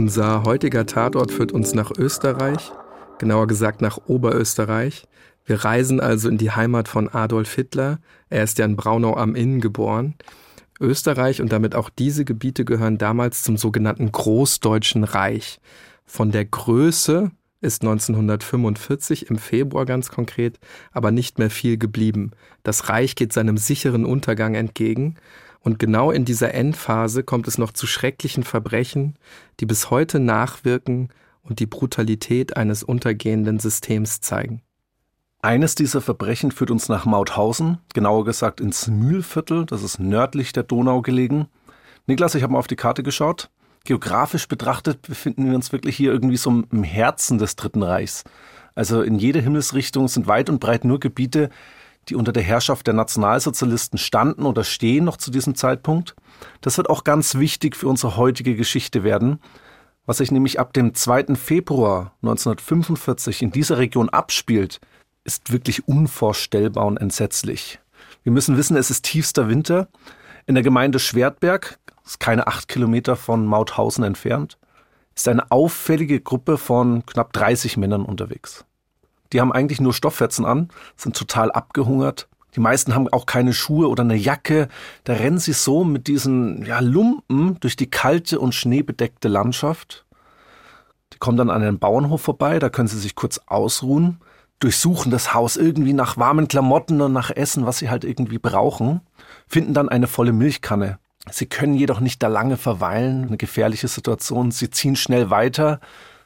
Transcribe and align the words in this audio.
Unser 0.00 0.44
heutiger 0.44 0.86
Tatort 0.86 1.32
führt 1.32 1.50
uns 1.50 1.74
nach 1.74 1.90
Österreich, 1.90 2.70
genauer 3.18 3.48
gesagt 3.48 3.82
nach 3.82 3.98
Oberösterreich. 4.06 5.08
Wir 5.44 5.64
reisen 5.64 5.98
also 5.98 6.28
in 6.28 6.38
die 6.38 6.52
Heimat 6.52 6.86
von 6.86 7.08
Adolf 7.08 7.52
Hitler. 7.52 7.98
Er 8.30 8.44
ist 8.44 8.58
ja 8.58 8.64
in 8.64 8.76
Braunau 8.76 9.16
am 9.16 9.34
Inn 9.34 9.60
geboren. 9.60 10.14
Österreich 10.78 11.42
und 11.42 11.50
damit 11.50 11.74
auch 11.74 11.90
diese 11.90 12.24
Gebiete 12.24 12.64
gehören 12.64 12.96
damals 12.96 13.42
zum 13.42 13.56
sogenannten 13.56 14.12
Großdeutschen 14.12 15.02
Reich. 15.02 15.58
Von 16.06 16.30
der 16.30 16.44
Größe 16.44 17.32
ist 17.60 17.82
1945 17.82 19.28
im 19.28 19.36
Februar 19.36 19.84
ganz 19.84 20.10
konkret 20.10 20.60
aber 20.92 21.10
nicht 21.10 21.40
mehr 21.40 21.50
viel 21.50 21.76
geblieben. 21.76 22.30
Das 22.62 22.88
Reich 22.88 23.16
geht 23.16 23.32
seinem 23.32 23.56
sicheren 23.56 24.04
Untergang 24.04 24.54
entgegen 24.54 25.16
und 25.68 25.78
genau 25.78 26.10
in 26.10 26.24
dieser 26.24 26.54
Endphase 26.54 27.22
kommt 27.22 27.46
es 27.46 27.58
noch 27.58 27.72
zu 27.72 27.86
schrecklichen 27.86 28.42
Verbrechen, 28.42 29.18
die 29.60 29.66
bis 29.66 29.90
heute 29.90 30.18
nachwirken 30.18 31.10
und 31.42 31.60
die 31.60 31.66
Brutalität 31.66 32.56
eines 32.56 32.82
untergehenden 32.82 33.58
Systems 33.58 34.22
zeigen. 34.22 34.62
Eines 35.42 35.74
dieser 35.74 36.00
Verbrechen 36.00 36.52
führt 36.52 36.70
uns 36.70 36.88
nach 36.88 37.04
Mauthausen, 37.04 37.76
genauer 37.92 38.24
gesagt 38.24 38.62
ins 38.62 38.86
Mühlviertel, 38.86 39.66
das 39.66 39.82
ist 39.82 39.98
nördlich 39.98 40.54
der 40.54 40.62
Donau 40.62 41.02
gelegen. 41.02 41.48
Niklas, 42.06 42.34
ich 42.34 42.42
habe 42.42 42.54
mal 42.54 42.60
auf 42.60 42.66
die 42.66 42.74
Karte 42.74 43.02
geschaut. 43.02 43.50
Geografisch 43.84 44.48
betrachtet 44.48 45.02
befinden 45.02 45.50
wir 45.50 45.54
uns 45.54 45.70
wirklich 45.70 45.98
hier 45.98 46.12
irgendwie 46.12 46.38
so 46.38 46.48
im 46.48 46.82
Herzen 46.82 47.36
des 47.36 47.56
Dritten 47.56 47.82
Reichs. 47.82 48.24
Also 48.74 49.02
in 49.02 49.18
jede 49.18 49.42
Himmelsrichtung 49.42 50.08
sind 50.08 50.28
weit 50.28 50.48
und 50.48 50.60
breit 50.60 50.86
nur 50.86 50.98
Gebiete, 50.98 51.50
die 52.08 52.16
unter 52.16 52.32
der 52.32 52.42
Herrschaft 52.42 52.86
der 52.86 52.94
Nationalsozialisten 52.94 53.98
standen 53.98 54.46
oder 54.46 54.64
stehen 54.64 55.04
noch 55.04 55.16
zu 55.16 55.30
diesem 55.30 55.54
Zeitpunkt. 55.54 56.14
Das 56.60 56.76
wird 56.76 56.90
auch 56.90 57.04
ganz 57.04 57.34
wichtig 57.36 57.76
für 57.76 57.88
unsere 57.88 58.16
heutige 58.16 58.56
Geschichte 58.56 59.04
werden. 59.04 59.40
Was 60.06 60.18
sich 60.18 60.30
nämlich 60.30 60.58
ab 60.58 60.72
dem 60.72 60.94
2. 60.94 61.34
Februar 61.34 62.12
1945 62.22 63.42
in 63.42 63.50
dieser 63.50 63.78
Region 63.78 64.08
abspielt, 64.08 64.80
ist 65.24 65.52
wirklich 65.52 65.86
unvorstellbar 65.86 66.86
und 66.86 66.96
entsetzlich. 66.96 67.78
Wir 68.22 68.32
müssen 68.32 68.56
wissen, 68.56 68.76
es 68.76 68.90
ist 68.90 69.04
tiefster 69.04 69.48
Winter. 69.48 69.88
In 70.46 70.54
der 70.54 70.64
Gemeinde 70.64 70.98
Schwertberg, 70.98 71.78
ist 72.06 72.20
keine 72.20 72.46
acht 72.46 72.68
Kilometer 72.68 73.16
von 73.16 73.44
Mauthausen 73.44 74.02
entfernt, 74.02 74.56
ist 75.14 75.28
eine 75.28 75.50
auffällige 75.50 76.20
Gruppe 76.20 76.56
von 76.56 77.04
knapp 77.04 77.34
30 77.34 77.76
Männern 77.76 78.04
unterwegs. 78.04 78.64
Die 79.32 79.40
haben 79.40 79.52
eigentlich 79.52 79.80
nur 79.80 79.92
Stofffetzen 79.92 80.44
an, 80.44 80.68
sind 80.96 81.16
total 81.16 81.50
abgehungert. 81.52 82.28
Die 82.54 82.60
meisten 82.60 82.94
haben 82.94 83.08
auch 83.08 83.26
keine 83.26 83.52
Schuhe 83.52 83.88
oder 83.88 84.02
eine 84.02 84.16
Jacke. 84.16 84.68
Da 85.04 85.14
rennen 85.14 85.38
sie 85.38 85.52
so 85.52 85.84
mit 85.84 86.06
diesen 86.06 86.64
ja, 86.64 86.80
Lumpen 86.80 87.60
durch 87.60 87.76
die 87.76 87.90
kalte 87.90 88.40
und 88.40 88.54
schneebedeckte 88.54 89.28
Landschaft. 89.28 90.06
Die 91.12 91.18
kommen 91.18 91.36
dann 91.36 91.50
an 91.50 91.62
einen 91.62 91.78
Bauernhof 91.78 92.22
vorbei, 92.22 92.58
da 92.58 92.68
können 92.68 92.88
sie 92.88 92.98
sich 92.98 93.14
kurz 93.14 93.40
ausruhen, 93.46 94.18
durchsuchen 94.60 95.10
das 95.10 95.34
Haus 95.34 95.56
irgendwie 95.56 95.92
nach 95.92 96.16
warmen 96.16 96.48
Klamotten 96.48 97.00
und 97.00 97.12
nach 97.12 97.30
Essen, 97.30 97.66
was 97.66 97.78
sie 97.78 97.90
halt 97.90 98.04
irgendwie 98.04 98.38
brauchen, 98.38 99.00
finden 99.46 99.74
dann 99.74 99.88
eine 99.88 100.06
volle 100.06 100.32
Milchkanne. 100.32 100.98
Sie 101.30 101.46
können 101.46 101.74
jedoch 101.74 102.00
nicht 102.00 102.22
da 102.22 102.28
lange 102.28 102.56
verweilen, 102.56 103.26
eine 103.26 103.36
gefährliche 103.36 103.88
Situation. 103.88 104.50
Sie 104.50 104.70
ziehen 104.70 104.96
schnell 104.96 105.30
weiter, 105.30 105.80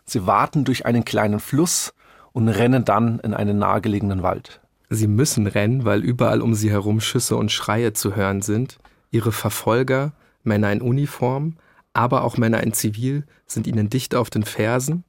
sie 0.04 0.26
warten 0.26 0.64
durch 0.64 0.86
einen 0.86 1.04
kleinen 1.04 1.40
Fluss, 1.40 1.94
und 2.32 2.48
rennen 2.48 2.84
dann 2.84 3.18
in 3.20 3.34
einen 3.34 3.58
nahegelegenen 3.58 4.22
Wald. 4.22 4.60
Sie 4.90 5.06
müssen 5.06 5.46
rennen, 5.46 5.84
weil 5.84 6.02
überall 6.02 6.42
um 6.42 6.54
sie 6.54 6.70
herum 6.70 7.00
Schüsse 7.00 7.36
und 7.36 7.50
Schreie 7.50 7.92
zu 7.92 8.14
hören 8.14 8.42
sind. 8.42 8.78
Ihre 9.10 9.32
Verfolger, 9.32 10.12
Männer 10.44 10.72
in 10.72 10.82
Uniform, 10.82 11.56
aber 11.94 12.24
auch 12.24 12.36
Männer 12.36 12.62
in 12.62 12.72
Zivil, 12.72 13.24
sind 13.46 13.66
ihnen 13.66 13.90
dicht 13.90 14.14
auf 14.14 14.30
den 14.30 14.44
Fersen. 14.44 15.04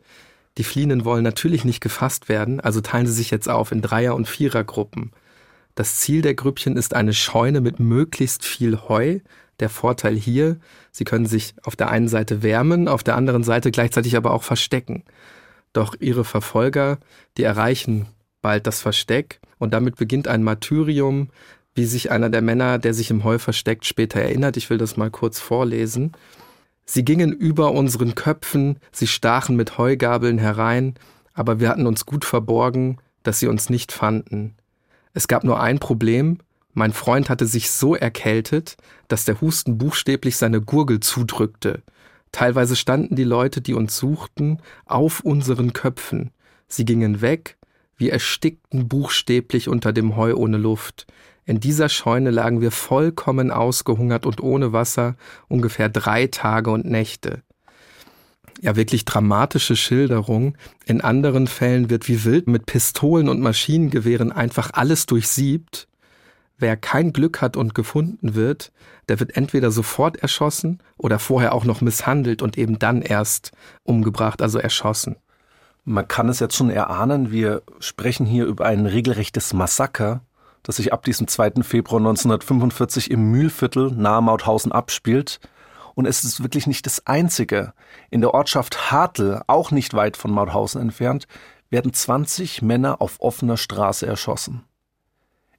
Die 0.58 0.64
Fliehenden 0.64 1.04
wollen 1.06 1.24
natürlich 1.24 1.66
nicht 1.66 1.82
gefasst 1.82 2.30
werden, 2.30 2.60
also 2.60 2.82
teilen 2.82 3.08
sie 3.08 3.14
sich 3.14 3.32
jetzt 3.32 3.50
auf 3.50 3.72
in 3.72 3.82
Dreier- 3.82 4.16
und 4.16 4.28
Vierergruppen. 4.28 5.12
Das 5.76 5.98
Ziel 5.98 6.22
der 6.22 6.36
Grüppchen 6.36 6.78
ist 6.78 6.94
eine 6.94 7.14
Scheune 7.14 7.60
mit 7.60 7.80
möglichst 7.80 8.46
viel 8.46 8.78
Heu. 8.88 9.20
Der 9.60 9.70
Vorteil 9.70 10.16
hier, 10.16 10.58
sie 10.92 11.04
können 11.04 11.26
sich 11.26 11.56
auf 11.64 11.76
der 11.76 11.90
einen 11.90 12.08
Seite 12.08 12.44
wärmen, 12.44 12.88
auf 12.88 13.04
der 13.04 13.16
anderen 13.16 13.44
Seite 13.44 13.72
gleichzeitig 13.72 14.16
aber 14.16 14.32
auch 14.32 14.44
verstecken. 14.44 15.04
Doch 15.74 15.96
ihre 16.00 16.24
Verfolger, 16.24 17.00
die 17.38 17.44
erreichen 17.44 18.08
bald 18.42 18.68
das 18.68 18.82
Versteck 18.82 19.40
und 19.58 19.74
damit 19.74 19.96
beginnt 19.96 20.28
ein 20.28 20.44
Martyrium, 20.44 21.30
wie 21.76 21.86
sich 21.86 22.12
einer 22.12 22.30
der 22.30 22.42
Männer, 22.42 22.78
der 22.78 22.94
sich 22.94 23.10
im 23.10 23.24
Heu 23.24 23.40
versteckt, 23.40 23.86
später 23.86 24.20
erinnert. 24.20 24.58
Ich 24.58 24.70
will 24.70 24.78
das 24.78 24.98
mal 24.98 25.10
kurz 25.10 25.40
vorlesen. 25.40 26.12
Sie 26.86 27.04
gingen 27.04 27.32
über 27.32 27.72
unseren 27.72 28.14
Köpfen, 28.14 28.78
sie 28.92 29.08
stachen 29.08 29.56
mit 29.56 29.78
Heugabeln 29.78 30.38
herein, 30.38 30.96
aber 31.34 31.60
wir 31.60 31.70
hatten 31.70 31.88
uns 31.88 32.06
gut 32.06 32.26
verborgen, 32.26 32.98
dass 33.24 33.40
sie 33.40 33.48
uns 33.48 33.70
nicht 33.70 33.92
fanden. 33.92 34.56
Es 35.14 35.28
gab 35.28 35.44
nur 35.44 35.62
ein 35.62 35.80
Problem, 35.80 36.40
mein 36.74 36.92
Freund 36.92 37.30
hatte 37.30 37.46
sich 37.46 37.72
so 37.72 37.96
erkältet, 37.96 38.78
dass 39.08 39.26
der 39.26 39.40
Husten 39.42 39.78
buchstäblich 39.78 40.38
seine 40.38 40.60
Gurgel 40.60 41.00
zudrückte. 41.00 41.84
Teilweise 42.34 42.76
standen 42.76 43.16
die 43.16 43.24
Leute, 43.24 43.62
die 43.62 43.76
uns 43.76 43.96
suchten, 43.96 44.58
auf 44.86 45.22
unseren 45.22 45.72
Köpfen. 45.72 46.32
Sie 46.68 46.84
gingen 46.84 47.22
weg, 47.22 47.58
wir 47.96 48.12
erstickten 48.12 48.90
buchstäblich 48.90 49.70
unter 49.70 49.94
dem 49.94 50.18
Heu 50.18 50.34
ohne 50.36 50.58
Luft. 50.58 51.06
In 51.46 51.60
dieser 51.60 51.90
Scheune 51.90 52.32
lagen 52.32 52.60
wir 52.60 52.72
vollkommen 52.72 53.52
ausgehungert 53.52 54.26
und 54.26 54.42
ohne 54.42 54.74
Wasser 54.74 55.16
ungefähr 55.48 55.90
drei 55.90 56.28
Tage 56.28 56.72
und 56.72 56.86
Nächte. 56.86 57.44
Ja, 58.62 58.76
wirklich 58.76 59.06
dramatische 59.06 59.76
Schilderung. 59.76 60.58
In 60.86 61.02
anderen 61.02 61.46
Fällen 61.48 61.92
wird 61.92 62.08
wie 62.08 62.24
wild 62.24 62.48
mit 62.48 62.66
Pistolen 62.66 63.30
und 63.30 63.42
Maschinengewehren 63.42 64.32
einfach 64.32 64.72
alles 64.74 65.06
durchsiebt. 65.06 65.88
Wer 66.64 66.78
kein 66.78 67.12
Glück 67.12 67.42
hat 67.42 67.58
und 67.58 67.76
gefunden 67.76 68.36
wird, 68.36 68.72
der 69.10 69.20
wird 69.20 69.36
entweder 69.36 69.70
sofort 69.70 70.16
erschossen 70.16 70.82
oder 70.96 71.20
vorher 71.20 71.54
auch 71.54 71.66
noch 71.66 71.82
misshandelt 71.82 72.42
und 72.42 72.58
eben 72.58 72.80
dann 72.80 73.02
erst 73.02 73.52
umgebracht, 73.84 74.42
also 74.42 74.60
erschossen. 74.60 75.18
Man 75.84 76.08
kann 76.08 76.30
es 76.30 76.40
jetzt 76.40 76.56
schon 76.56 76.70
erahnen, 76.70 77.32
wir 77.32 77.64
sprechen 77.80 78.26
hier 78.26 78.46
über 78.46 78.66
ein 78.66 78.86
regelrechtes 78.86 79.52
Massaker, 79.52 80.22
das 80.64 80.78
sich 80.78 80.94
ab 80.94 81.04
diesem 81.04 81.28
2. 81.28 81.64
Februar 81.64 82.00
1945 82.00 83.12
im 83.12 83.30
Mühlviertel 83.30 83.92
nahe 83.92 84.22
Mauthausen 84.22 84.72
abspielt. 84.72 85.42
Und 85.96 86.06
es 86.06 86.24
ist 86.24 86.44
wirklich 86.44 86.66
nicht 86.66 86.86
das 86.86 87.06
einzige. 87.06 87.74
In 88.10 88.22
der 88.22 88.34
Ortschaft 88.34 88.90
Hartl, 88.90 89.42
auch 89.48 89.72
nicht 89.72 89.96
weit 89.96 90.16
von 90.16 90.32
Mauthausen 90.32 90.80
entfernt, 90.80 91.28
werden 91.70 91.92
20 91.92 92.62
Männer 92.62 93.02
auf 93.02 93.20
offener 93.20 93.58
Straße 93.58 94.08
erschossen. 94.08 94.64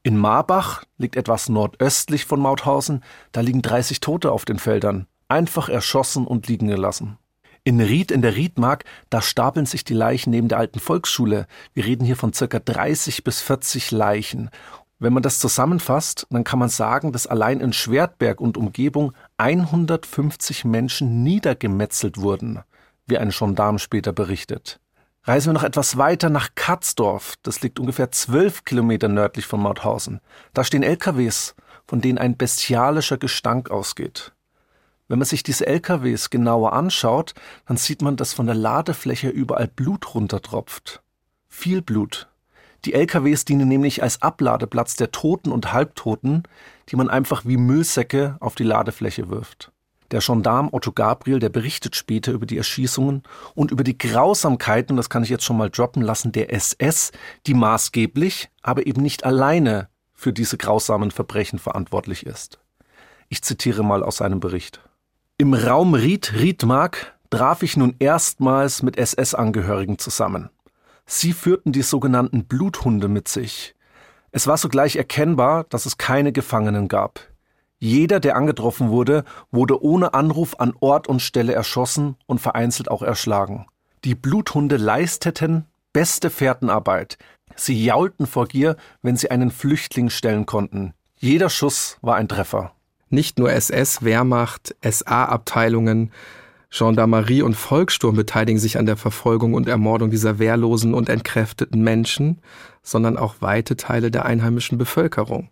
In 0.06 0.18
Marbach 0.18 0.84
liegt 0.98 1.16
etwas 1.16 1.48
nordöstlich 1.48 2.26
von 2.26 2.38
Mauthausen, 2.38 3.02
da 3.32 3.40
liegen 3.40 3.62
30 3.62 4.00
Tote 4.00 4.32
auf 4.32 4.44
den 4.44 4.58
Feldern, 4.58 5.06
einfach 5.28 5.70
erschossen 5.70 6.26
und 6.26 6.46
liegen 6.46 6.68
gelassen. 6.68 7.16
In 7.64 7.80
Ried 7.80 8.10
in 8.10 8.20
der 8.20 8.36
Riedmark, 8.36 8.84
da 9.08 9.22
stapeln 9.22 9.64
sich 9.64 9.82
die 9.82 9.94
Leichen 9.94 10.28
neben 10.28 10.48
der 10.48 10.58
alten 10.58 10.78
Volksschule. 10.78 11.46
Wir 11.72 11.86
reden 11.86 12.04
hier 12.04 12.16
von 12.16 12.34
circa 12.34 12.58
30 12.58 13.24
bis 13.24 13.40
40 13.40 13.92
Leichen. 13.92 14.50
Wenn 14.98 15.14
man 15.14 15.22
das 15.22 15.38
zusammenfasst, 15.38 16.26
dann 16.28 16.44
kann 16.44 16.58
man 16.58 16.68
sagen, 16.68 17.10
dass 17.10 17.26
allein 17.26 17.60
in 17.60 17.72
Schwertberg 17.72 18.42
und 18.42 18.58
Umgebung 18.58 19.14
150 19.38 20.66
Menschen 20.66 21.22
niedergemetzelt 21.22 22.18
wurden, 22.18 22.60
wie 23.06 23.16
ein 23.16 23.30
Gendarm 23.30 23.78
später 23.78 24.12
berichtet. 24.12 24.80
Reisen 25.26 25.48
wir 25.48 25.52
noch 25.54 25.64
etwas 25.64 25.96
weiter 25.96 26.28
nach 26.28 26.50
Katzdorf. 26.54 27.36
Das 27.42 27.62
liegt 27.62 27.80
ungefähr 27.80 28.12
zwölf 28.12 28.64
Kilometer 28.64 29.08
nördlich 29.08 29.46
von 29.46 29.60
Mauthausen. 29.60 30.20
Da 30.52 30.64
stehen 30.64 30.82
LKWs, 30.82 31.54
von 31.86 32.02
denen 32.02 32.18
ein 32.18 32.36
bestialischer 32.36 33.16
Gestank 33.16 33.70
ausgeht. 33.70 34.32
Wenn 35.08 35.18
man 35.18 35.26
sich 35.26 35.42
diese 35.42 35.66
LKWs 35.66 36.28
genauer 36.28 36.74
anschaut, 36.74 37.34
dann 37.66 37.78
sieht 37.78 38.02
man, 38.02 38.16
dass 38.16 38.34
von 38.34 38.46
der 38.46 38.54
Ladefläche 38.54 39.30
überall 39.30 39.68
Blut 39.68 40.14
runtertropft. 40.14 41.02
Viel 41.48 41.80
Blut. 41.80 42.28
Die 42.84 42.92
LKWs 42.92 43.46
dienen 43.46 43.68
nämlich 43.68 44.02
als 44.02 44.20
Abladeplatz 44.20 44.96
der 44.96 45.10
Toten 45.10 45.52
und 45.52 45.72
Halbtoten, 45.72 46.42
die 46.90 46.96
man 46.96 47.08
einfach 47.08 47.46
wie 47.46 47.56
Müllsäcke 47.56 48.36
auf 48.40 48.56
die 48.56 48.64
Ladefläche 48.64 49.30
wirft. 49.30 49.72
Der 50.14 50.20
Gendarm 50.20 50.68
Otto 50.70 50.92
Gabriel, 50.92 51.40
der 51.40 51.48
berichtet 51.48 51.96
später 51.96 52.30
über 52.30 52.46
die 52.46 52.56
Erschießungen 52.56 53.24
und 53.56 53.72
über 53.72 53.82
die 53.82 53.98
Grausamkeiten, 53.98 54.96
das 54.96 55.10
kann 55.10 55.24
ich 55.24 55.28
jetzt 55.28 55.42
schon 55.42 55.56
mal 55.56 55.70
droppen 55.70 56.02
lassen, 56.02 56.30
der 56.30 56.54
SS, 56.54 57.10
die 57.48 57.54
maßgeblich, 57.54 58.48
aber 58.62 58.86
eben 58.86 59.02
nicht 59.02 59.24
alleine 59.24 59.88
für 60.12 60.32
diese 60.32 60.56
grausamen 60.56 61.10
Verbrechen 61.10 61.58
verantwortlich 61.58 62.26
ist. 62.26 62.60
Ich 63.28 63.42
zitiere 63.42 63.82
mal 63.82 64.04
aus 64.04 64.18
seinem 64.18 64.38
Bericht. 64.38 64.78
Im 65.36 65.52
Raum 65.52 65.94
Ried-Riedmark 65.94 67.16
traf 67.30 67.64
ich 67.64 67.76
nun 67.76 67.96
erstmals 67.98 68.84
mit 68.84 68.96
SS-Angehörigen 68.96 69.98
zusammen. 69.98 70.48
Sie 71.06 71.32
führten 71.32 71.72
die 71.72 71.82
sogenannten 71.82 72.44
Bluthunde 72.44 73.08
mit 73.08 73.26
sich. 73.26 73.74
Es 74.30 74.46
war 74.46 74.58
sogleich 74.58 74.94
erkennbar, 74.94 75.64
dass 75.70 75.86
es 75.86 75.98
keine 75.98 76.30
Gefangenen 76.30 76.86
gab. 76.86 77.33
Jeder, 77.78 78.20
der 78.20 78.36
angetroffen 78.36 78.88
wurde, 78.88 79.24
wurde 79.50 79.82
ohne 79.82 80.14
Anruf 80.14 80.56
an 80.58 80.74
Ort 80.80 81.08
und 81.08 81.20
Stelle 81.20 81.52
erschossen 81.52 82.16
und 82.26 82.40
vereinzelt 82.40 82.90
auch 82.90 83.02
erschlagen. 83.02 83.66
Die 84.04 84.14
Bluthunde 84.14 84.76
leisteten 84.76 85.66
beste 85.92 86.28
Fährtenarbeit. 86.28 87.18
Sie 87.56 87.84
jaulten 87.84 88.26
vor 88.26 88.46
Gier, 88.48 88.76
wenn 89.02 89.16
sie 89.16 89.30
einen 89.30 89.50
Flüchtling 89.50 90.10
stellen 90.10 90.44
konnten. 90.44 90.92
Jeder 91.18 91.48
Schuss 91.48 91.98
war 92.02 92.16
ein 92.16 92.28
Treffer. 92.28 92.72
Nicht 93.08 93.38
nur 93.38 93.52
SS, 93.52 94.02
Wehrmacht, 94.02 94.74
SA-Abteilungen, 94.82 96.10
Gendarmerie 96.70 97.42
und 97.42 97.54
Volkssturm 97.54 98.16
beteiligen 98.16 98.58
sich 98.58 98.78
an 98.78 98.86
der 98.86 98.96
Verfolgung 98.96 99.54
und 99.54 99.68
Ermordung 99.68 100.10
dieser 100.10 100.40
wehrlosen 100.40 100.92
und 100.92 101.08
entkräfteten 101.08 101.82
Menschen, 101.82 102.40
sondern 102.82 103.16
auch 103.16 103.36
weite 103.40 103.76
Teile 103.76 104.10
der 104.10 104.24
einheimischen 104.24 104.76
Bevölkerung. 104.76 105.50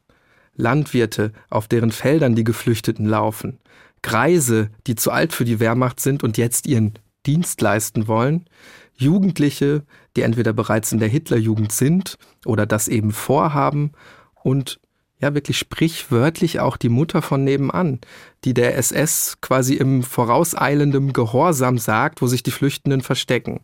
Landwirte, 0.55 1.33
auf 1.51 1.69
deren 1.69 1.93
Feldern 1.93 2.35
die 2.35 2.45
Geflüchteten 2.45 3.07
laufen, 3.07 3.59
Greise, 4.03 4.71
die 4.87 4.97
zu 4.97 5.11
alt 5.11 5.33
für 5.33 5.45
die 5.45 5.61
Wehrmacht 5.61 6.01
sind 6.01 6.23
und 6.23 6.37
jetzt 6.37 6.67
ihren 6.67 6.95
Dienst 7.25 7.61
leisten 7.61 8.09
wollen, 8.09 8.47
Jugendliche, 8.95 9.85
die 10.17 10.23
entweder 10.23 10.53
bereits 10.53 10.93
in 10.93 10.99
der 10.99 11.09
Hitlerjugend 11.09 11.73
sind 11.73 12.17
oder 12.45 12.67
das 12.67 12.89
eben 12.89 13.13
vorhaben 13.13 13.93
und 14.43 14.81
ja 15.21 15.35
wirklich 15.35 15.57
sprichwörtlich 15.57 16.61
auch 16.61 16.77
die 16.77 16.89
Mutter 16.89 17.23
von 17.23 17.45
nebenan, 17.45 18.01
die 18.45 18.55
der 18.55 18.77
SS 18.77 19.39
quasi 19.41 19.75
im 19.75 20.03
vorauseilendem 20.03 21.13
Gehorsam 21.13 21.79
sagt, 21.79 22.21
wo 22.21 22.27
sich 22.27 22.43
die 22.43 22.51
Flüchtenden 22.51 23.01
verstecken. 23.01 23.61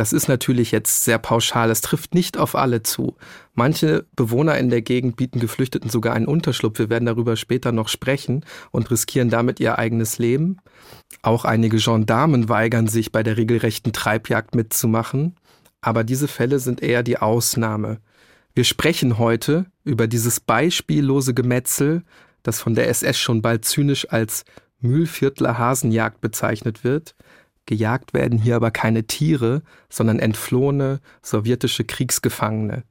Das 0.00 0.14
ist 0.14 0.28
natürlich 0.28 0.72
jetzt 0.72 1.04
sehr 1.04 1.18
pauschal, 1.18 1.68
es 1.68 1.82
trifft 1.82 2.14
nicht 2.14 2.38
auf 2.38 2.54
alle 2.54 2.82
zu. 2.82 3.18
Manche 3.52 4.06
Bewohner 4.16 4.56
in 4.56 4.70
der 4.70 4.80
Gegend 4.80 5.16
bieten 5.16 5.40
Geflüchteten 5.40 5.90
sogar 5.90 6.14
einen 6.14 6.24
Unterschlupf, 6.24 6.78
wir 6.78 6.88
werden 6.88 7.04
darüber 7.04 7.36
später 7.36 7.70
noch 7.70 7.88
sprechen, 7.88 8.46
und 8.70 8.90
riskieren 8.90 9.28
damit 9.28 9.60
ihr 9.60 9.78
eigenes 9.78 10.16
Leben. 10.16 10.56
Auch 11.20 11.44
einige 11.44 11.76
Gendarmen 11.76 12.48
weigern 12.48 12.86
sich, 12.88 13.12
bei 13.12 13.22
der 13.22 13.36
regelrechten 13.36 13.92
Treibjagd 13.92 14.54
mitzumachen, 14.54 15.36
aber 15.82 16.02
diese 16.02 16.28
Fälle 16.28 16.60
sind 16.60 16.82
eher 16.82 17.02
die 17.02 17.18
Ausnahme. 17.18 18.00
Wir 18.54 18.64
sprechen 18.64 19.18
heute 19.18 19.66
über 19.84 20.06
dieses 20.06 20.40
beispiellose 20.40 21.34
Gemetzel, 21.34 22.04
das 22.42 22.58
von 22.58 22.74
der 22.74 22.88
SS 22.88 23.18
schon 23.18 23.42
bald 23.42 23.66
zynisch 23.66 24.10
als 24.10 24.46
Mühlviertler 24.80 25.58
Hasenjagd 25.58 26.22
bezeichnet 26.22 26.84
wird. 26.84 27.14
Gejagt 27.70 28.14
werden 28.14 28.36
hier 28.36 28.56
aber 28.56 28.72
keine 28.72 29.04
Tiere, 29.04 29.62
sondern 29.88 30.18
entflohene 30.18 30.98
sowjetische 31.22 31.84
Kriegsgefangene. 31.84 32.82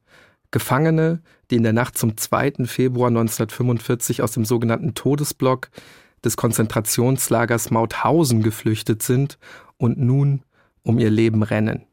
Gefangene, 0.51 1.21
die 1.51 1.57
in 1.57 1.63
der 1.63 1.73
Nacht 1.73 1.97
zum 1.97 2.15
2. 2.15 2.63
Februar 2.63 3.09
1945 3.09 4.21
aus 4.21 4.31
dem 4.31 4.45
sogenannten 4.45 4.93
Todesblock 4.93 5.69
des 6.23 6.37
Konzentrationslagers 6.37 7.71
Mauthausen 7.71 8.41
geflüchtet 8.41 9.03
sind 9.03 9.37
und 9.75 9.97
nun 9.97 10.43
um 10.81 10.97
ihr 10.97 11.09
Leben 11.09 11.43
rennen. 11.43 11.83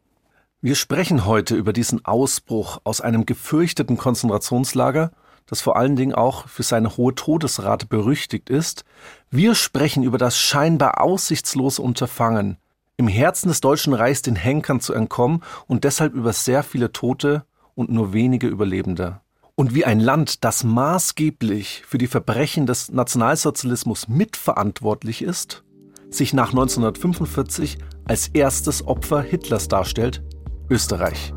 Wir 0.61 0.77
sprechen 0.77 1.27
heute 1.27 1.57
über 1.57 1.73
diesen 1.73 2.05
Ausbruch 2.05 2.79
aus 2.85 3.01
einem 3.01 3.27
gefürchteten 3.27 3.97
Konzentrationslager, 3.97 5.11
das 5.47 5.61
vor 5.61 5.77
allen 5.77 5.97
Dingen 5.97 6.15
auch 6.15 6.47
für 6.47 6.63
seine 6.63 6.97
hohe 6.97 7.17
Todesrate 7.17 7.87
berüchtigt 7.87 8.49
ist. 8.49 8.85
Wir 9.29 9.57
sprechen 9.57 10.05
über 10.05 10.19
das 10.19 10.39
scheinbar 10.39 11.01
aussichtslose 11.01 11.83
Unterfangen, 11.83 12.59
im 12.97 13.09
Herzen 13.09 13.49
des 13.49 13.61
Deutschen 13.61 13.93
Reichs 13.93 14.23
den 14.23 14.37
Henkern 14.37 14.81
zu 14.81 14.95
entkommen 14.95 15.43
und 15.67 15.85
deshalb 15.85 16.15
über 16.15 16.33
sehr 16.33 16.63
viele 16.63 16.93
Tote 16.93 17.45
und 17.75 17.91
nur 17.91 18.13
wenige 18.13 18.47
Überlebende. 18.47 19.21
Und 19.55 19.75
wie 19.75 19.85
ein 19.85 20.01
Land, 20.01 20.45
das 20.45 20.65
maßgeblich 20.65 21.85
für 21.87 21.99
die 21.99 22.07
Verbrechen 22.07 22.67
des 22.67 22.91
Nationalsozialismus 22.91 24.09
mitverantwortlich 24.09 25.23
ist, 25.23 25.65
sich 26.11 26.33
nach 26.33 26.51
1945 26.51 27.79
als 28.05 28.29
erstes 28.29 28.87
Opfer 28.87 29.23
Hitlers 29.23 29.69
darstellt, 29.69 30.23
Österreich. 30.69 31.33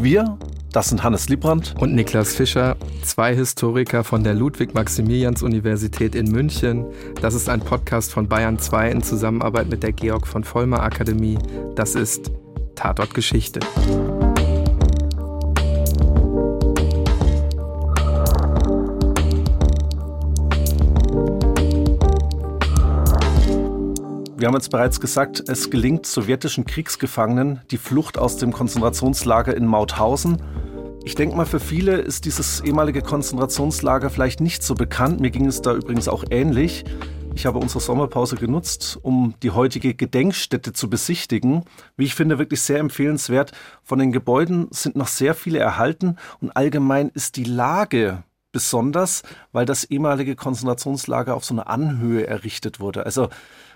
Wir, 0.00 0.38
das 0.76 0.90
sind 0.90 1.02
Hannes 1.02 1.30
Liebrandt 1.30 1.74
und 1.78 1.94
Niklas 1.94 2.34
Fischer, 2.34 2.76
zwei 3.02 3.34
Historiker 3.34 4.04
von 4.04 4.22
der 4.22 4.34
Ludwig-Maximilians-Universität 4.34 6.14
in 6.14 6.30
München. 6.30 6.84
Das 7.22 7.32
ist 7.32 7.48
ein 7.48 7.60
Podcast 7.60 8.12
von 8.12 8.28
Bayern 8.28 8.58
2 8.58 8.90
in 8.90 9.02
Zusammenarbeit 9.02 9.70
mit 9.70 9.82
der 9.82 9.92
Georg 9.92 10.26
von 10.26 10.44
Vollmer 10.44 10.82
Akademie. 10.82 11.38
Das 11.76 11.94
ist 11.94 12.30
Tatort 12.74 13.14
Geschichte. 13.14 13.60
Wir 24.46 24.50
haben 24.50 24.58
jetzt 24.58 24.70
bereits 24.70 25.00
gesagt, 25.00 25.42
es 25.48 25.70
gelingt 25.70 26.06
sowjetischen 26.06 26.64
Kriegsgefangenen 26.66 27.62
die 27.72 27.78
Flucht 27.78 28.16
aus 28.16 28.36
dem 28.36 28.52
Konzentrationslager 28.52 29.56
in 29.56 29.66
Mauthausen. 29.66 30.40
Ich 31.04 31.16
denke 31.16 31.34
mal, 31.34 31.46
für 31.46 31.58
viele 31.58 31.96
ist 31.96 32.26
dieses 32.26 32.60
ehemalige 32.60 33.02
Konzentrationslager 33.02 34.08
vielleicht 34.08 34.40
nicht 34.40 34.62
so 34.62 34.76
bekannt. 34.76 35.18
Mir 35.18 35.32
ging 35.32 35.46
es 35.46 35.62
da 35.62 35.74
übrigens 35.74 36.06
auch 36.06 36.22
ähnlich. 36.30 36.84
Ich 37.34 37.44
habe 37.44 37.58
unsere 37.58 37.80
Sommerpause 37.80 38.36
genutzt, 38.36 39.00
um 39.02 39.34
die 39.42 39.50
heutige 39.50 39.94
Gedenkstätte 39.94 40.72
zu 40.72 40.88
besichtigen. 40.88 41.64
Wie 41.96 42.04
ich 42.04 42.14
finde, 42.14 42.38
wirklich 42.38 42.62
sehr 42.62 42.78
empfehlenswert. 42.78 43.50
Von 43.82 43.98
den 43.98 44.12
Gebäuden 44.12 44.68
sind 44.70 44.94
noch 44.94 45.08
sehr 45.08 45.34
viele 45.34 45.58
erhalten 45.58 46.18
und 46.40 46.56
allgemein 46.56 47.08
ist 47.08 47.34
die 47.34 47.42
Lage 47.42 48.22
besonders, 48.52 49.24
weil 49.50 49.66
das 49.66 49.82
ehemalige 49.82 50.36
Konzentrationslager 50.36 51.34
auf 51.34 51.44
so 51.44 51.52
einer 51.52 51.66
Anhöhe 51.66 52.28
errichtet 52.28 52.78
wurde. 52.78 53.04
Also 53.04 53.28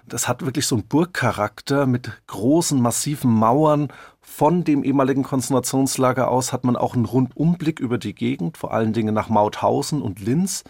das 0.06 0.28
hat 0.28 0.44
wirklich 0.44 0.66
so 0.66 0.76
einen 0.76 0.86
Burgcharakter 0.86 1.86
mit 1.86 2.10
großen, 2.26 2.80
massiven 2.80 3.30
Mauern. 3.30 3.88
Von 4.20 4.64
dem 4.64 4.84
ehemaligen 4.84 5.22
Konzentrationslager 5.22 6.28
aus 6.28 6.52
hat 6.52 6.64
man 6.64 6.76
auch 6.76 6.94
einen 6.94 7.04
Rundumblick 7.04 7.80
über 7.80 7.98
die 7.98 8.14
Gegend, 8.14 8.56
vor 8.56 8.72
allen 8.72 8.92
Dingen 8.92 9.14
nach 9.14 9.28
Mauthausen 9.28 10.02
und 10.02 10.20
Linz. 10.20 10.64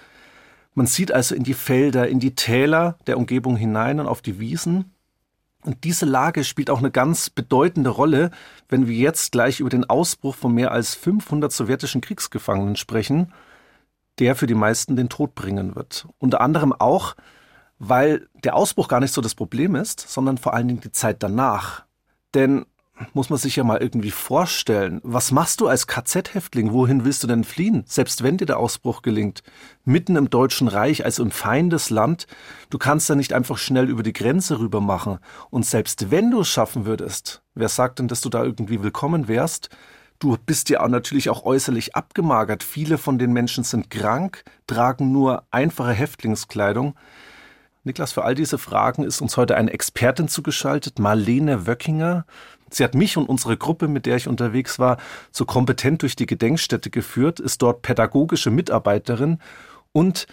Man 0.75 0.87
sieht 0.87 1.13
also 1.13 1.35
in 1.35 1.43
die 1.43 1.55
Felder, 1.55 2.09
in 2.09 2.21
die 2.21 2.35
Täler 2.35 2.97
der 3.07 3.19
Umgebung 3.19 3.57
hinein 3.57 4.01
und 4.01 4.07
auf 4.07 4.23
die 4.23 4.39
Wiesen. 4.39 4.93
Und 5.63 5.85
diese 5.85 6.07
Lage 6.07 6.45
spielt 6.45 6.71
auch 6.71 6.79
eine 6.79 6.91
ganz 6.91 7.29
bedeutende 7.29 7.91
Rolle, 7.91 8.31
wenn 8.69 8.87
wir 8.87 8.97
jetzt 8.97 9.33
gleich 9.33 9.61
über 9.61 9.69
den 9.69 9.85
Ausbruch 9.85 10.35
von 10.35 10.55
mehr 10.55 10.73
als 10.73 10.95
500 10.95 11.53
sowjetischen 11.53 12.01
Kriegsgefangenen 12.01 12.77
sprechen, 12.77 13.33
der 14.19 14.37
für 14.37 14.47
die 14.47 14.55
meisten 14.55 14.97
den 14.97 15.09
Tod 15.09 15.35
bringen 15.35 15.75
wird. 15.75 16.07
Unter 16.19 16.41
anderem 16.41 16.73
auch, 16.73 17.15
weil 17.81 18.29
der 18.45 18.55
Ausbruch 18.55 18.87
gar 18.87 19.01
nicht 19.01 19.13
so 19.13 19.23
das 19.23 19.35
Problem 19.35 19.75
ist, 19.75 20.01
sondern 20.01 20.39
vor 20.39 20.55
allen 20.55 20.69
Dingen 20.69 20.83
die 20.83 20.93
Zeit 20.93 21.23
danach. 21.23 21.85
Denn 22.35 22.67
muss 23.15 23.31
man 23.31 23.39
sich 23.39 23.57
ja 23.57 23.65
mal 23.65 23.79
irgendwie 23.79 24.11
vorstellen, 24.11 25.01
was 25.03 25.33
machst 25.33 25.63
du 25.63 25.67
als 25.67 25.87
KZ-Häftling? 25.87 26.73
Wohin 26.73 27.07
willst 27.07 27.23
du 27.23 27.27
denn 27.27 27.45
fliehen? 27.45 27.83
Selbst 27.87 28.23
wenn 28.23 28.37
dir 28.37 28.45
der 28.45 28.59
Ausbruch 28.59 29.01
gelingt, 29.01 29.43
mitten 29.87 30.17
im 30.17 30.29
Deutschen 30.29 30.69
Reich, 30.69 31.07
also 31.07 31.23
im 31.23 31.31
Feindesland, 31.31 32.27
du 32.69 32.77
kannst 32.77 33.09
ja 33.09 33.15
nicht 33.15 33.33
einfach 33.33 33.57
schnell 33.57 33.89
über 33.89 34.03
die 34.03 34.13
Grenze 34.13 34.61
rüber 34.61 34.83
machen. 34.83 35.19
Und 35.49 35.65
selbst 35.65 36.11
wenn 36.11 36.31
du 36.31 36.41
es 36.41 36.49
schaffen 36.49 36.85
würdest, 36.85 37.43
wer 37.55 37.71
sagt 37.71 37.99
denn, 37.99 38.09
dass 38.09 38.21
du 38.21 38.29
da 38.29 38.45
irgendwie 38.45 38.83
willkommen 38.83 39.27
wärst? 39.27 39.71
Du 40.19 40.37
bist 40.45 40.69
ja 40.69 40.87
natürlich 40.87 41.31
auch 41.31 41.45
äußerlich 41.45 41.97
abgemagert. 41.97 42.63
Viele 42.63 42.99
von 42.99 43.19
den 43.19 43.33
Menschen 43.33 43.65
sind 43.65 43.89
krank, 43.89 44.45
tragen 44.67 45.13
nur 45.13 45.45
einfache 45.51 45.93
Häftlingskleidung. 45.93 46.95
Niklas, 47.83 48.13
für 48.13 48.25
all 48.25 48.35
diese 48.35 48.59
Fragen 48.59 49.05
ist 49.05 49.23
uns 49.23 49.39
heute 49.39 49.57
eine 49.57 49.73
Expertin 49.73 50.29
zugeschaltet, 50.29 50.99
Marlene 50.99 51.67
Wöckinger. 51.67 52.27
Sie 52.69 52.85
hat 52.85 52.95
mich 52.95 53.17
und 53.17 53.27
unsere 53.27 53.57
Gruppe, 53.57 53.89
mit 53.89 54.05
der 54.05 54.17
ich 54.17 54.29
unterwegs 54.29 54.79
war, 54.79 54.99
so 55.33 55.47
kompetent 55.47 56.03
durch 56.03 56.15
die 56.15 56.27
Gedenkstätte 56.27 56.91
geführt, 56.91 57.41
ist 57.41 57.63
dort 57.63 57.81
pädagogische 57.81 58.51
Mitarbeiterin 58.51 59.39
und 59.93 60.27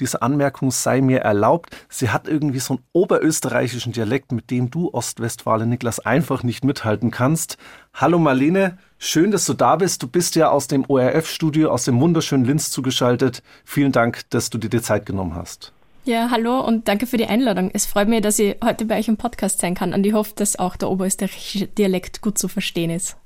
diese 0.00 0.20
Anmerkung 0.20 0.72
sei 0.72 1.00
mir 1.00 1.20
erlaubt. 1.20 1.76
Sie 1.88 2.10
hat 2.10 2.26
irgendwie 2.26 2.58
so 2.58 2.74
einen 2.74 2.84
oberösterreichischen 2.92 3.92
Dialekt, 3.92 4.32
mit 4.32 4.50
dem 4.50 4.70
du 4.70 4.92
Ostwestfalen, 4.92 5.68
Niklas, 5.68 6.00
einfach 6.00 6.42
nicht 6.42 6.64
mithalten 6.64 7.12
kannst. 7.12 7.56
Hallo 7.94 8.18
Marlene, 8.18 8.78
schön, 8.98 9.30
dass 9.30 9.44
du 9.44 9.54
da 9.54 9.76
bist. 9.76 10.02
Du 10.02 10.08
bist 10.08 10.34
ja 10.34 10.48
aus 10.50 10.66
dem 10.66 10.84
ORF-Studio, 10.88 11.70
aus 11.70 11.84
dem 11.84 12.00
wunderschönen 12.00 12.46
Linz 12.46 12.72
zugeschaltet. 12.72 13.44
Vielen 13.64 13.92
Dank, 13.92 14.28
dass 14.30 14.50
du 14.50 14.58
dir 14.58 14.70
die 14.70 14.82
Zeit 14.82 15.06
genommen 15.06 15.36
hast. 15.36 15.72
Ja, 16.04 16.30
hallo 16.30 16.60
und 16.60 16.88
danke 16.88 17.06
für 17.06 17.18
die 17.18 17.26
Einladung. 17.26 17.70
Es 17.74 17.84
freut 17.84 18.08
mich, 18.08 18.22
dass 18.22 18.38
ich 18.38 18.56
heute 18.64 18.86
bei 18.86 18.98
euch 18.98 19.08
im 19.08 19.18
Podcast 19.18 19.58
sein 19.60 19.74
kann 19.74 19.92
und 19.92 20.04
ich 20.06 20.14
hoffe, 20.14 20.32
dass 20.34 20.58
auch 20.58 20.76
der 20.76 20.90
oberösterreichische 20.90 21.66
Dialekt 21.66 22.22
gut 22.22 22.38
zu 22.38 22.48
verstehen 22.48 22.90
ist. 22.90 23.16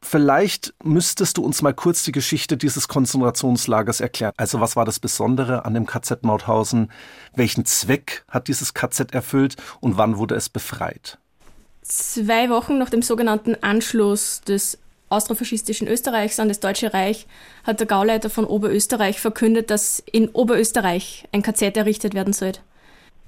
Vielleicht 0.00 0.74
müsstest 0.84 1.38
du 1.38 1.44
uns 1.44 1.60
mal 1.60 1.74
kurz 1.74 2.04
die 2.04 2.12
Geschichte 2.12 2.56
dieses 2.56 2.86
Konzentrationslagers 2.86 4.00
erklären. 4.00 4.32
Also 4.36 4.60
was 4.60 4.76
war 4.76 4.84
das 4.84 5.00
Besondere 5.00 5.64
an 5.64 5.74
dem 5.74 5.86
KZ 5.86 6.22
Mauthausen? 6.22 6.92
Welchen 7.34 7.64
Zweck 7.64 8.24
hat 8.28 8.46
dieses 8.46 8.74
KZ 8.74 9.12
erfüllt 9.12 9.56
und 9.80 9.96
wann 9.96 10.16
wurde 10.16 10.36
es 10.36 10.48
befreit? 10.48 11.18
Zwei 11.82 12.48
Wochen 12.48 12.78
nach 12.78 12.90
dem 12.90 13.02
sogenannten 13.02 13.56
Anschluss 13.60 14.40
des 14.42 14.78
austrofaschistischen 15.08 15.88
Österreichs 15.88 16.40
an 16.40 16.48
das 16.48 16.60
Deutsche 16.60 16.92
Reich 16.92 17.26
hat 17.64 17.80
der 17.80 17.86
Gauleiter 17.86 18.30
von 18.30 18.44
Oberösterreich 18.44 19.20
verkündet, 19.20 19.70
dass 19.70 20.02
in 20.10 20.28
Oberösterreich 20.28 21.24
ein 21.32 21.42
KZ 21.42 21.76
errichtet 21.76 22.14
werden 22.14 22.32
soll. 22.32 22.52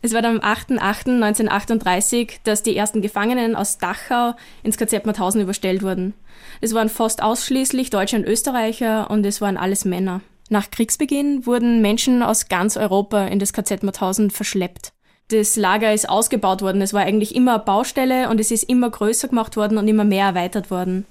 Es 0.02 0.14
war 0.14 0.22
dann 0.22 0.40
am 0.40 0.54
8.8.1938, 0.54 2.38
dass 2.44 2.62
die 2.62 2.76
ersten 2.76 3.02
Gefangenen 3.02 3.54
aus 3.54 3.78
Dachau 3.78 4.34
ins 4.62 4.78
KZ 4.78 5.04
Mauthausen 5.04 5.42
überstellt 5.42 5.82
wurden. 5.82 6.14
Es 6.62 6.72
waren 6.72 6.88
fast 6.88 7.22
ausschließlich 7.22 7.90
Deutsche 7.90 8.16
und 8.16 8.24
Österreicher 8.24 9.10
und 9.10 9.26
es 9.26 9.40
waren 9.40 9.58
alles 9.58 9.84
Männer. 9.84 10.22
Nach 10.48 10.70
Kriegsbeginn 10.70 11.44
wurden 11.46 11.82
Menschen 11.82 12.22
aus 12.22 12.48
ganz 12.48 12.76
Europa 12.76 13.26
in 13.26 13.38
das 13.38 13.52
KZ 13.52 13.82
Mauthausen 13.82 14.30
verschleppt. 14.30 14.92
Das 15.28 15.54
Lager 15.56 15.94
ist 15.94 16.08
ausgebaut 16.08 16.60
worden. 16.60 16.82
Es 16.82 16.92
war 16.92 17.02
eigentlich 17.02 17.36
immer 17.36 17.54
eine 17.54 17.62
Baustelle 17.62 18.30
und 18.30 18.40
es 18.40 18.50
ist 18.50 18.64
immer 18.64 18.90
größer 18.90 19.28
gemacht 19.28 19.56
worden 19.56 19.78
und 19.78 19.86
immer 19.86 20.04
mehr 20.04 20.26
erweitert 20.26 20.70
worden. 20.70 21.06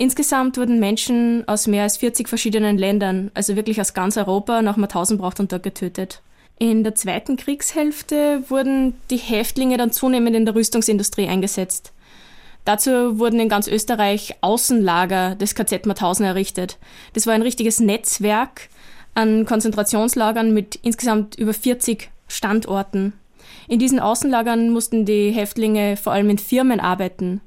Insgesamt 0.00 0.56
wurden 0.56 0.80
Menschen 0.80 1.46
aus 1.46 1.66
mehr 1.66 1.82
als 1.82 1.98
40 1.98 2.26
verschiedenen 2.26 2.78
Ländern, 2.78 3.30
also 3.34 3.54
wirklich 3.54 3.82
aus 3.82 3.92
ganz 3.92 4.16
Europa, 4.16 4.62
nach 4.62 4.78
Mauthausenbracht 4.78 5.38
und 5.40 5.52
dort 5.52 5.62
getötet. 5.62 6.22
In 6.58 6.84
der 6.84 6.94
zweiten 6.94 7.36
Kriegshälfte 7.36 8.42
wurden 8.48 8.94
die 9.10 9.18
Häftlinge 9.18 9.76
dann 9.76 9.92
zunehmend 9.92 10.34
in 10.34 10.46
der 10.46 10.54
Rüstungsindustrie 10.54 11.28
eingesetzt. 11.28 11.92
Dazu 12.64 13.18
wurden 13.18 13.40
in 13.40 13.50
ganz 13.50 13.68
Österreich 13.68 14.36
Außenlager 14.40 15.34
des 15.34 15.54
KZ 15.54 15.84
Mauthausen 15.84 16.24
errichtet. 16.24 16.78
Das 17.12 17.26
war 17.26 17.34
ein 17.34 17.42
richtiges 17.42 17.78
Netzwerk 17.78 18.70
an 19.12 19.44
Konzentrationslagern 19.44 20.54
mit 20.54 20.76
insgesamt 20.76 21.34
über 21.34 21.52
40 21.52 22.08
Standorten. 22.26 23.12
In 23.68 23.78
diesen 23.78 24.00
Außenlagern 24.00 24.70
mussten 24.70 25.04
die 25.04 25.30
Häftlinge 25.30 25.98
vor 25.98 26.14
allem 26.14 26.30
in 26.30 26.38
Firmen 26.38 26.80
arbeiten. 26.80 27.42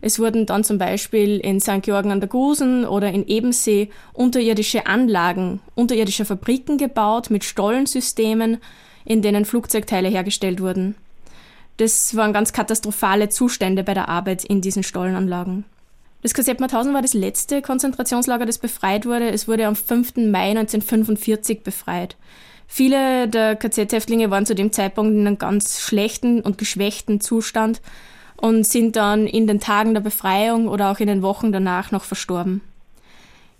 Es 0.00 0.18
wurden 0.18 0.46
dann 0.46 0.64
zum 0.64 0.78
Beispiel 0.78 1.38
in 1.38 1.60
St. 1.60 1.82
Georgen 1.82 2.10
an 2.10 2.20
der 2.20 2.28
Gusen 2.28 2.84
oder 2.84 3.10
in 3.10 3.26
Ebensee 3.26 3.90
unterirdische 4.12 4.86
Anlagen, 4.86 5.60
unterirdische 5.74 6.24
Fabriken 6.24 6.78
gebaut 6.78 7.30
mit 7.30 7.44
Stollensystemen, 7.44 8.58
in 9.04 9.22
denen 9.22 9.44
Flugzeugteile 9.44 10.08
hergestellt 10.08 10.60
wurden. 10.60 10.96
Das 11.78 12.16
waren 12.16 12.32
ganz 12.32 12.52
katastrophale 12.52 13.28
Zustände 13.28 13.84
bei 13.84 13.94
der 13.94 14.08
Arbeit 14.08 14.44
in 14.44 14.60
diesen 14.60 14.82
Stollenanlagen. 14.82 15.64
Das 16.22 16.34
KZ 16.34 16.58
Mauthausen 16.58 16.94
war 16.94 17.02
das 17.02 17.14
letzte 17.14 17.62
Konzentrationslager, 17.62 18.46
das 18.46 18.58
befreit 18.58 19.06
wurde. 19.06 19.30
Es 19.30 19.46
wurde 19.46 19.66
am 19.66 19.76
5. 19.76 20.16
Mai 20.16 20.50
1945 20.50 21.62
befreit. 21.62 22.16
Viele 22.66 23.28
der 23.28 23.54
KZ-Häftlinge 23.54 24.30
waren 24.30 24.46
zu 24.46 24.54
dem 24.54 24.72
Zeitpunkt 24.72 25.12
in 25.14 25.26
einem 25.26 25.38
ganz 25.38 25.80
schlechten 25.80 26.40
und 26.40 26.58
geschwächten 26.58 27.20
Zustand 27.20 27.80
und 28.36 28.66
sind 28.66 28.96
dann 28.96 29.26
in 29.26 29.46
den 29.46 29.60
Tagen 29.60 29.94
der 29.94 30.00
Befreiung 30.00 30.68
oder 30.68 30.90
auch 30.90 30.98
in 30.98 31.06
den 31.06 31.22
Wochen 31.22 31.52
danach 31.52 31.90
noch 31.90 32.04
verstorben. 32.04 32.60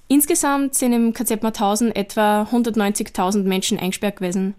Insgesamt 0.08 0.74
sind 0.74 0.92
im 0.92 1.12
KZ 1.12 1.42
Mauthausen 1.42 1.94
etwa 1.94 2.42
190.000 2.42 3.42
Menschen 3.42 3.78
eingesperrt 3.78 4.16
gewesen. 4.16 4.54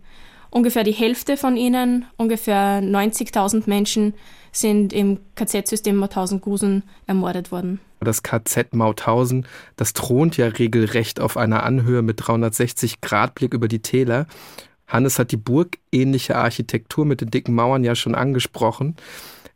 Ungefähr 0.49 0.83
die 0.83 0.91
Hälfte 0.91 1.37
von 1.37 1.55
ihnen, 1.55 2.05
ungefähr 2.17 2.81
90.000 2.81 3.63
Menschen, 3.65 4.13
sind 4.51 4.91
im 4.91 5.19
KZ-System 5.35 5.95
Mauthausen-Gusen 5.97 6.83
ermordet 7.05 7.51
worden. 7.51 7.79
Das 7.99 8.23
KZ 8.23 8.73
Mauthausen, 8.73 9.45
das 9.75 9.93
thront 9.93 10.37
ja 10.37 10.47
regelrecht 10.47 11.19
auf 11.19 11.37
einer 11.37 11.63
Anhöhe 11.63 12.01
mit 12.01 12.27
360 12.27 13.01
Grad 13.01 13.35
Blick 13.35 13.53
über 13.53 13.67
die 13.67 13.81
Täler. 13.81 14.27
Hannes 14.87 15.19
hat 15.19 15.31
die 15.31 15.37
burgähnliche 15.37 16.35
Architektur 16.35 17.05
mit 17.05 17.21
den 17.21 17.29
dicken 17.29 17.55
Mauern 17.55 17.83
ja 17.83 17.95
schon 17.95 18.15
angesprochen. 18.15 18.95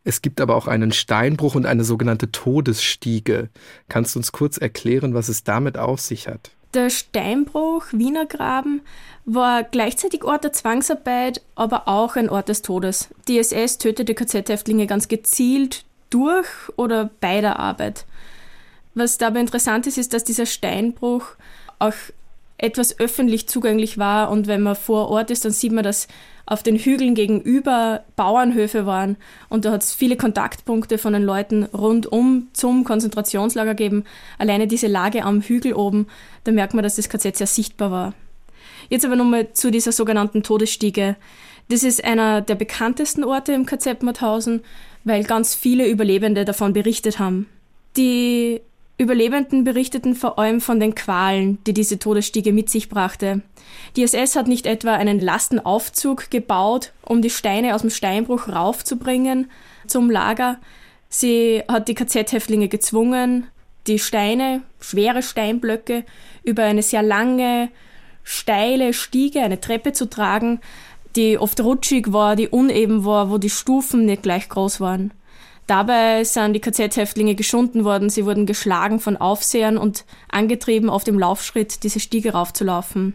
Es 0.04 0.22
gibt 0.22 0.40
aber 0.40 0.56
auch 0.56 0.66
einen 0.66 0.92
Steinbruch 0.92 1.54
und 1.54 1.66
eine 1.66 1.84
sogenannte 1.84 2.32
Todesstiege. 2.32 3.50
Kannst 3.88 4.14
du 4.14 4.18
uns 4.18 4.32
kurz 4.32 4.58
erklären, 4.58 5.14
was 5.14 5.28
es 5.28 5.44
damit 5.44 5.78
auf 5.78 6.00
sich 6.00 6.26
hat? 6.26 6.50
Der 6.74 6.90
Steinbruch 6.90 7.84
Wiener 7.92 8.26
Graben 8.26 8.80
war 9.24 9.62
gleichzeitig 9.62 10.24
Ort 10.24 10.44
der 10.44 10.52
Zwangsarbeit, 10.52 11.42
aber 11.54 11.86
auch 11.86 12.16
ein 12.16 12.30
Ort 12.30 12.48
des 12.48 12.62
Todes. 12.62 13.10
Die 13.28 13.38
SS 13.38 13.78
tötete 13.78 14.14
KZ-Häftlinge 14.14 14.86
ganz 14.86 15.06
gezielt 15.06 15.84
durch 16.10 16.46
oder 16.76 17.10
bei 17.20 17.40
der 17.40 17.58
Arbeit. 17.58 18.06
Was 18.94 19.18
dabei 19.18 19.40
interessant 19.40 19.86
ist, 19.86 19.98
ist, 19.98 20.12
dass 20.14 20.24
dieser 20.24 20.46
Steinbruch 20.46 21.26
auch 21.78 21.94
etwas 22.62 23.00
öffentlich 23.00 23.48
zugänglich 23.48 23.98
war 23.98 24.30
und 24.30 24.46
wenn 24.46 24.62
man 24.62 24.76
vor 24.76 25.08
Ort 25.08 25.30
ist, 25.30 25.44
dann 25.44 25.52
sieht 25.52 25.72
man, 25.72 25.82
dass 25.82 26.06
auf 26.46 26.62
den 26.62 26.76
Hügeln 26.76 27.14
gegenüber 27.14 28.04
Bauernhöfe 28.14 28.86
waren 28.86 29.16
und 29.48 29.64
da 29.64 29.72
hat 29.72 29.82
es 29.82 29.94
viele 29.94 30.16
Kontaktpunkte 30.16 30.96
von 30.96 31.12
den 31.12 31.24
Leuten 31.24 31.64
rundum 31.64 32.48
zum 32.52 32.84
Konzentrationslager 32.84 33.74
gegeben. 33.74 34.04
Alleine 34.38 34.68
diese 34.68 34.86
Lage 34.86 35.24
am 35.24 35.40
Hügel 35.40 35.74
oben, 35.74 36.06
da 36.44 36.52
merkt 36.52 36.74
man, 36.74 36.84
dass 36.84 36.96
das 36.96 37.08
KZ 37.08 37.36
sehr 37.36 37.46
sichtbar 37.48 37.90
war. 37.90 38.14
Jetzt 38.88 39.04
aber 39.04 39.16
nochmal 39.16 39.52
zu 39.52 39.72
dieser 39.72 39.92
sogenannten 39.92 40.44
Todesstiege. 40.44 41.16
Das 41.68 41.82
ist 41.82 42.04
einer 42.04 42.42
der 42.42 42.54
bekanntesten 42.54 43.24
Orte 43.24 43.52
im 43.52 43.66
KZ 43.66 44.02
Mauthausen, 44.02 44.62
weil 45.04 45.24
ganz 45.24 45.54
viele 45.54 45.88
Überlebende 45.88 46.44
davon 46.44 46.72
berichtet 46.72 47.18
haben. 47.18 47.48
Die 47.96 48.60
Überlebenden 49.02 49.64
berichteten 49.64 50.14
vor 50.14 50.38
allem 50.38 50.60
von 50.60 50.80
den 50.80 50.94
Qualen, 50.94 51.58
die 51.66 51.74
diese 51.74 51.98
Todesstiege 51.98 52.52
mit 52.52 52.70
sich 52.70 52.88
brachte. 52.88 53.42
Die 53.96 54.02
SS 54.02 54.36
hat 54.36 54.48
nicht 54.48 54.66
etwa 54.66 54.94
einen 54.94 55.20
Lastenaufzug 55.20 56.30
gebaut, 56.30 56.92
um 57.04 57.20
die 57.20 57.30
Steine 57.30 57.74
aus 57.74 57.82
dem 57.82 57.90
Steinbruch 57.90 58.48
raufzubringen 58.48 59.50
zum 59.86 60.10
Lager. 60.10 60.58
Sie 61.08 61.62
hat 61.68 61.88
die 61.88 61.94
KZ-Häftlinge 61.94 62.68
gezwungen, 62.68 63.46
die 63.86 63.98
Steine, 63.98 64.62
schwere 64.80 65.22
Steinblöcke, 65.22 66.04
über 66.44 66.64
eine 66.64 66.82
sehr 66.82 67.02
lange, 67.02 67.68
steile 68.22 68.92
Stiege, 68.92 69.42
eine 69.42 69.60
Treppe 69.60 69.92
zu 69.92 70.08
tragen, 70.08 70.60
die 71.16 71.38
oft 71.38 71.60
rutschig 71.60 72.12
war, 72.12 72.36
die 72.36 72.48
uneben 72.48 73.04
war, 73.04 73.30
wo 73.30 73.38
die 73.38 73.50
Stufen 73.50 74.06
nicht 74.06 74.22
gleich 74.22 74.48
groß 74.48 74.80
waren. 74.80 75.12
Dabei 75.66 76.24
sind 76.24 76.54
die 76.54 76.60
KZ-Häftlinge 76.60 77.34
geschunden 77.34 77.84
worden, 77.84 78.10
sie 78.10 78.26
wurden 78.26 78.46
geschlagen 78.46 79.00
von 79.00 79.16
Aufsehern 79.16 79.78
und 79.78 80.04
angetrieben, 80.30 80.90
auf 80.90 81.04
dem 81.04 81.18
Laufschritt 81.18 81.84
diese 81.84 82.00
Stiege 82.00 82.32
raufzulaufen. 82.32 83.14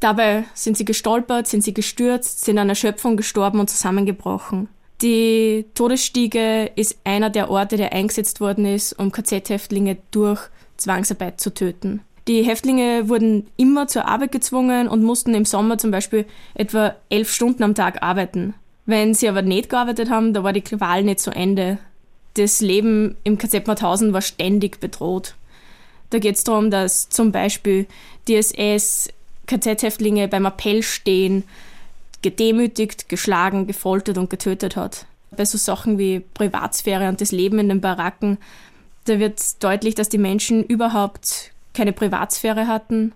Dabei 0.00 0.44
sind 0.54 0.76
sie 0.76 0.84
gestolpert, 0.84 1.46
sind 1.46 1.62
sie 1.62 1.72
gestürzt, 1.72 2.44
sind 2.44 2.58
an 2.58 2.68
Erschöpfung 2.68 3.16
gestorben 3.16 3.60
und 3.60 3.70
zusammengebrochen. 3.70 4.68
Die 5.02 5.66
Todesstiege 5.74 6.70
ist 6.74 6.98
einer 7.04 7.30
der 7.30 7.50
Orte, 7.50 7.76
der 7.76 7.92
eingesetzt 7.92 8.40
worden 8.40 8.66
ist, 8.66 8.92
um 8.94 9.12
KZ-Häftlinge 9.12 9.98
durch 10.10 10.40
Zwangsarbeit 10.76 11.40
zu 11.40 11.52
töten. 11.52 12.00
Die 12.28 12.42
Häftlinge 12.42 13.08
wurden 13.08 13.46
immer 13.56 13.86
zur 13.86 14.08
Arbeit 14.08 14.32
gezwungen 14.32 14.88
und 14.88 15.02
mussten 15.02 15.34
im 15.34 15.44
Sommer 15.44 15.78
zum 15.78 15.92
Beispiel 15.92 16.26
etwa 16.54 16.96
elf 17.08 17.30
Stunden 17.30 17.62
am 17.62 17.74
Tag 17.74 18.02
arbeiten. 18.02 18.54
Wenn 18.86 19.14
sie 19.14 19.28
aber 19.28 19.42
nicht 19.42 19.68
gearbeitet 19.68 20.10
haben, 20.10 20.32
da 20.32 20.44
war 20.44 20.52
die 20.52 20.60
Qual 20.62 21.02
nicht 21.02 21.20
zu 21.20 21.30
Ende. 21.30 21.78
Das 22.34 22.60
Leben 22.60 23.16
im 23.24 23.36
KZ 23.36 23.66
Mauthausen 23.66 24.12
war 24.12 24.22
ständig 24.22 24.78
bedroht. 24.78 25.34
Da 26.10 26.20
geht 26.20 26.36
es 26.36 26.44
darum, 26.44 26.70
dass 26.70 27.08
zum 27.08 27.32
Beispiel 27.32 27.86
die 28.28 28.36
SS 28.36 29.08
KZ-Häftlinge 29.46 30.28
beim 30.28 30.46
Appell 30.46 30.82
stehen, 30.82 31.44
gedemütigt, 32.22 33.08
geschlagen, 33.08 33.66
gefoltert 33.66 34.18
und 34.18 34.30
getötet 34.30 34.76
hat. 34.76 35.06
Bei 35.36 35.44
so 35.44 35.58
Sachen 35.58 35.98
wie 35.98 36.20
Privatsphäre 36.20 37.08
und 37.08 37.20
das 37.20 37.32
Leben 37.32 37.58
in 37.58 37.68
den 37.68 37.80
Baracken, 37.80 38.38
da 39.06 39.18
wird 39.18 39.62
deutlich, 39.62 39.94
dass 39.94 40.08
die 40.08 40.18
Menschen 40.18 40.64
überhaupt 40.64 41.52
keine 41.74 41.92
Privatsphäre 41.92 42.66
hatten, 42.66 43.12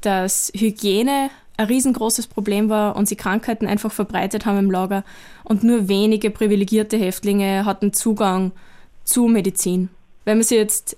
dass 0.00 0.52
Hygiene 0.54 1.30
ein 1.56 1.66
riesengroßes 1.66 2.26
Problem 2.26 2.68
war 2.68 2.96
und 2.96 3.08
sie 3.08 3.16
Krankheiten 3.16 3.66
einfach 3.66 3.92
verbreitet 3.92 4.46
haben 4.46 4.58
im 4.58 4.70
Lager 4.70 5.04
und 5.44 5.64
nur 5.64 5.88
wenige 5.88 6.30
privilegierte 6.30 6.96
Häftlinge 6.96 7.64
hatten 7.64 7.92
Zugang 7.92 8.52
zu 9.04 9.26
Medizin. 9.26 9.88
Wenn 10.24 10.38
man 10.38 10.44
sich 10.44 10.58
jetzt 10.58 10.96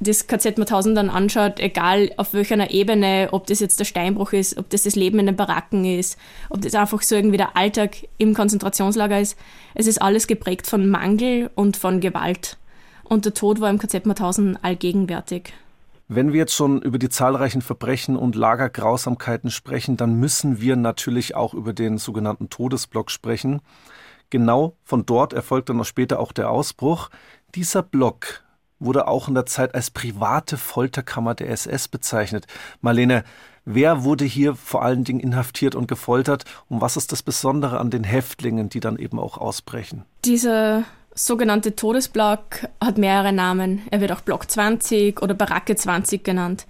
das 0.00 0.26
KZ 0.26 0.58
Mauthausen 0.58 0.94
dann 0.94 1.10
anschaut, 1.10 1.60
egal 1.60 2.10
auf 2.16 2.34
welcher 2.34 2.70
Ebene, 2.70 3.28
ob 3.30 3.46
das 3.46 3.60
jetzt 3.60 3.78
der 3.78 3.84
Steinbruch 3.84 4.32
ist, 4.32 4.58
ob 4.58 4.68
das 4.70 4.82
das 4.82 4.96
Leben 4.96 5.18
in 5.20 5.26
den 5.26 5.36
Baracken 5.36 5.84
ist, 5.84 6.18
ob 6.50 6.60
das 6.62 6.74
einfach 6.74 7.02
so 7.02 7.14
irgendwie 7.14 7.36
der 7.36 7.56
Alltag 7.56 7.96
im 8.18 8.34
Konzentrationslager 8.34 9.20
ist, 9.20 9.38
es 9.74 9.86
ist 9.86 10.02
alles 10.02 10.26
geprägt 10.26 10.66
von 10.66 10.88
Mangel 10.88 11.50
und 11.54 11.76
von 11.76 12.00
Gewalt. 12.00 12.56
Und 13.04 13.24
der 13.24 13.34
Tod 13.34 13.60
war 13.60 13.70
im 13.70 13.78
KZ 13.78 14.06
Mauthausen 14.06 14.58
allgegenwärtig. 14.62 15.52
Wenn 16.14 16.34
wir 16.34 16.40
jetzt 16.40 16.54
schon 16.54 16.82
über 16.82 16.98
die 16.98 17.08
zahlreichen 17.08 17.62
Verbrechen 17.62 18.16
und 18.16 18.36
Lagergrausamkeiten 18.36 19.50
sprechen, 19.50 19.96
dann 19.96 20.16
müssen 20.16 20.60
wir 20.60 20.76
natürlich 20.76 21.34
auch 21.34 21.54
über 21.54 21.72
den 21.72 21.96
sogenannten 21.96 22.50
Todesblock 22.50 23.10
sprechen. 23.10 23.62
Genau 24.28 24.76
von 24.84 25.06
dort 25.06 25.32
erfolgt 25.32 25.70
dann 25.70 25.78
noch 25.78 25.86
später 25.86 26.20
auch 26.20 26.32
der 26.32 26.50
Ausbruch. 26.50 27.08
Dieser 27.54 27.82
Block 27.82 28.44
wurde 28.78 29.08
auch 29.08 29.28
in 29.28 29.32
der 29.32 29.46
Zeit 29.46 29.74
als 29.74 29.90
private 29.90 30.58
Folterkammer 30.58 31.34
der 31.34 31.48
SS 31.48 31.88
bezeichnet. 31.88 32.46
Marlene, 32.82 33.24
wer 33.64 34.04
wurde 34.04 34.26
hier 34.26 34.54
vor 34.54 34.82
allen 34.82 35.04
Dingen 35.04 35.20
inhaftiert 35.20 35.74
und 35.74 35.88
gefoltert 35.88 36.44
und 36.68 36.82
was 36.82 36.98
ist 36.98 37.12
das 37.12 37.22
Besondere 37.22 37.80
an 37.80 37.88
den 37.88 38.04
Häftlingen, 38.04 38.68
die 38.68 38.80
dann 38.80 38.98
eben 38.98 39.18
auch 39.18 39.38
ausbrechen? 39.38 40.04
Dieser 40.26 40.84
sogenannte 41.14 41.76
Todesblock 41.76 42.68
hat 42.82 42.98
mehrere 42.98 43.32
Namen. 43.32 43.82
Er 43.90 44.00
wird 44.00 44.12
auch 44.12 44.20
Block 44.20 44.50
20 44.50 45.22
oder 45.22 45.34
Baracke 45.34 45.76
20 45.76 46.24
genannt. 46.24 46.66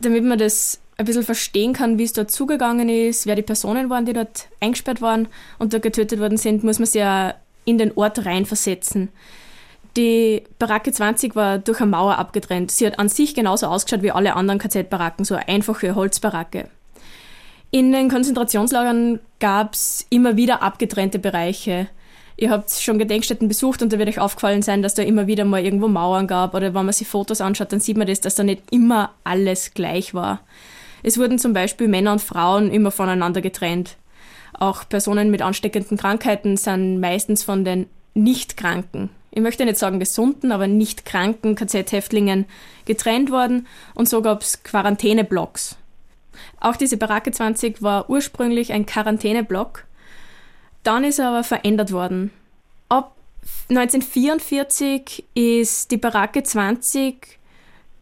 Damit 0.00 0.24
man 0.24 0.38
das 0.38 0.80
ein 0.96 1.06
bisschen 1.06 1.22
verstehen 1.22 1.72
kann, 1.72 1.98
wie 1.98 2.04
es 2.04 2.12
dort 2.12 2.30
zugegangen 2.30 2.88
ist, 2.88 3.26
wer 3.26 3.36
die 3.36 3.42
Personen 3.42 3.88
waren, 3.88 4.04
die 4.04 4.12
dort 4.12 4.48
eingesperrt 4.60 5.00
waren 5.00 5.28
und 5.58 5.72
dort 5.72 5.82
getötet 5.82 6.20
worden 6.20 6.38
sind, 6.38 6.64
muss 6.64 6.78
man 6.78 6.86
sich 6.86 7.00
ja 7.00 7.34
in 7.64 7.78
den 7.78 7.96
Ort 7.96 8.24
reinversetzen. 8.24 9.08
Die 9.96 10.42
Baracke 10.58 10.92
20 10.92 11.34
war 11.34 11.58
durch 11.58 11.80
eine 11.80 11.90
Mauer 11.90 12.18
abgetrennt. 12.18 12.70
Sie 12.70 12.86
hat 12.86 12.98
an 12.98 13.08
sich 13.08 13.34
genauso 13.34 13.66
ausgeschaut 13.66 14.02
wie 14.02 14.10
alle 14.10 14.36
anderen 14.36 14.58
KZ-Baracken, 14.58 15.24
so 15.24 15.34
eine 15.34 15.48
einfache 15.48 15.94
Holzbaracke. 15.94 16.68
In 17.70 17.92
den 17.92 18.08
Konzentrationslagern 18.08 19.20
gab 19.40 19.74
es 19.74 20.06
immer 20.10 20.36
wieder 20.36 20.62
abgetrennte 20.62 21.18
Bereiche. 21.18 21.88
Ihr 22.40 22.50
habt 22.50 22.70
schon 22.70 22.98
Gedenkstätten 22.98 23.48
besucht 23.48 23.82
und 23.82 23.92
da 23.92 23.98
wird 23.98 24.08
euch 24.08 24.20
aufgefallen 24.20 24.62
sein, 24.62 24.80
dass 24.80 24.94
da 24.94 25.02
immer 25.02 25.26
wieder 25.26 25.44
mal 25.44 25.62
irgendwo 25.62 25.88
Mauern 25.88 26.26
gab 26.26 26.54
oder 26.54 26.72
wenn 26.72 26.86
man 26.86 26.92
sich 26.92 27.08
Fotos 27.08 27.40
anschaut, 27.40 27.72
dann 27.72 27.80
sieht 27.80 27.96
man 27.96 28.06
das, 28.06 28.20
dass 28.20 28.36
da 28.36 28.44
nicht 28.44 28.62
immer 28.70 29.12
alles 29.24 29.74
gleich 29.74 30.14
war. 30.14 30.40
Es 31.02 31.18
wurden 31.18 31.38
zum 31.38 31.52
Beispiel 31.52 31.88
Männer 31.88 32.12
und 32.12 32.22
Frauen 32.22 32.70
immer 32.70 32.92
voneinander 32.92 33.40
getrennt. 33.40 33.96
Auch 34.52 34.88
Personen 34.88 35.30
mit 35.30 35.42
ansteckenden 35.42 35.98
Krankheiten 35.98 36.56
sind 36.56 37.00
meistens 37.00 37.42
von 37.42 37.64
den 37.64 37.86
Nicht-Kranken, 38.14 39.10
ich 39.30 39.42
möchte 39.42 39.64
nicht 39.64 39.78
sagen 39.78 40.00
gesunden, 40.00 40.52
aber 40.52 40.66
nicht 40.66 41.04
kranken 41.04 41.54
KZ-Häftlingen 41.54 42.46
getrennt 42.86 43.30
worden 43.30 43.66
und 43.94 44.08
so 44.08 44.22
gab 44.22 44.42
es 44.42 44.62
Quarantäneblocks. 44.62 45.76
Auch 46.60 46.76
diese 46.76 46.96
Baracke 46.96 47.30
20 47.30 47.82
war 47.82 48.08
ursprünglich 48.08 48.72
ein 48.72 48.86
Quarantäneblock 48.86 49.84
dann 50.88 51.04
ist 51.04 51.18
er 51.18 51.28
aber 51.28 51.44
verändert 51.44 51.92
worden. 51.92 52.30
Ab 52.88 53.14
1944 53.68 55.22
ist 55.34 55.90
die 55.90 55.98
Baracke 55.98 56.42
20 56.42 57.38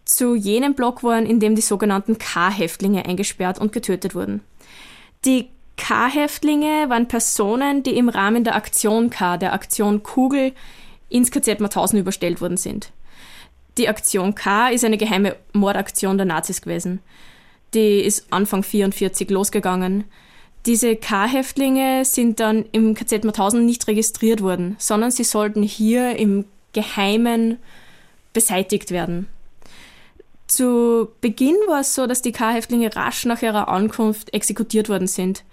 zu 0.05 0.37
jenem 0.37 0.75
Block 0.75 1.03
worden, 1.03 1.27
in 1.27 1.41
dem 1.41 1.57
die 1.57 1.63
sogenannten 1.63 2.17
K-Häftlinge 2.17 3.05
eingesperrt 3.05 3.59
und 3.59 3.73
getötet 3.73 4.15
wurden. 4.15 4.41
Die 5.25 5.49
K-Häftlinge 5.77 6.89
waren 6.89 7.09
Personen, 7.09 7.83
die 7.83 7.97
im 7.97 8.09
Rahmen 8.09 8.45
der 8.45 8.55
Aktion 8.55 9.11
K, 9.11 9.37
der 9.37 9.53
Aktion 9.53 10.05
Kugel, 10.05 10.53
ins 11.09 11.33
KZ 11.33 11.59
Mauthausen 11.59 11.99
überstellt 11.99 12.41
worden 12.41 12.57
sind. 12.57 12.93
Die 13.79 13.89
Aktion 13.89 14.37
K 14.37 14.69
ist 14.69 14.85
eine 14.85 14.97
geheime 14.97 15.35
Mordaktion 15.53 16.19
der 16.19 16.27
Nazis 16.27 16.63
gewesen. 16.63 17.01
Die 17.75 17.99
ist 17.99 18.33
Anfang 18.33 18.61
1944 18.61 19.29
losgegangen. 19.31 20.05
Diese 20.67 20.97
K-Häftlinge 20.97 22.05
sind 22.05 22.41
dann 22.41 22.65
im 22.73 22.95
KZ 22.95 23.25
Mauthausen 23.25 23.65
nicht 23.65 23.87
registriert 23.87 24.43
worden, 24.43 24.75
sondern 24.79 25.13
sie 25.13 25.23
sollten 25.23 25.63
hier 25.63 26.17
im 26.17 26.45
Geheimen 26.73 27.59
beseitigt 28.33 28.91
werden. 28.91 29.29
Zu 30.49 31.09
Beginn 31.21 31.55
war 31.69 31.81
es 31.81 31.95
so, 31.95 32.09
dass 32.09 32.21
die 32.21 32.33
K-Häftlinge 32.33 32.95
rasch 32.97 33.25
nach 33.27 33.43
ihrer 33.43 33.69
Ankunft 33.69 34.35
exekutiert 34.35 34.89
worden 34.89 35.07
sind. 35.07 35.45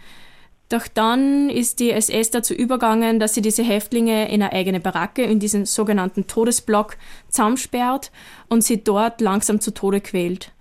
Doch 0.69 0.87
dann 0.87 1.49
ist 1.49 1.79
die 1.79 1.91
SS 1.91 2.31
dazu 2.31 2.55
übergegangen, 2.55 3.19
dass 3.19 3.35
sie 3.35 3.41
diese 3.41 3.63
Häftlinge 3.63 4.29
in 4.29 4.41
eine 4.41 4.51
eigene 4.51 4.79
Baracke, 4.79 5.21
in 5.23 5.39
diesen 5.39 5.65
sogenannten 5.65 6.25
Todesblock, 6.25 6.97
zusammensperrt 7.29 8.11
und 8.49 8.63
sie 8.63 8.83
dort 8.83 9.21
langsam 9.21 9.61
zu 9.61 9.71
Tode 9.71 10.01
quält. 10.01 10.51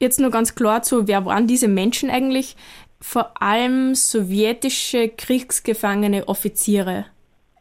Jetzt 0.00 0.20
nur 0.20 0.30
ganz 0.30 0.54
klar 0.54 0.82
zu, 0.82 1.08
wer 1.08 1.24
waren 1.24 1.46
diese 1.46 1.66
Menschen 1.66 2.10
eigentlich? 2.10 2.56
Vor 3.00 3.40
allem 3.40 3.94
sowjetische 3.94 5.08
kriegsgefangene 5.08 6.28
Offiziere. 6.28 7.06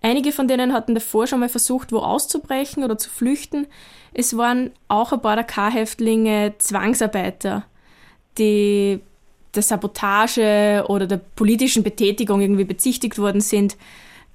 Einige 0.01 0.32
von 0.32 0.48
denen 0.48 0.74
hatten 0.74 0.96
davor 0.96 1.27
schon 1.27 1.39
mal 1.39 1.50
versucht, 1.50 1.91
wo 1.91 2.00
auszubrechen 2.00 2.84
oder 2.84 2.98
zu 2.98 3.10
flüchten. 3.10 3.67
Es 4.13 4.38
waren 4.38 4.72
auch 4.88 5.12
ein 5.12 5.22
paar 5.22 5.36
der 5.36 5.44
K-Häftlinge 5.44 6.53
Zwangsarbeiter, 6.58 7.65
die 8.38 9.00
der 9.54 9.63
Sabotage 9.63 10.86
oder 10.88 11.08
der 11.08 11.17
politischen 11.17 11.84
Betätigung 11.84 12.41
irgendwie 12.41 12.63
bezichtigt 12.63 13.17
worden 13.17 13.41
sind. 13.41 13.76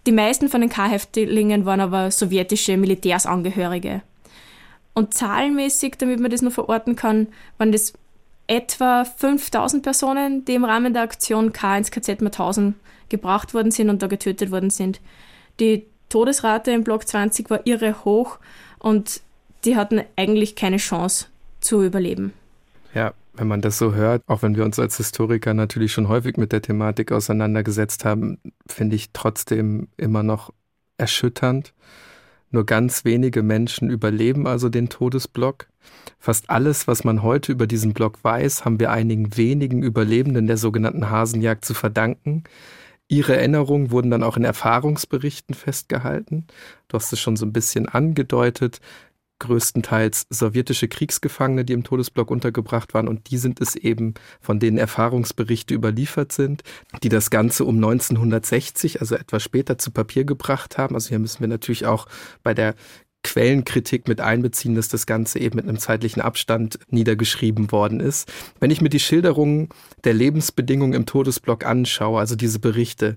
Die 0.06 0.12
meisten 0.12 0.48
von 0.48 0.60
den 0.60 0.70
K-Häftlingen 0.70 1.64
waren 1.64 1.80
aber 1.80 2.10
sowjetische 2.10 2.76
Militärsangehörige. 2.76 4.02
Und 4.94 5.14
zahlenmäßig, 5.14 5.94
damit 5.98 6.20
man 6.20 6.30
das 6.30 6.42
nur 6.42 6.50
verorten 6.50 6.96
kann, 6.96 7.28
waren 7.56 7.72
das 7.72 7.94
etwa 8.52 9.06
5000 9.06 9.82
Personen, 9.82 10.44
die 10.44 10.54
im 10.54 10.64
Rahmen 10.66 10.92
der 10.92 11.02
Aktion 11.02 11.54
K 11.54 11.78
ins 11.78 11.90
KZ 11.90 12.20
Mauthausen 12.20 12.74
gebracht 13.08 13.54
worden 13.54 13.70
sind 13.70 13.88
und 13.88 14.02
da 14.02 14.08
getötet 14.08 14.50
worden 14.50 14.68
sind. 14.68 15.00
Die 15.58 15.86
Todesrate 16.10 16.70
im 16.70 16.84
Block 16.84 17.08
20 17.08 17.48
war 17.48 17.66
irre 17.66 18.04
hoch 18.04 18.38
und 18.78 19.22
die 19.64 19.76
hatten 19.76 20.02
eigentlich 20.16 20.54
keine 20.54 20.76
Chance 20.76 21.28
zu 21.60 21.82
überleben. 21.82 22.34
Ja, 22.92 23.14
wenn 23.32 23.48
man 23.48 23.62
das 23.62 23.78
so 23.78 23.94
hört, 23.94 24.22
auch 24.26 24.42
wenn 24.42 24.54
wir 24.54 24.66
uns 24.66 24.78
als 24.78 24.98
Historiker 24.98 25.54
natürlich 25.54 25.92
schon 25.94 26.08
häufig 26.08 26.36
mit 26.36 26.52
der 26.52 26.60
Thematik 26.60 27.10
auseinandergesetzt 27.10 28.04
haben, 28.04 28.38
finde 28.66 28.96
ich 28.96 29.12
trotzdem 29.14 29.88
immer 29.96 30.22
noch 30.22 30.52
erschütternd. 30.98 31.72
Nur 32.52 32.66
ganz 32.66 33.04
wenige 33.06 33.42
Menschen 33.42 33.90
überleben 33.90 34.46
also 34.46 34.68
den 34.68 34.90
Todesblock. 34.90 35.66
Fast 36.18 36.50
alles, 36.50 36.86
was 36.86 37.02
man 37.02 37.22
heute 37.22 37.50
über 37.50 37.66
diesen 37.66 37.94
Block 37.94 38.22
weiß, 38.22 38.64
haben 38.64 38.78
wir 38.78 38.92
einigen 38.92 39.36
wenigen 39.36 39.82
Überlebenden 39.82 40.46
der 40.46 40.58
sogenannten 40.58 41.10
Hasenjagd 41.10 41.64
zu 41.64 41.72
verdanken. 41.74 42.44
Ihre 43.08 43.36
Erinnerungen 43.36 43.90
wurden 43.90 44.10
dann 44.10 44.22
auch 44.22 44.36
in 44.36 44.44
Erfahrungsberichten 44.44 45.54
festgehalten. 45.54 46.46
Du 46.88 46.96
hast 46.96 47.12
es 47.12 47.20
schon 47.20 47.36
so 47.36 47.46
ein 47.46 47.52
bisschen 47.52 47.88
angedeutet 47.88 48.80
größtenteils 49.42 50.26
sowjetische 50.30 50.88
Kriegsgefangene, 50.88 51.64
die 51.64 51.72
im 51.72 51.84
Todesblock 51.84 52.30
untergebracht 52.30 52.94
waren. 52.94 53.08
Und 53.08 53.30
die 53.30 53.38
sind 53.38 53.60
es 53.60 53.76
eben, 53.76 54.14
von 54.40 54.58
denen 54.58 54.78
Erfahrungsberichte 54.78 55.74
überliefert 55.74 56.32
sind, 56.32 56.62
die 57.02 57.08
das 57.08 57.30
Ganze 57.30 57.64
um 57.64 57.76
1960, 57.76 59.00
also 59.00 59.16
etwas 59.16 59.42
später, 59.42 59.78
zu 59.78 59.90
Papier 59.90 60.24
gebracht 60.24 60.78
haben. 60.78 60.94
Also 60.94 61.10
hier 61.10 61.18
müssen 61.18 61.40
wir 61.40 61.48
natürlich 61.48 61.86
auch 61.86 62.06
bei 62.42 62.54
der 62.54 62.74
Quellenkritik 63.24 64.08
mit 64.08 64.20
einbeziehen, 64.20 64.74
dass 64.74 64.88
das 64.88 65.06
Ganze 65.06 65.38
eben 65.38 65.56
mit 65.56 65.68
einem 65.68 65.78
zeitlichen 65.78 66.22
Abstand 66.22 66.78
niedergeschrieben 66.88 67.70
worden 67.70 68.00
ist. 68.00 68.30
Wenn 68.58 68.70
ich 68.70 68.80
mir 68.80 68.88
die 68.88 69.00
Schilderungen 69.00 69.68
der 70.04 70.14
Lebensbedingungen 70.14 70.94
im 70.94 71.06
Todesblock 71.06 71.64
anschaue, 71.64 72.18
also 72.18 72.34
diese 72.34 72.58
Berichte, 72.58 73.16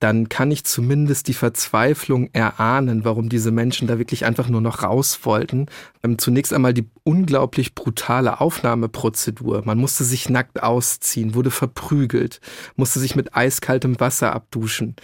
dann 0.00 0.30
kann 0.30 0.50
ich 0.50 0.64
zumindest 0.64 1.28
die 1.28 1.34
Verzweiflung 1.34 2.30
erahnen, 2.32 3.04
warum 3.04 3.28
diese 3.28 3.50
Menschen 3.50 3.86
da 3.86 3.98
wirklich 3.98 4.24
einfach 4.24 4.48
nur 4.48 4.62
noch 4.62 4.82
raus 4.82 5.20
wollten. 5.24 5.66
Ähm, 6.02 6.18
zunächst 6.18 6.54
einmal 6.54 6.72
die 6.72 6.88
unglaublich 7.04 7.74
brutale 7.74 8.40
Aufnahmeprozedur. 8.40 9.62
Man 9.66 9.78
musste 9.78 10.04
sich 10.04 10.30
nackt 10.30 10.62
ausziehen, 10.62 11.34
wurde 11.34 11.50
verprügelt, 11.50 12.40
musste 12.76 12.98
sich 12.98 13.14
mit 13.14 13.36
eiskaltem 13.36 14.00
Wasser 14.00 14.34
abduschen, 14.34 14.96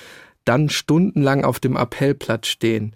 dann 0.46 0.70
stundenlang 0.70 1.44
auf 1.44 1.60
dem 1.60 1.76
Appellplatz 1.76 2.46
stehen 2.46 2.94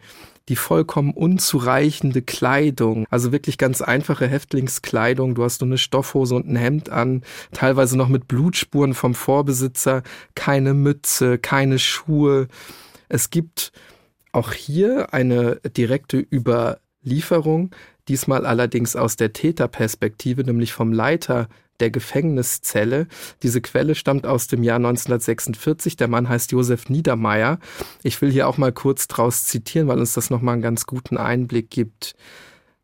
die 0.50 0.56
vollkommen 0.56 1.12
unzureichende 1.12 2.22
Kleidung, 2.22 3.06
also 3.08 3.30
wirklich 3.30 3.56
ganz 3.56 3.80
einfache 3.82 4.26
Häftlingskleidung. 4.26 5.36
Du 5.36 5.44
hast 5.44 5.60
nur 5.60 5.68
eine 5.68 5.78
Stoffhose 5.78 6.34
und 6.34 6.48
ein 6.48 6.56
Hemd 6.56 6.90
an, 6.90 7.22
teilweise 7.52 7.96
noch 7.96 8.08
mit 8.08 8.26
Blutspuren 8.26 8.92
vom 8.94 9.14
Vorbesitzer, 9.14 10.02
keine 10.34 10.74
Mütze, 10.74 11.38
keine 11.38 11.78
Schuhe. 11.78 12.48
Es 13.08 13.30
gibt 13.30 13.70
auch 14.32 14.52
hier 14.52 15.14
eine 15.14 15.60
direkte 15.76 16.18
Überlieferung, 16.18 17.70
diesmal 18.08 18.44
allerdings 18.44 18.96
aus 18.96 19.14
der 19.14 19.32
Täterperspektive, 19.32 20.42
nämlich 20.42 20.72
vom 20.72 20.92
Leiter 20.92 21.48
der 21.80 21.90
Gefängniszelle. 21.90 23.06
Diese 23.42 23.60
Quelle 23.60 23.94
stammt 23.94 24.26
aus 24.26 24.46
dem 24.46 24.62
Jahr 24.62 24.76
1946. 24.76 25.96
Der 25.96 26.08
Mann 26.08 26.28
heißt 26.28 26.52
Josef 26.52 26.88
Niedermeyer. 26.88 27.58
Ich 28.02 28.20
will 28.20 28.30
hier 28.30 28.48
auch 28.48 28.58
mal 28.58 28.72
kurz 28.72 29.08
draus 29.08 29.44
zitieren, 29.44 29.88
weil 29.88 29.98
uns 29.98 30.14
das 30.14 30.30
nochmal 30.30 30.54
einen 30.54 30.62
ganz 30.62 30.86
guten 30.86 31.16
Einblick 31.16 31.70
gibt. 31.70 32.14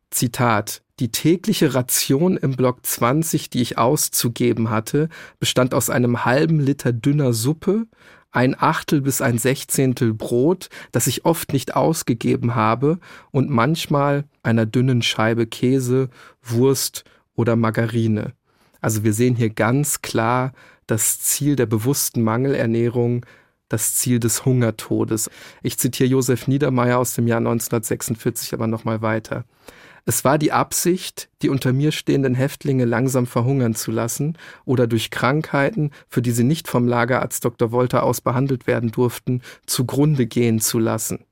Zitat. 0.09 0.81
Die 0.99 1.11
tägliche 1.11 1.75
Ration 1.75 2.37
im 2.37 2.55
Block 2.55 2.83
20, 2.83 3.51
die 3.51 3.61
ich 3.61 3.77
auszugeben 3.77 4.71
hatte, 4.71 5.09
bestand 5.39 5.75
aus 5.75 5.91
einem 5.91 6.25
halben 6.25 6.59
Liter 6.59 6.91
dünner 6.91 7.33
Suppe, 7.33 7.85
ein 8.31 8.55
Achtel 8.59 9.01
bis 9.01 9.21
ein 9.21 9.37
Sechzehntel 9.37 10.13
Brot, 10.13 10.69
das 10.91 11.05
ich 11.05 11.23
oft 11.23 11.53
nicht 11.53 11.75
ausgegeben 11.75 12.55
habe, 12.55 12.99
und 13.31 13.49
manchmal 13.49 14.25
einer 14.41 14.65
dünnen 14.65 15.03
Scheibe 15.03 15.45
Käse, 15.45 16.09
Wurst 16.41 17.03
oder 17.35 17.55
Margarine. 17.55 18.33
Also 18.81 19.03
wir 19.03 19.13
sehen 19.13 19.35
hier 19.35 19.49
ganz 19.49 20.01
klar 20.01 20.53
das 20.85 21.19
Ziel 21.19 21.55
der 21.55 21.65
bewussten 21.65 22.23
Mangelernährung, 22.23 23.25
das 23.69 23.95
Ziel 23.95 24.19
des 24.19 24.45
Hungertodes. 24.45 25.29
Ich 25.61 25.77
zitiere 25.77 26.09
Josef 26.09 26.47
Niedermeyer 26.47 26.99
aus 26.99 27.13
dem 27.13 27.27
Jahr 27.27 27.39
1946 27.39 28.53
aber 28.53 28.67
nochmal 28.67 29.01
weiter. 29.01 29.45
Es 30.09 30.23
war 30.23 30.37
die 30.37 30.53
Absicht, 30.53 31.27
die 31.41 31.49
unter 31.49 31.73
mir 31.73 31.91
stehenden 31.91 32.33
Häftlinge 32.33 32.85
langsam 32.85 33.27
verhungern 33.27 33.75
zu 33.75 33.91
lassen 33.91 34.37
oder 34.63 34.87
durch 34.87 35.11
Krankheiten, 35.11 35.91
für 36.07 36.21
die 36.21 36.31
sie 36.31 36.45
nicht 36.45 36.69
vom 36.69 36.87
Lagerarzt 36.87 37.43
Dr. 37.43 37.73
Wolter 37.73 38.03
aus 38.03 38.21
behandelt 38.21 38.67
werden 38.67 38.89
durften, 38.89 39.41
zugrunde 39.65 40.25
gehen 40.25 40.61
zu 40.61 40.79
lassen. 40.79 41.26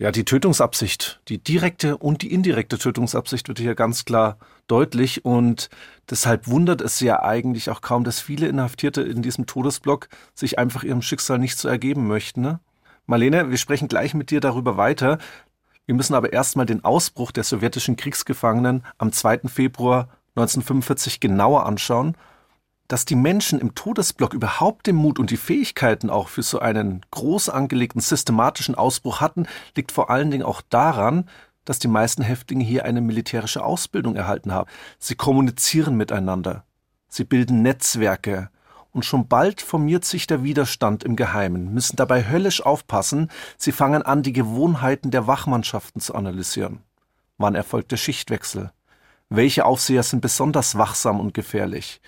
Ja, 0.00 0.10
die 0.10 0.24
Tötungsabsicht, 0.24 1.20
die 1.28 1.36
direkte 1.36 1.98
und 1.98 2.22
die 2.22 2.32
indirekte 2.32 2.78
Tötungsabsicht 2.78 3.48
wird 3.48 3.58
hier 3.58 3.74
ganz 3.74 4.06
klar 4.06 4.38
deutlich 4.66 5.26
und 5.26 5.68
deshalb 6.08 6.48
wundert 6.48 6.80
es 6.80 7.00
ja 7.00 7.22
eigentlich 7.22 7.68
auch 7.68 7.82
kaum, 7.82 8.02
dass 8.02 8.18
viele 8.18 8.48
Inhaftierte 8.48 9.02
in 9.02 9.20
diesem 9.20 9.44
Todesblock 9.44 10.08
sich 10.34 10.58
einfach 10.58 10.84
ihrem 10.84 11.02
Schicksal 11.02 11.38
nicht 11.38 11.58
zu 11.58 11.68
ergeben 11.68 12.06
möchten. 12.06 12.40
Ne? 12.40 12.60
Marlene, 13.04 13.50
wir 13.50 13.58
sprechen 13.58 13.88
gleich 13.88 14.14
mit 14.14 14.30
dir 14.30 14.40
darüber 14.40 14.78
weiter. 14.78 15.18
Wir 15.84 15.94
müssen 15.94 16.14
aber 16.14 16.32
erstmal 16.32 16.64
den 16.64 16.82
Ausbruch 16.82 17.30
der 17.30 17.44
sowjetischen 17.44 17.96
Kriegsgefangenen 17.96 18.86
am 18.96 19.12
2. 19.12 19.48
Februar 19.48 20.08
1945 20.34 21.20
genauer 21.20 21.66
anschauen 21.66 22.16
dass 22.90 23.04
die 23.04 23.14
Menschen 23.14 23.60
im 23.60 23.76
Todesblock 23.76 24.34
überhaupt 24.34 24.88
den 24.88 24.96
Mut 24.96 25.20
und 25.20 25.30
die 25.30 25.36
Fähigkeiten 25.36 26.10
auch 26.10 26.26
für 26.26 26.42
so 26.42 26.58
einen 26.58 27.06
groß 27.12 27.48
angelegten 27.48 28.00
systematischen 28.00 28.74
Ausbruch 28.74 29.20
hatten, 29.20 29.46
liegt 29.76 29.92
vor 29.92 30.10
allen 30.10 30.32
Dingen 30.32 30.42
auch 30.42 30.60
daran, 30.60 31.28
dass 31.64 31.78
die 31.78 31.86
meisten 31.86 32.22
Häftlinge 32.22 32.64
hier 32.64 32.84
eine 32.84 33.00
militärische 33.00 33.64
Ausbildung 33.64 34.16
erhalten 34.16 34.52
haben. 34.52 34.68
Sie 34.98 35.14
kommunizieren 35.14 35.96
miteinander, 35.96 36.64
sie 37.08 37.22
bilden 37.22 37.62
Netzwerke, 37.62 38.50
und 38.90 39.04
schon 39.04 39.28
bald 39.28 39.60
formiert 39.60 40.04
sich 40.04 40.26
der 40.26 40.42
Widerstand 40.42 41.04
im 41.04 41.14
Geheimen, 41.14 41.72
müssen 41.72 41.94
dabei 41.94 42.28
höllisch 42.28 42.60
aufpassen, 42.66 43.30
sie 43.56 43.70
fangen 43.70 44.02
an, 44.02 44.24
die 44.24 44.32
Gewohnheiten 44.32 45.12
der 45.12 45.28
Wachmannschaften 45.28 46.00
zu 46.00 46.16
analysieren. 46.16 46.80
Wann 47.38 47.54
erfolgt 47.54 47.92
der 47.92 47.98
Schichtwechsel? 47.98 48.72
Welche 49.28 49.64
Aufseher 49.64 50.02
sind 50.02 50.22
besonders 50.22 50.76
wachsam 50.76 51.20
und 51.20 51.34
gefährlich? 51.34 52.00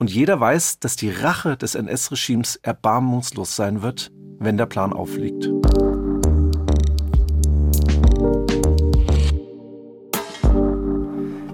Und 0.00 0.14
jeder 0.14 0.38
weiß, 0.38 0.78
dass 0.78 0.94
die 0.94 1.10
Rache 1.10 1.56
des 1.56 1.74
NS-Regimes 1.74 2.54
erbarmungslos 2.62 3.56
sein 3.56 3.82
wird, 3.82 4.12
wenn 4.38 4.56
der 4.56 4.66
Plan 4.66 4.92
aufliegt. 4.92 5.50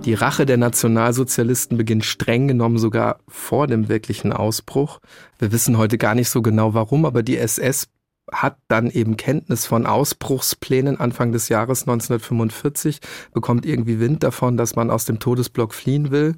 Die 0.05 0.13
Rache 0.13 0.45
der 0.45 0.59
Nationalsozialisten 0.59 1.79
beginnt 1.79 2.05
streng 2.05 2.47
genommen 2.47 2.77
sogar 2.77 3.21
vor 3.27 3.67
dem 3.67 3.89
wirklichen 3.89 4.35
Ausbruch. 4.35 5.01
Wir 5.39 5.51
wissen 5.51 5.79
heute 5.79 5.97
gar 5.97 6.15
nicht 6.15 6.29
so 6.29 6.43
genau 6.43 6.75
warum, 6.75 7.07
aber 7.07 7.23
die 7.23 7.39
SS 7.39 7.89
hat 8.31 8.59
dann 8.69 8.91
eben 8.91 9.17
Kenntnis 9.17 9.65
von 9.65 9.87
Ausbruchsplänen 9.87 11.01
Anfang 11.01 11.33
des 11.33 11.49
Jahres 11.49 11.83
1945, 11.89 13.01
bekommt 13.33 13.65
irgendwie 13.65 14.01
Wind 14.01 14.23
davon, 14.23 14.59
dass 14.59 14.77
man 14.77 14.91
aus 14.91 15.07
dem 15.07 15.19
Todesblock 15.19 15.73
fliehen 15.73 16.11
will. 16.11 16.37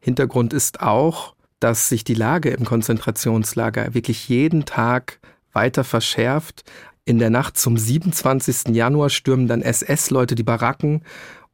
Hintergrund 0.00 0.54
ist 0.54 0.80
auch, 0.80 1.34
dass 1.62 1.88
sich 1.88 2.02
die 2.02 2.14
Lage 2.14 2.50
im 2.50 2.64
Konzentrationslager 2.64 3.94
wirklich 3.94 4.28
jeden 4.28 4.64
Tag 4.64 5.20
weiter 5.52 5.84
verschärft. 5.84 6.64
In 7.04 7.18
der 7.18 7.30
Nacht 7.30 7.56
zum 7.56 7.76
27. 7.76 8.74
Januar 8.74 9.10
stürmen 9.10 9.46
dann 9.46 9.62
SS-Leute 9.62 10.34
die 10.34 10.42
Baracken 10.42 11.02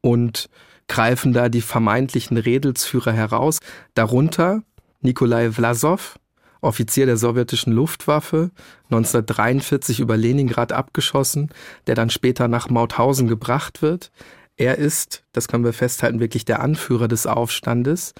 und 0.00 0.48
greifen 0.86 1.32
da 1.32 1.48
die 1.50 1.60
vermeintlichen 1.60 2.38
Redelsführer 2.38 3.12
heraus. 3.12 3.58
Darunter 3.94 4.62
Nikolai 5.02 5.52
Vlasov, 5.52 6.18
Offizier 6.60 7.06
der 7.06 7.18
sowjetischen 7.18 7.72
Luftwaffe, 7.72 8.50
1943 8.84 10.00
über 10.00 10.16
Leningrad 10.16 10.72
abgeschossen, 10.72 11.50
der 11.86 11.94
dann 11.94 12.10
später 12.10 12.48
nach 12.48 12.70
Mauthausen 12.70 13.28
gebracht 13.28 13.82
wird. 13.82 14.10
Er 14.56 14.76
ist, 14.76 15.22
das 15.32 15.46
können 15.46 15.64
wir 15.64 15.72
festhalten, 15.72 16.18
wirklich 16.18 16.44
der 16.44 16.60
Anführer 16.60 17.06
des 17.06 17.26
Aufstandes. 17.26 18.12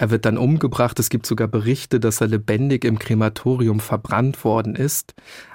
Er 0.00 0.10
wird 0.10 0.24
dann 0.24 0.38
umgebracht. 0.38 0.98
Es 0.98 1.10
gibt 1.10 1.26
sogar 1.26 1.46
Berichte, 1.46 2.00
dass 2.00 2.22
er 2.22 2.26
lebendig 2.26 2.86
im 2.86 2.98
Krematorium 2.98 3.80
verbrannt 3.80 4.46
worden 4.46 4.74
ist. 4.74 5.12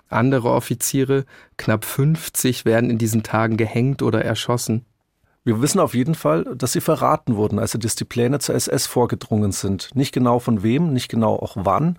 Andere 0.08 0.52
Offiziere, 0.52 1.26
knapp 1.58 1.84
50, 1.84 2.64
werden 2.64 2.92
in 2.92 3.00
diesen 3.00 3.24
Tagen 3.24 3.58
gehängt 3.58 4.04
oder 4.04 4.24
erschossen. 4.24 4.86
Wir 5.46 5.64
wissen 5.64 5.80
auf 5.80 5.96
jeden 5.96 6.14
Fall, 6.14 6.44
dass 6.56 6.74
sie 6.74 6.82
verraten 6.82 7.38
wurden, 7.38 7.58
dass 7.58 7.96
die 7.96 8.06
Pläne 8.06 8.38
zur 8.38 8.54
SS 8.54 8.86
vorgedrungen 8.86 9.52
sind. 9.52 9.90
Nicht 9.96 10.14
genau 10.14 10.38
von 10.38 10.62
wem, 10.62 10.94
nicht 10.94 11.10
genau 11.10 11.38
auch 11.38 11.58
wann, 11.60 11.98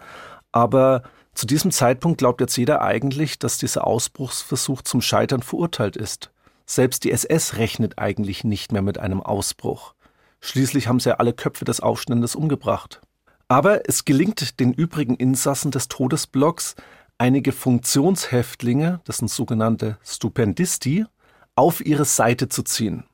aber 0.53 1.03
zu 1.35 1.47
diesem 1.47 1.73
Zeitpunkt 1.73 2.19
glaubt 2.19 2.41
jetzt 2.41 2.57
jeder 2.57 2.81
eigentlich, 2.81 3.41
dass 3.41 3.59
dieser 3.59 3.85
Ausbruchsversuch 3.85 4.83
zum 4.83 5.01
Scheitern 5.01 5.43
verurteilt 5.43 5.97
ist. 5.97 6.31
Selbst 6.65 7.03
die 7.03 7.11
SS 7.11 7.57
rechnet 7.57 7.99
eigentlich 7.99 8.45
nicht 8.45 8.71
mehr 8.71 8.83
mit 8.83 8.99
einem 8.99 9.21
Ausbruch. 9.21 9.96
Schließlich 10.41 10.89
haben 10.89 11.01
sie 11.01 11.11
ja 11.11 11.17
alle 11.17 11.33
Köpfe 11.33 11.65
des 11.65 11.81
Aufstandes 11.81 12.35
umgebracht. 12.35 13.01
Aber 13.49 13.89
es 13.89 14.05
gelingt 14.05 14.59
den 14.61 14.73
übrigen 14.73 15.15
Insassen 15.15 15.71
des 15.71 15.89
Todesblocks, 15.89 16.75
einige 17.19 17.53
Funktionshäftlinge, 17.53 19.01
das 19.05 19.19
sind 19.19 19.31
sogenannte 19.31 19.99
Stupendisti, 20.05 21.07
auf 21.55 21.85
ihre 21.85 22.05
Seite 22.05 22.49
zu 22.49 22.63
ziehen. 22.63 23.05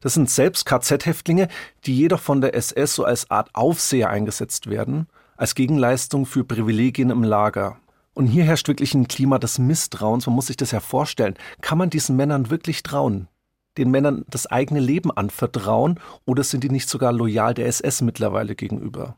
Das 0.00 0.14
sind 0.14 0.30
selbst 0.30 0.64
KZ-Häftlinge, 0.66 1.48
die 1.84 1.96
jedoch 1.96 2.20
von 2.20 2.40
der 2.40 2.54
SS 2.54 2.94
so 2.94 3.04
als 3.04 3.30
Art 3.30 3.50
Aufseher 3.54 4.10
eingesetzt 4.10 4.68
werden, 4.68 5.08
als 5.36 5.54
Gegenleistung 5.54 6.26
für 6.26 6.44
Privilegien 6.44 7.10
im 7.10 7.22
Lager. 7.22 7.78
Und 8.14 8.26
hier 8.26 8.44
herrscht 8.44 8.68
wirklich 8.68 8.94
ein 8.94 9.08
Klima 9.08 9.38
des 9.38 9.58
Misstrauens. 9.58 10.26
Man 10.26 10.34
muss 10.34 10.48
sich 10.48 10.56
das 10.56 10.72
ja 10.72 10.80
vorstellen. 10.80 11.34
Kann 11.60 11.78
man 11.78 11.90
diesen 11.90 12.16
Männern 12.16 12.50
wirklich 12.50 12.82
trauen? 12.82 13.28
Den 13.78 13.90
Männern 13.90 14.24
das 14.28 14.46
eigene 14.46 14.80
Leben 14.80 15.10
anvertrauen 15.10 16.00
oder 16.26 16.42
sind 16.42 16.64
die 16.64 16.70
nicht 16.70 16.88
sogar 16.88 17.12
loyal 17.12 17.54
der 17.54 17.66
SS 17.66 18.02
mittlerweile 18.02 18.54
gegenüber? 18.54 19.16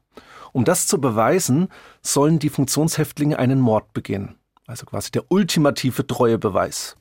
Um 0.53 0.65
das 0.65 0.87
zu 0.87 1.01
beweisen, 1.01 1.69
sollen 2.03 2.39
die 2.39 2.51
Funktionshäftlinge 2.51 3.39
einen 3.39 3.61
Mord 3.61 3.93
begehen. 3.93 4.37
Also 4.67 4.87
quasi 4.87 5.11
der 5.11 5.25
ultimative 5.31 6.07
Treuebeweis. 6.07 6.97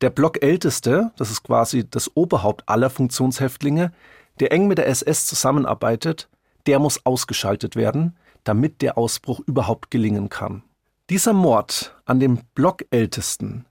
Der 0.00 0.10
Blockälteste, 0.10 1.12
das 1.16 1.30
ist 1.30 1.42
quasi 1.42 1.88
das 1.88 2.14
Oberhaupt 2.14 2.68
aller 2.68 2.90
Funktionshäftlinge, 2.90 3.92
der 4.40 4.52
eng 4.52 4.66
mit 4.66 4.78
der 4.78 4.88
SS 4.88 5.26
zusammenarbeitet, 5.26 6.28
der 6.66 6.78
muss 6.78 7.06
ausgeschaltet 7.06 7.76
werden, 7.76 8.16
damit 8.44 8.82
der 8.82 8.98
Ausbruch 8.98 9.40
überhaupt 9.46 9.90
gelingen 9.90 10.28
kann. 10.28 10.62
Dieser 11.08 11.32
Mord 11.32 11.96
an 12.04 12.20
dem 12.20 12.40
Blockältesten, 12.54 13.64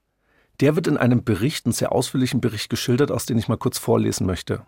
der 0.62 0.76
wird 0.76 0.88
in 0.88 0.98
einem 0.98 1.24
Bericht, 1.24 1.66
einen 1.66 1.74
sehr 1.74 1.92
ausführlichen 1.92 2.42
Bericht 2.42 2.70
geschildert, 2.70 3.12
aus 3.12 3.26
dem 3.26 3.38
ich 3.38 3.48
mal 3.48 3.58
kurz 3.58 3.78
vorlesen 3.78 4.26
möchte. 4.26 4.66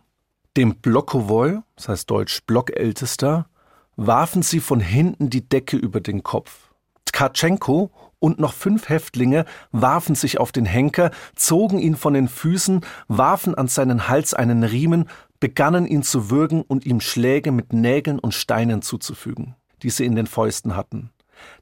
Dem 0.56 0.76
Blockowoi, 0.76 1.60
das 1.76 1.90
heißt 1.90 2.10
deutsch 2.10 2.42
Blockältester, 2.46 3.48
warfen 3.96 4.42
sie 4.42 4.60
von 4.60 4.80
hinten 4.80 5.30
die 5.30 5.48
Decke 5.48 5.78
über 5.78 6.02
den 6.02 6.24
Kopf. 6.24 6.70
Tkatschenko 7.06 7.92
und 8.20 8.40
noch 8.40 8.54
fünf 8.54 8.90
Häftlinge 8.90 9.46
warfen 9.72 10.16
sich 10.16 10.40
auf 10.40 10.52
den 10.52 10.66
Henker, 10.66 11.12
zogen 11.36 11.80
ihn 11.80 11.96
von 11.96 12.14
den 12.14 12.28
Füßen, 12.28 12.82
warfen 13.08 13.56
an 13.56 13.68
seinen 13.68 14.08
Hals 14.08 14.34
einen 14.34 14.64
Riemen, 14.64 15.10
begannen 15.40 15.86
ihn 15.86 16.04
zu 16.04 16.30
würgen 16.30 16.62
und 16.62 16.86
ihm 16.86 17.00
Schläge 17.00 17.52
mit 17.52 17.74
Nägeln 17.74 18.20
und 18.20 18.34
Steinen 18.34 18.82
zuzufügen, 18.82 19.56
die 19.84 19.90
sie 19.90 20.06
in 20.06 20.16
den 20.16 20.28
Fäusten 20.28 20.76
hatten. 20.76 21.12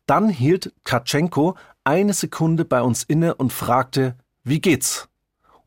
Dann 0.06 0.30
hielt 0.30 0.74
Katschenko 0.84 1.56
eine 1.86 2.14
Sekunde 2.14 2.66
bei 2.66 2.82
uns 2.82 3.04
inne 3.04 3.36
und 3.36 3.54
fragte, 3.54 4.16
wie 4.44 4.60
geht's? 4.60 5.08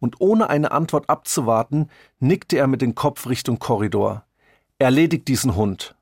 Und 0.01 0.21
ohne 0.21 0.51
eine 0.51 0.73
Antwort 0.73 1.09
abzuwarten, 1.09 1.89
nickte 2.21 2.59
er 2.59 2.67
mit 2.67 2.83
dem 2.83 2.95
Kopf 2.95 3.27
Richtung 3.29 3.59
Korridor. 3.59 4.25
Erledigt 4.79 5.27
diesen 5.29 5.57
Hund. 5.57 5.97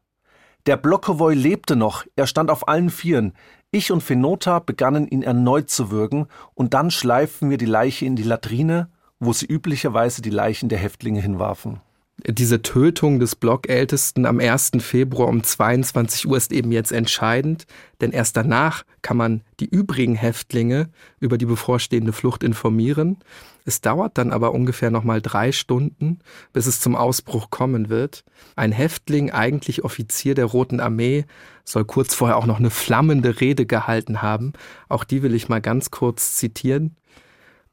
Der 0.66 0.76
Blockowoi 0.76 1.34
lebte 1.34 1.76
noch, 1.76 2.04
er 2.16 2.26
stand 2.26 2.50
auf 2.50 2.68
allen 2.68 2.90
Vieren. 2.90 3.34
Ich 3.70 3.92
und 3.92 4.02
Fenota 4.02 4.58
begannen 4.58 5.06
ihn 5.06 5.22
erneut 5.22 5.70
zu 5.70 5.90
würgen, 5.90 6.26
und 6.54 6.74
dann 6.74 6.90
schleiften 6.90 7.50
wir 7.50 7.58
die 7.58 7.66
Leiche 7.66 8.04
in 8.04 8.16
die 8.16 8.22
Latrine, 8.22 8.90
wo 9.20 9.32
sie 9.32 9.46
üblicherweise 9.46 10.22
die 10.22 10.30
Leichen 10.30 10.68
der 10.68 10.78
Häftlinge 10.78 11.20
hinwarfen. 11.20 11.80
Diese 12.28 12.60
Tötung 12.60 13.20
des 13.20 13.36
Blockältesten 13.36 14.26
am 14.26 14.40
1. 14.40 14.72
Februar 14.80 15.28
um 15.28 15.44
22 15.44 16.26
Uhr 16.26 16.36
ist 16.36 16.50
eben 16.50 16.72
jetzt 16.72 16.90
entscheidend, 16.90 17.66
denn 18.00 18.10
erst 18.10 18.36
danach 18.36 18.82
kann 19.00 19.16
man 19.16 19.42
die 19.60 19.68
übrigen 19.68 20.16
Häftlinge 20.16 20.88
über 21.20 21.38
die 21.38 21.46
bevorstehende 21.46 22.12
Flucht 22.12 22.42
informieren. 22.42 23.18
Es 23.64 23.80
dauert 23.80 24.18
dann 24.18 24.32
aber 24.32 24.52
ungefähr 24.54 24.90
nochmal 24.90 25.22
drei 25.22 25.52
Stunden, 25.52 26.18
bis 26.52 26.66
es 26.66 26.80
zum 26.80 26.96
Ausbruch 26.96 27.50
kommen 27.50 27.90
wird. 27.90 28.24
Ein 28.56 28.72
Häftling, 28.72 29.30
eigentlich 29.30 29.84
Offizier 29.84 30.34
der 30.34 30.46
Roten 30.46 30.80
Armee, 30.80 31.26
soll 31.64 31.84
kurz 31.84 32.12
vorher 32.12 32.38
auch 32.38 32.46
noch 32.46 32.58
eine 32.58 32.70
flammende 32.70 33.40
Rede 33.40 33.66
gehalten 33.66 34.20
haben. 34.20 34.52
Auch 34.88 35.04
die 35.04 35.22
will 35.22 35.34
ich 35.34 35.48
mal 35.48 35.60
ganz 35.60 35.92
kurz 35.92 36.34
zitieren. 36.34 36.96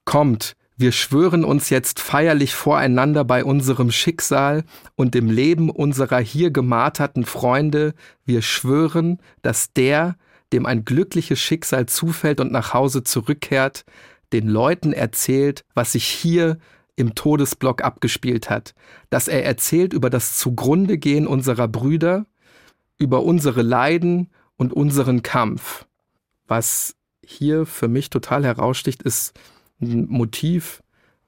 Kommt, 0.06 0.56
wir 0.84 0.92
schwören 0.92 1.46
uns 1.46 1.70
jetzt 1.70 2.02
feierlich 2.02 2.54
voreinander 2.54 3.24
bei 3.24 3.46
unserem 3.46 3.90
Schicksal 3.90 4.66
und 4.96 5.14
dem 5.14 5.30
Leben 5.30 5.70
unserer 5.70 6.20
hier 6.20 6.52
gemarterten 6.52 7.24
Freunde. 7.24 7.94
Wir 8.26 8.42
schwören, 8.42 9.22
dass 9.44 9.72
der, 9.72 10.18
dem 10.52 10.66
ein 10.66 10.84
glückliches 10.84 11.40
Schicksal 11.40 11.86
zufällt 11.86 12.42
und 12.42 12.52
nach 12.52 12.74
Hause 12.74 13.02
zurückkehrt, 13.02 13.86
den 14.34 14.50
Leuten 14.50 14.92
erzählt, 14.92 15.64
was 15.74 15.94
sich 15.94 16.04
hier 16.04 16.58
im 16.98 17.16
Todesblock 17.16 17.82
abgespielt 17.82 18.50
hat, 18.50 18.76
dass 19.10 19.30
er 19.30 19.46
erzählt 19.46 19.94
über 19.94 20.10
das 20.10 20.38
Zugrundegehen 20.38 21.28
unserer 21.28 21.70
Brüder, 21.70 22.26
über 22.98 23.24
unsere 23.24 23.62
Leiden 23.62 24.32
und 24.58 24.74
unseren 24.74 25.24
Kampf. 25.24 25.86
Was 26.46 26.98
hier 27.26 27.66
für 27.66 27.88
mich 27.88 28.10
total 28.10 28.44
heraussticht, 28.44 29.02
ist 29.02 29.32
ein 29.82 30.08
Motiv, 30.10 30.82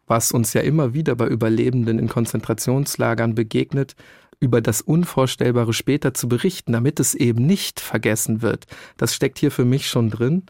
was 0.08 0.31
uns 0.31 0.53
ja 0.53 0.62
immer 0.62 0.93
wieder 0.93 1.15
bei 1.15 1.27
Überlebenden 1.27 1.99
in 1.99 2.10
Konzentrationslagern 2.10 3.36
begegnet, 3.36 3.95
über 4.39 4.62
das 4.62 4.81
Unvorstellbare 4.81 5.73
später 5.73 6.13
zu 6.13 6.27
berichten, 6.27 6.73
damit 6.73 6.99
es 6.99 7.15
eben 7.15 7.45
nicht 7.45 7.79
vergessen 7.79 8.41
wird. 8.41 8.65
Das 8.97 9.15
steckt 9.15 9.39
hier 9.39 9.51
für 9.51 9.65
mich 9.65 9.88
schon 9.88 10.10
drin. 10.10 10.43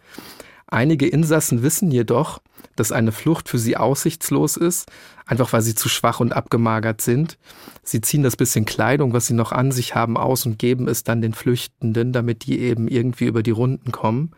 Einige 0.68 1.08
Insassen 1.08 1.62
wissen 1.62 1.92
jedoch, 1.92 2.42
dass 2.76 2.92
eine 2.92 3.12
Flucht 3.12 3.48
für 3.48 3.60
sie 3.60 3.78
aussichtslos 3.78 4.58
ist, 4.58 4.92
einfach 5.26 5.54
weil 5.54 5.62
sie 5.62 5.76
zu 5.76 5.90
schwach 5.90 6.20
und 6.20 6.34
abgemagert 6.34 7.02
sind. 7.02 7.38
Sie 7.84 8.02
ziehen 8.02 8.24
das 8.24 8.36
bisschen 8.36 8.66
Kleidung, 8.66 9.14
was 9.14 9.28
sie 9.28 9.36
noch 9.36 9.52
an 9.52 9.72
sich 9.72 9.94
haben, 9.94 10.18
aus 10.18 10.46
und 10.46 10.58
geben 10.58 10.88
es 10.88 11.04
dann 11.04 11.22
den 11.22 11.34
Flüchtenden, 11.34 12.12
damit 12.14 12.46
die 12.46 12.60
eben 12.60 12.88
irgendwie 12.88 13.26
über 13.26 13.44
die 13.44 13.52
Runden 13.52 13.92
kommen. 13.92 14.32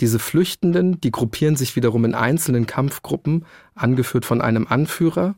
Diese 0.00 0.18
Flüchtenden, 0.18 1.00
die 1.00 1.10
gruppieren 1.10 1.56
sich 1.56 1.76
wiederum 1.76 2.04
in 2.04 2.14
einzelnen 2.14 2.66
Kampfgruppen, 2.66 3.44
angeführt 3.74 4.24
von 4.24 4.40
einem 4.40 4.66
Anführer. 4.66 5.34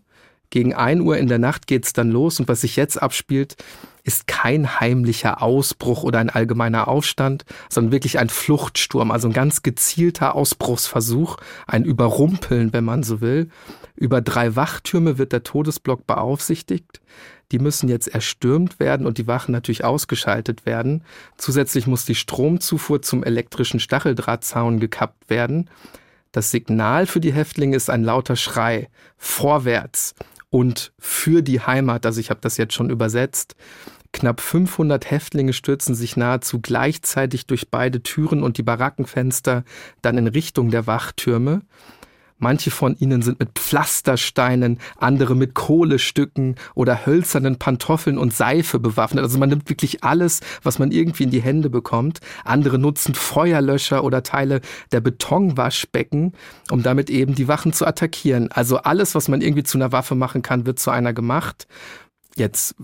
Gegen 0.51 0.75
ein 0.75 1.01
Uhr 1.01 1.17
in 1.17 1.29
der 1.29 1.39
Nacht 1.39 1.67
geht's 1.67 1.93
dann 1.95 2.11
los 2.11 2.39
und 2.39 2.47
was 2.47 2.61
sich 2.61 2.77
jetzt 2.77 3.01
abspielt, 3.03 3.57
ist 4.05 4.27
kein 4.27 4.81
heimlicher 4.81 5.43
Ausbruch 5.43 6.03
oder 6.03 6.19
ein 6.19 6.31
allgemeiner 6.31 6.89
Aufstand, 6.89 7.45
sondern 7.71 7.93
wirklich 7.93 8.19
ein 8.19 8.29
Fluchtsturm, 8.29 9.11
also 9.11 9.29
ein 9.29 9.33
ganz 9.33 9.63
gezielter 9.63 10.35
Ausbruchsversuch, 10.35 11.39
ein 11.67 11.85
Überrumpeln, 11.85 12.73
wenn 12.73 12.85
man 12.85 13.03
so 13.03 13.21
will. 13.21 13.49
Über 14.03 14.21
drei 14.21 14.57
Wachtürme 14.57 15.17
wird 15.17 15.33
der 15.33 15.45
Todesblock 15.45 16.09
beaufsichtigt. 16.09 17.01
Die 17.53 17.61
müssen 17.61 17.89
jetzt 17.89 18.09
erstürmt 18.09 18.81
werden 18.81 19.07
und 19.07 19.17
die 19.17 19.29
Wachen 19.29 19.53
natürlich 19.53 19.85
ausgeschaltet 19.85 20.67
werden. 20.67 21.05
Zusätzlich 21.37 21.87
muss 21.87 22.05
die 22.05 22.17
Stromzufuhr 22.17 23.01
zum 23.03 23.23
elektrischen 23.23 23.79
Stacheldrahtzaun 23.79 24.81
gekappt 24.81 25.31
werden. 25.31 25.71
Das 26.33 26.51
Signal 26.51 27.07
für 27.07 27.21
die 27.21 27.33
Häftlinge 27.33 27.77
ist 27.77 27.91
ein 27.91 28.03
lauter 28.03 28.35
Schrei. 28.35 28.89
Vorwärts 29.19 30.17
und 30.51 30.93
für 30.99 31.43
die 31.43 31.61
Heimat, 31.61 32.05
also 32.05 32.19
ich 32.19 32.31
habe 32.31 32.41
das 32.41 32.57
jetzt 32.57 32.75
schon 32.75 32.91
übersetzt. 32.91 33.55
Knapp 34.13 34.41
500 34.41 35.09
Häftlinge 35.13 35.53
stürzen 35.53 35.95
sich 35.95 36.17
nahezu 36.17 36.61
gleichzeitig 36.61 37.47
durch 37.47 37.71
beide 37.71 38.03
Türen 38.03 38.43
und 38.43 38.59
die 38.59 38.65
Barackenfenster 38.65 39.63
dann 40.01 40.19
in 40.19 40.27
Richtung 40.27 40.73
der 40.73 40.89
Wachtürme. 40.89 41.63
Manche 42.43 42.73
von 42.73 42.97
ihnen 42.97 43.23
sind 43.23 43.39
mit 43.39 43.51
Pflastersteinen, 43.59 44.79
andere 44.97 45.37
mit 45.37 45.55
Kohlestücken 45.55 46.57
oder 46.75 47.07
hölzernen 47.07 47.57
Pantoffeln 47.57 48.19
und 48.19 48.35
Seife 48.35 48.81
bewaffnet. 48.81 49.23
Also 49.23 49.39
man 49.39 49.49
nimmt 49.49 49.71
wirklich 49.71 50.03
alles, 50.03 50.41
was 50.63 50.81
man 50.81 50.91
irgendwie 50.91 51.23
in 51.23 51.31
die 51.31 51.41
Hände 51.41 51.71
bekommt. 51.71 52.19
Andere 52.45 52.79
nutzen 52.79 53.15
Feuerlöscher 53.15 54.03
oder 54.03 54.25
Teile 54.25 54.61
der 54.91 55.01
Betonwaschbecken, 55.01 56.33
um 56.71 56.83
damit 56.83 57.11
eben 57.11 57.37
die 57.37 57.47
Wachen 57.47 57.73
zu 57.73 57.87
attackieren. 57.87 58.51
Also 58.51 58.79
alles, 58.79 59.15
was 59.15 59.29
man 59.29 59.41
irgendwie 59.41 59.63
zu 59.63 59.79
einer 59.79 59.93
Waffe 59.93 60.17
machen 60.17 60.43
kann, 60.43 60.67
wird 60.67 60.81
zu 60.81 60.91
einer 60.91 61.13
gemacht. 61.13 61.69
Jetzt 62.35 62.75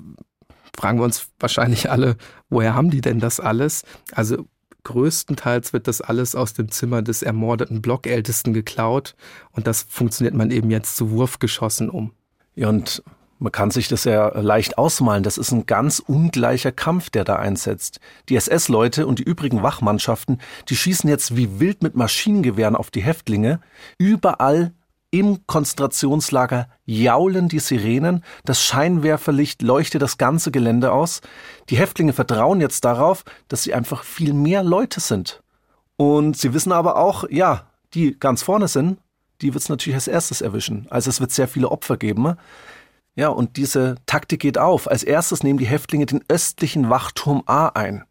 fragen 0.76 0.98
wir 0.98 1.04
uns 1.04 1.26
wahrscheinlich 1.40 1.90
alle, 1.90 2.16
woher 2.48 2.74
haben 2.74 2.90
die 2.90 3.00
denn 3.00 3.18
das 3.18 3.40
alles? 3.40 3.82
Also 4.12 4.46
größtenteils 4.88 5.72
wird 5.72 5.86
das 5.86 6.00
alles 6.00 6.34
aus 6.34 6.54
dem 6.54 6.70
Zimmer 6.70 7.02
des 7.02 7.22
ermordeten 7.22 7.82
Blockältesten 7.82 8.54
geklaut 8.54 9.14
und 9.52 9.66
das 9.66 9.86
funktioniert 9.88 10.34
man 10.34 10.50
eben 10.50 10.70
jetzt 10.70 10.96
zu 10.96 11.10
Wurfgeschossen 11.10 11.90
um. 11.90 12.12
Ja, 12.54 12.70
und 12.70 13.02
man 13.38 13.52
kann 13.52 13.70
sich 13.70 13.86
das 13.86 14.04
ja 14.04 14.36
leicht 14.40 14.78
ausmalen. 14.78 15.22
Das 15.22 15.38
ist 15.38 15.52
ein 15.52 15.66
ganz 15.66 16.00
ungleicher 16.00 16.72
Kampf, 16.72 17.10
der 17.10 17.24
da 17.24 17.36
einsetzt. 17.36 18.00
Die 18.28 18.36
SS-Leute 18.36 19.06
und 19.06 19.20
die 19.20 19.22
übrigen 19.22 19.62
Wachmannschaften, 19.62 20.40
die 20.68 20.76
schießen 20.76 21.08
jetzt 21.08 21.36
wie 21.36 21.60
wild 21.60 21.82
mit 21.82 21.94
Maschinengewehren 21.94 22.74
auf 22.74 22.90
die 22.90 23.02
Häftlinge. 23.02 23.60
Überall 23.96 24.72
im 25.10 25.46
Konzentrationslager 25.46 26.68
jaulen 26.84 27.48
die 27.48 27.60
Sirenen, 27.60 28.24
das 28.44 28.62
Scheinwerferlicht 28.62 29.62
leuchtet 29.62 30.02
das 30.02 30.18
ganze 30.18 30.50
Gelände 30.50 30.92
aus. 30.92 31.20
Die 31.70 31.78
Häftlinge 31.78 32.12
vertrauen 32.12 32.60
jetzt 32.60 32.84
darauf, 32.84 33.24
dass 33.48 33.62
sie 33.62 33.74
einfach 33.74 34.04
viel 34.04 34.34
mehr 34.34 34.62
Leute 34.62 35.00
sind. 35.00 35.42
Und 35.96 36.36
sie 36.36 36.52
wissen 36.52 36.72
aber 36.72 36.96
auch, 36.96 37.24
ja, 37.30 37.66
die 37.94 38.18
ganz 38.18 38.42
vorne 38.42 38.68
sind, 38.68 38.98
die 39.40 39.54
wird 39.54 39.62
es 39.62 39.68
natürlich 39.68 39.96
als 39.96 40.08
erstes 40.08 40.40
erwischen. 40.40 40.86
Also 40.90 41.10
es 41.10 41.20
wird 41.20 41.32
sehr 41.32 41.48
viele 41.48 41.70
Opfer 41.70 41.96
geben. 41.96 42.36
Ja, 43.14 43.28
und 43.28 43.56
diese 43.56 43.96
Taktik 44.06 44.40
geht 44.40 44.58
auf. 44.58 44.88
Als 44.90 45.02
erstes 45.02 45.42
nehmen 45.42 45.58
die 45.58 45.66
Häftlinge 45.66 46.06
den 46.06 46.22
östlichen 46.28 46.90
Wachturm 46.90 47.42
A 47.46 47.68
ein. 47.68 48.04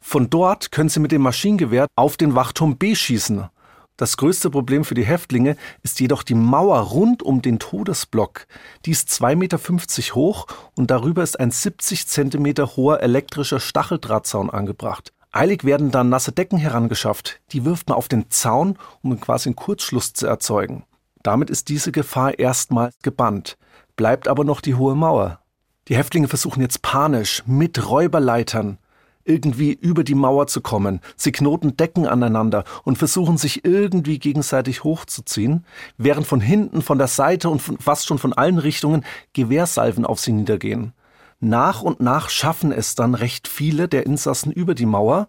Von 0.00 0.28
dort 0.28 0.70
können 0.70 0.88
sie 0.88 1.00
mit 1.00 1.12
dem 1.12 1.22
Maschinengewehr 1.22 1.86
auf 1.96 2.16
den 2.16 2.34
Wachturm 2.34 2.76
B 2.76 2.94
schießen. 2.94 3.48
Das 3.96 4.16
größte 4.16 4.50
Problem 4.50 4.84
für 4.84 4.94
die 4.94 5.04
Häftlinge 5.04 5.56
ist 5.84 6.00
jedoch 6.00 6.24
die 6.24 6.34
Mauer 6.34 6.80
rund 6.80 7.22
um 7.22 7.42
den 7.42 7.60
Todesblock. 7.60 8.48
Die 8.86 8.90
ist 8.90 9.08
2,50 9.08 9.36
Meter 9.36 10.14
hoch 10.16 10.46
und 10.74 10.90
darüber 10.90 11.22
ist 11.22 11.38
ein 11.38 11.52
70 11.52 12.08
Zentimeter 12.08 12.74
hoher 12.76 13.00
elektrischer 13.00 13.60
Stacheldrahtzaun 13.60 14.50
angebracht. 14.50 15.12
Eilig 15.30 15.62
werden 15.62 15.92
dann 15.92 16.08
nasse 16.08 16.32
Decken 16.32 16.58
herangeschafft. 16.58 17.40
Die 17.52 17.64
wirft 17.64 17.88
man 17.88 17.96
auf 17.96 18.08
den 18.08 18.30
Zaun, 18.30 18.78
um 19.02 19.18
quasi 19.20 19.48
einen 19.48 19.56
Kurzschluss 19.56 20.12
zu 20.12 20.26
erzeugen. 20.26 20.84
Damit 21.22 21.48
ist 21.48 21.68
diese 21.68 21.92
Gefahr 21.92 22.38
erstmals 22.38 22.96
gebannt. 23.02 23.56
Bleibt 23.94 24.26
aber 24.26 24.42
noch 24.42 24.60
die 24.60 24.74
hohe 24.74 24.96
Mauer. 24.96 25.40
Die 25.86 25.96
Häftlinge 25.96 26.28
versuchen 26.28 26.60
jetzt 26.60 26.82
panisch 26.82 27.44
mit 27.46 27.88
Räuberleitern 27.88 28.78
irgendwie 29.24 29.72
über 29.72 30.04
die 30.04 30.14
Mauer 30.14 30.46
zu 30.46 30.60
kommen. 30.60 31.00
Sie 31.16 31.32
knoten 31.32 31.76
Decken 31.76 32.06
aneinander 32.06 32.64
und 32.84 32.98
versuchen 32.98 33.38
sich 33.38 33.64
irgendwie 33.64 34.18
gegenseitig 34.18 34.84
hochzuziehen, 34.84 35.64
während 35.96 36.26
von 36.26 36.40
hinten, 36.40 36.82
von 36.82 36.98
der 36.98 37.08
Seite 37.08 37.48
und 37.48 37.60
von, 37.60 37.78
fast 37.78 38.06
schon 38.06 38.18
von 38.18 38.32
allen 38.32 38.58
Richtungen 38.58 39.04
Gewehrsalven 39.32 40.04
auf 40.04 40.20
sie 40.20 40.32
niedergehen. 40.32 40.92
Nach 41.40 41.82
und 41.82 42.00
nach 42.00 42.30
schaffen 42.30 42.72
es 42.72 42.94
dann 42.94 43.14
recht 43.14 43.48
viele 43.48 43.88
der 43.88 44.06
Insassen 44.06 44.52
über 44.52 44.74
die 44.74 44.86
Mauer, 44.86 45.28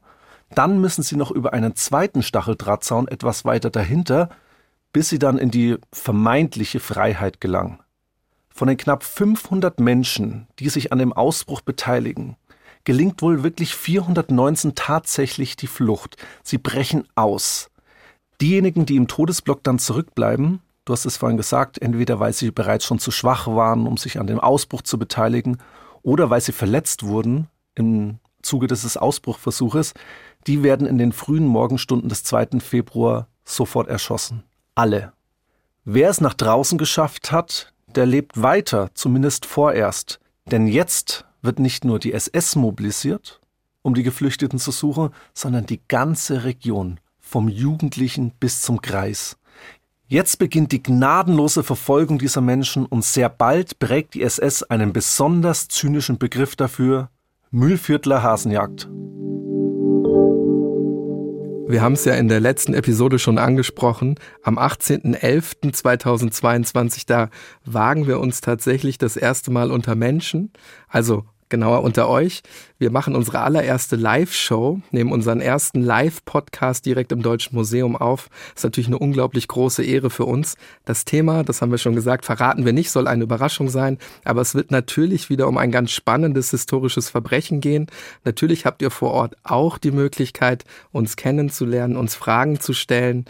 dann 0.54 0.80
müssen 0.80 1.04
sie 1.04 1.16
noch 1.16 1.32
über 1.32 1.54
einen 1.54 1.76
zweiten 1.76 2.22
Stacheldrahtzaun 2.22 3.08
etwas 3.08 3.46
weiter 3.46 3.70
dahinter, 3.70 4.30
bis 4.94 5.10
sie 5.10 5.20
dann 5.20 5.38
in 5.38 5.52
die 5.52 5.78
vermeintliche 5.92 6.80
Freiheit 6.80 7.42
gelangen. 7.42 7.80
Von 8.50 8.70
den 8.70 8.78
knapp 8.78 9.04
500 9.04 9.82
Menschen, 9.82 10.48
die 10.60 10.70
sich 10.70 10.94
an 10.94 11.00
dem 11.00 11.12
Ausbruch 11.12 11.60
beteiligen, 11.60 12.38
gelingt 12.86 13.22
wohl 13.22 13.44
wirklich 13.44 13.76
419 13.76 14.76
tatsächlich 14.76 15.56
die 15.56 15.68
Flucht. 15.68 16.18
Sie 16.44 16.58
brechen 16.58 17.08
aus. 17.16 17.70
Diejenigen, 18.42 18.86
die 18.86 18.96
im 18.96 19.08
Todesblock 19.08 19.64
dann 19.64 19.80
zurückbleiben, 19.80 20.62
du 20.86 20.94
hast 20.94 21.06
es 21.06 21.18
vorhin 21.18 21.38
gesagt, 21.38 21.82
entweder 21.82 22.20
weil 22.20 22.34
sie 22.34 22.52
bereits 22.52 22.86
schon 22.86 23.00
zu 23.00 23.12
schwach 23.12 23.48
waren, 23.48 23.88
um 23.88 23.98
sich 23.98 24.20
an 24.20 24.28
dem 24.28 24.40
Ausbruch 24.40 24.82
zu 24.82 24.98
beteiligen, 24.98 25.58
oder 26.04 26.30
weil 26.30 26.42
sie 26.42 26.52
verletzt 26.52 27.04
wurden 27.04 27.48
im 27.74 28.20
Zuge 28.44 28.68
dieses 28.68 28.96
Ausbruchversuches, 28.96 29.94
die 30.46 30.62
werden 30.62 30.86
in 30.86 30.98
den 30.98 31.12
frühen 31.12 31.48
Morgenstunden 31.48 32.10
des 32.10 32.24
2. 32.24 32.60
Februar 32.60 33.28
sofort 33.44 33.88
erschossen. 33.88 34.44
Alle. 34.76 35.14
Wer 35.84 36.10
es 36.10 36.22
nach 36.22 36.34
draußen 36.34 36.78
geschafft 36.78 37.32
hat, 37.32 37.74
der 37.88 38.06
lebt 38.06 38.42
weiter, 38.42 38.90
zumindest 38.94 39.46
vorerst. 39.46 40.20
Denn 40.52 40.68
jetzt 40.68 41.25
wird 41.46 41.60
nicht 41.60 41.86
nur 41.86 42.00
die 42.00 42.14
SS 42.14 42.56
mobilisiert, 42.56 43.40
um 43.82 43.94
die 43.94 44.04
Geflüchteten 44.04 44.60
zu 44.60 44.72
suchen, 44.72 45.10
sondern 45.34 45.66
die 45.66 45.82
ganze 45.88 46.44
Region, 46.44 47.00
vom 47.20 47.50
Jugendlichen 47.50 48.32
bis 48.40 48.62
zum 48.62 48.82
Kreis. 48.82 49.38
Jetzt 50.08 50.38
beginnt 50.38 50.72
die 50.72 50.84
gnadenlose 50.84 51.64
Verfolgung 51.64 52.20
dieser 52.20 52.42
Menschen 52.42 52.86
und 52.86 53.04
sehr 53.04 53.28
bald 53.28 53.80
prägt 53.80 54.14
die 54.14 54.22
SS 54.22 54.62
einen 54.62 54.94
besonders 54.94 55.68
zynischen 55.68 56.20
Begriff 56.20 56.56
dafür, 56.56 57.10
Mühlviertler 57.50 58.22
Hasenjagd. 58.22 58.88
Wir 61.68 61.82
haben 61.82 61.94
es 61.94 62.06
ja 62.06 62.14
in 62.14 62.28
der 62.28 62.40
letzten 62.40 62.76
Episode 62.76 63.18
schon 63.18 63.40
angesprochen. 63.40 64.20
Am 64.44 64.60
18.11.2022, 64.60 67.08
da 67.08 67.32
wagen 67.66 68.06
wir 68.06 68.20
uns 68.20 68.42
tatsächlich 68.42 69.00
das 69.00 69.18
erste 69.18 69.50
Mal 69.50 69.72
unter 69.72 69.96
Menschen, 69.96 70.54
also 70.88 71.26
genauer 71.56 71.84
unter 71.84 72.10
euch. 72.10 72.44
Wir 72.80 72.92
machen 72.92 73.16
unsere 73.16 73.40
allererste 73.40 73.96
Live-Show, 73.96 74.82
nehmen 74.92 75.14
unseren 75.14 75.40
ersten 75.40 75.82
Live-Podcast 75.82 76.86
direkt 76.86 77.14
im 77.14 77.22
Deutschen 77.22 77.56
Museum 77.56 77.96
auf. 77.96 78.28
Das 78.54 78.58
ist 78.58 78.64
natürlich 78.66 78.88
eine 78.88 79.00
unglaublich 79.00 79.48
große 79.48 79.82
Ehre 79.82 80.10
für 80.10 80.26
uns. 80.26 80.58
Das 80.84 81.06
Thema, 81.06 81.46
das 81.46 81.62
haben 81.62 81.72
wir 81.72 81.78
schon 81.78 81.96
gesagt, 81.96 82.26
verraten 82.26 82.66
wir 82.66 82.74
nicht, 82.74 82.92
soll 82.92 83.08
eine 83.08 83.24
Überraschung 83.24 83.70
sein, 83.70 83.98
aber 84.26 84.42
es 84.42 84.54
wird 84.54 84.72
natürlich 84.72 85.30
wieder 85.30 85.48
um 85.48 85.58
ein 85.58 85.72
ganz 85.72 85.92
spannendes 85.92 86.52
historisches 86.52 87.10
Verbrechen 87.10 87.62
gehen. 87.62 87.88
Natürlich 88.26 88.66
habt 88.66 88.82
ihr 88.82 88.92
vor 88.92 89.12
Ort 89.12 89.38
auch 89.44 89.78
die 89.78 89.92
Möglichkeit, 89.92 90.66
uns 90.92 91.16
kennenzulernen, 91.16 91.96
uns 91.96 92.16
Fragen 92.16 92.60
zu 92.60 92.74
stellen. 92.74 93.24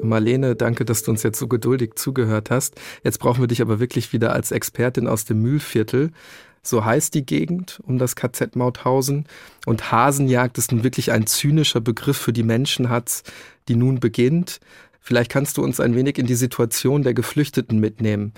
Marlene, 0.04 0.56
danke, 0.56 0.86
dass 0.86 1.04
du 1.04 1.12
uns 1.12 1.24
jetzt 1.24 1.40
so 1.40 1.48
geduldig 1.48 1.96
zugehört 1.96 2.52
hast. 2.52 2.80
Jetzt 3.04 3.20
brauchen 3.20 3.42
wir 3.42 3.48
dich 3.48 3.62
aber 3.62 3.80
wirklich 3.80 4.12
wieder 4.12 4.34
als 4.34 4.52
Expertin 4.52 5.08
aus 5.08 5.26
dem 5.26 5.42
Mühlviertel. 5.42 6.12
So 6.64 6.86
heißt 6.86 7.14
die 7.14 7.26
Gegend 7.26 7.82
um 7.84 7.98
das 7.98 8.16
KZ 8.16 8.56
Mauthausen. 8.56 9.26
Und 9.66 9.92
Hasenjagd 9.92 10.58
ist 10.58 10.72
nun 10.72 10.84
wirklich 10.84 11.12
ein 11.12 11.28
zynischer 11.28 11.82
Begriff 11.82 12.18
für 12.18 12.34
die 12.34 12.44
Menschenhatz, 12.44 13.24
die 13.68 13.76
nun 13.76 14.00
beginnt. 14.00 14.62
Vielleicht 15.02 15.30
kannst 15.30 15.58
du 15.58 15.64
uns 15.64 15.82
ein 15.82 15.96
wenig 15.96 16.18
in 16.18 16.26
die 16.26 16.36
Situation 16.36 17.04
der 17.04 17.14
Geflüchteten 17.14 17.80
mitnehmen. 17.80 18.34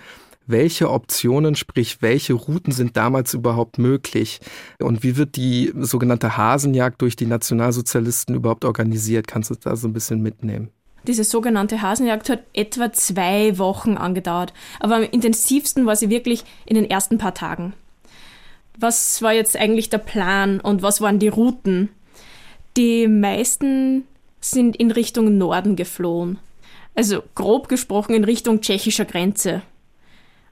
Welche 0.47 0.89
Optionen, 0.89 1.55
sprich 1.55 2.01
welche 2.01 2.33
Routen 2.33 2.71
sind 2.71 2.97
damals 2.97 3.33
überhaupt 3.33 3.77
möglich? 3.77 4.39
Und 4.79 5.03
wie 5.03 5.17
wird 5.17 5.35
die 5.35 5.71
sogenannte 5.75 6.37
Hasenjagd 6.37 7.01
durch 7.01 7.15
die 7.15 7.25
Nationalsozialisten 7.25 8.35
überhaupt 8.35 8.65
organisiert? 8.65 9.27
Kannst 9.27 9.51
du 9.51 9.55
da 9.55 9.75
so 9.75 9.87
ein 9.87 9.93
bisschen 9.93 10.21
mitnehmen? 10.21 10.69
Diese 11.07 11.23
sogenannte 11.23 11.83
Hasenjagd 11.83 12.29
hat 12.29 12.43
etwa 12.53 12.91
zwei 12.91 13.57
Wochen 13.59 13.97
angedauert. 13.97 14.53
Aber 14.79 14.95
am 14.95 15.03
intensivsten 15.03 15.85
war 15.85 15.95
sie 15.95 16.09
wirklich 16.09 16.43
in 16.65 16.75
den 16.75 16.89
ersten 16.89 17.19
paar 17.19 17.35
Tagen. 17.35 17.73
Was 18.77 19.21
war 19.21 19.33
jetzt 19.33 19.57
eigentlich 19.57 19.89
der 19.89 19.99
Plan 19.99 20.59
und 20.59 20.81
was 20.81 21.01
waren 21.01 21.19
die 21.19 21.27
Routen? 21.27 21.89
Die 22.77 23.07
meisten 23.07 24.03
sind 24.41 24.75
in 24.75 24.91
Richtung 24.91 25.37
Norden 25.37 25.75
geflohen. 25.75 26.39
Also 26.93 27.23
grob 27.35 27.67
gesprochen 27.67 28.13
in 28.13 28.23
Richtung 28.23 28.61
tschechischer 28.61 29.05
Grenze 29.05 29.61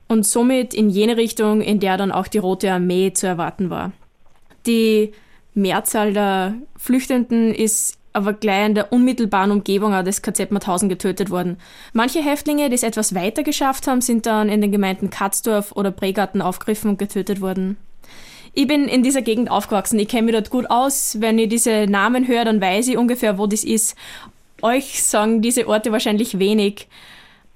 und 0.08 0.26
somit 0.26 0.74
in 0.74 0.90
jene 0.90 1.18
Richtung, 1.18 1.62
in 1.62 1.80
der 1.80 1.98
dann 1.98 2.12
auch 2.12 2.28
die 2.28 2.38
Rote 2.38 2.72
Armee 2.72 3.14
zu 3.14 3.28
erwarten 3.28 3.70
war. 3.70 3.92
Die 4.66 5.12
Mehrzahl 5.54 6.14
der 6.14 6.56
Flüchtenden 6.78 7.54
ist 7.54 7.98
aber 8.14 8.34
gleich 8.34 8.68
in 8.68 8.76
der 8.76 8.94
unmittelbaren 8.94 9.52
Umgebung 9.52 9.92
des 10.04 10.22
KZ 10.22 10.52
Mauthausen 10.52 10.88
getötet 10.88 11.30
worden. 11.30 11.58
Manche 11.94 12.22
Häftlinge, 12.22 12.70
die 12.70 12.76
es 12.76 12.84
etwas 12.84 13.16
weiter 13.16 13.44
geschafft 13.44 13.88
haben, 13.88 14.02
sind 14.02 14.26
dann 14.26 14.50
in 14.50 14.62
den 14.62 14.72
Gemeinden 14.72 15.10
Katzdorf 15.10 15.72
oder 15.72 15.92
Bregarten 15.92 16.42
aufgegriffen 16.42 16.92
und 16.92 17.00
getötet 17.00 17.42
worden. 17.42 17.78
Ich 18.54 18.68
bin 18.68 18.88
in 18.88 19.04
dieser 19.04 19.22
Gegend 19.22 19.50
aufgewachsen, 19.50 19.98
ich 20.00 20.08
kenne 20.08 20.24
mich 20.24 20.34
dort 20.34 20.50
gut 20.50 20.70
aus. 20.70 21.20
Wenn 21.20 21.40
ich 21.40 21.50
diese 21.50 21.88
Namen 21.88 22.28
höre, 22.28 22.46
dann 22.46 22.62
weiß 22.62 22.88
ich 22.88 22.98
ungefähr, 22.98 23.38
wo 23.38 23.48
das 23.48 23.64
ist. 23.64 23.96
Euch 24.62 25.04
sagen 25.04 25.42
diese 25.42 25.68
Orte 25.68 25.92
wahrscheinlich 25.92 26.40
wenig 26.40 26.88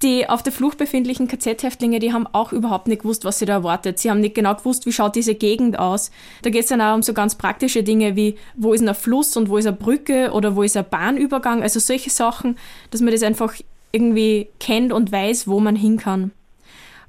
die 0.02 0.28
auf 0.28 0.42
der 0.42 0.52
Flucht 0.52 0.78
befindlichen 0.78 1.26
KZ-Häftlinge, 1.26 1.98
die 1.98 2.12
haben 2.12 2.26
auch 2.28 2.52
überhaupt 2.52 2.86
nicht 2.86 3.02
gewusst, 3.02 3.24
was 3.24 3.38
sie 3.38 3.46
da 3.46 3.54
erwartet. 3.54 3.98
Sie 3.98 4.10
haben 4.10 4.20
nicht 4.20 4.34
genau 4.34 4.54
gewusst, 4.54 4.86
wie 4.86 4.92
schaut 4.92 5.16
diese 5.16 5.34
Gegend 5.34 5.78
aus. 5.78 6.10
Da 6.42 6.50
geht 6.50 6.62
es 6.62 6.68
dann 6.68 6.80
auch 6.80 6.94
um 6.94 7.02
so 7.02 7.12
ganz 7.12 7.34
praktische 7.34 7.82
Dinge 7.82 8.14
wie, 8.14 8.36
wo 8.56 8.72
ist 8.72 8.86
ein 8.86 8.94
Fluss 8.94 9.36
und 9.36 9.48
wo 9.48 9.56
ist 9.56 9.66
eine 9.66 9.76
Brücke 9.76 10.30
oder 10.32 10.54
wo 10.54 10.62
ist 10.62 10.76
ein 10.76 10.88
Bahnübergang. 10.88 11.62
Also 11.62 11.80
solche 11.80 12.10
Sachen, 12.10 12.56
dass 12.90 13.00
man 13.00 13.12
das 13.12 13.24
einfach 13.24 13.54
irgendwie 13.90 14.48
kennt 14.60 14.92
und 14.92 15.10
weiß, 15.10 15.48
wo 15.48 15.58
man 15.58 15.74
hin 15.74 15.96
kann. 15.96 16.30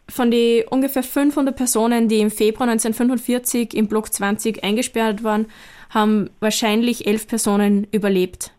Von 0.09 0.31
den 0.31 0.67
ungefähr 0.67 1.03
500 1.03 1.55
Personen, 1.55 2.07
die 2.07 2.19
im 2.19 2.31
Februar 2.31 2.67
1945 2.67 3.75
im 3.75 3.87
Block 3.87 4.11
20 4.11 4.63
eingesperrt 4.63 5.23
waren, 5.23 5.45
haben 5.89 6.29
wahrscheinlich 6.39 7.07
elf 7.07 7.27
Personen 7.27 7.87
überlebt. 7.91 8.51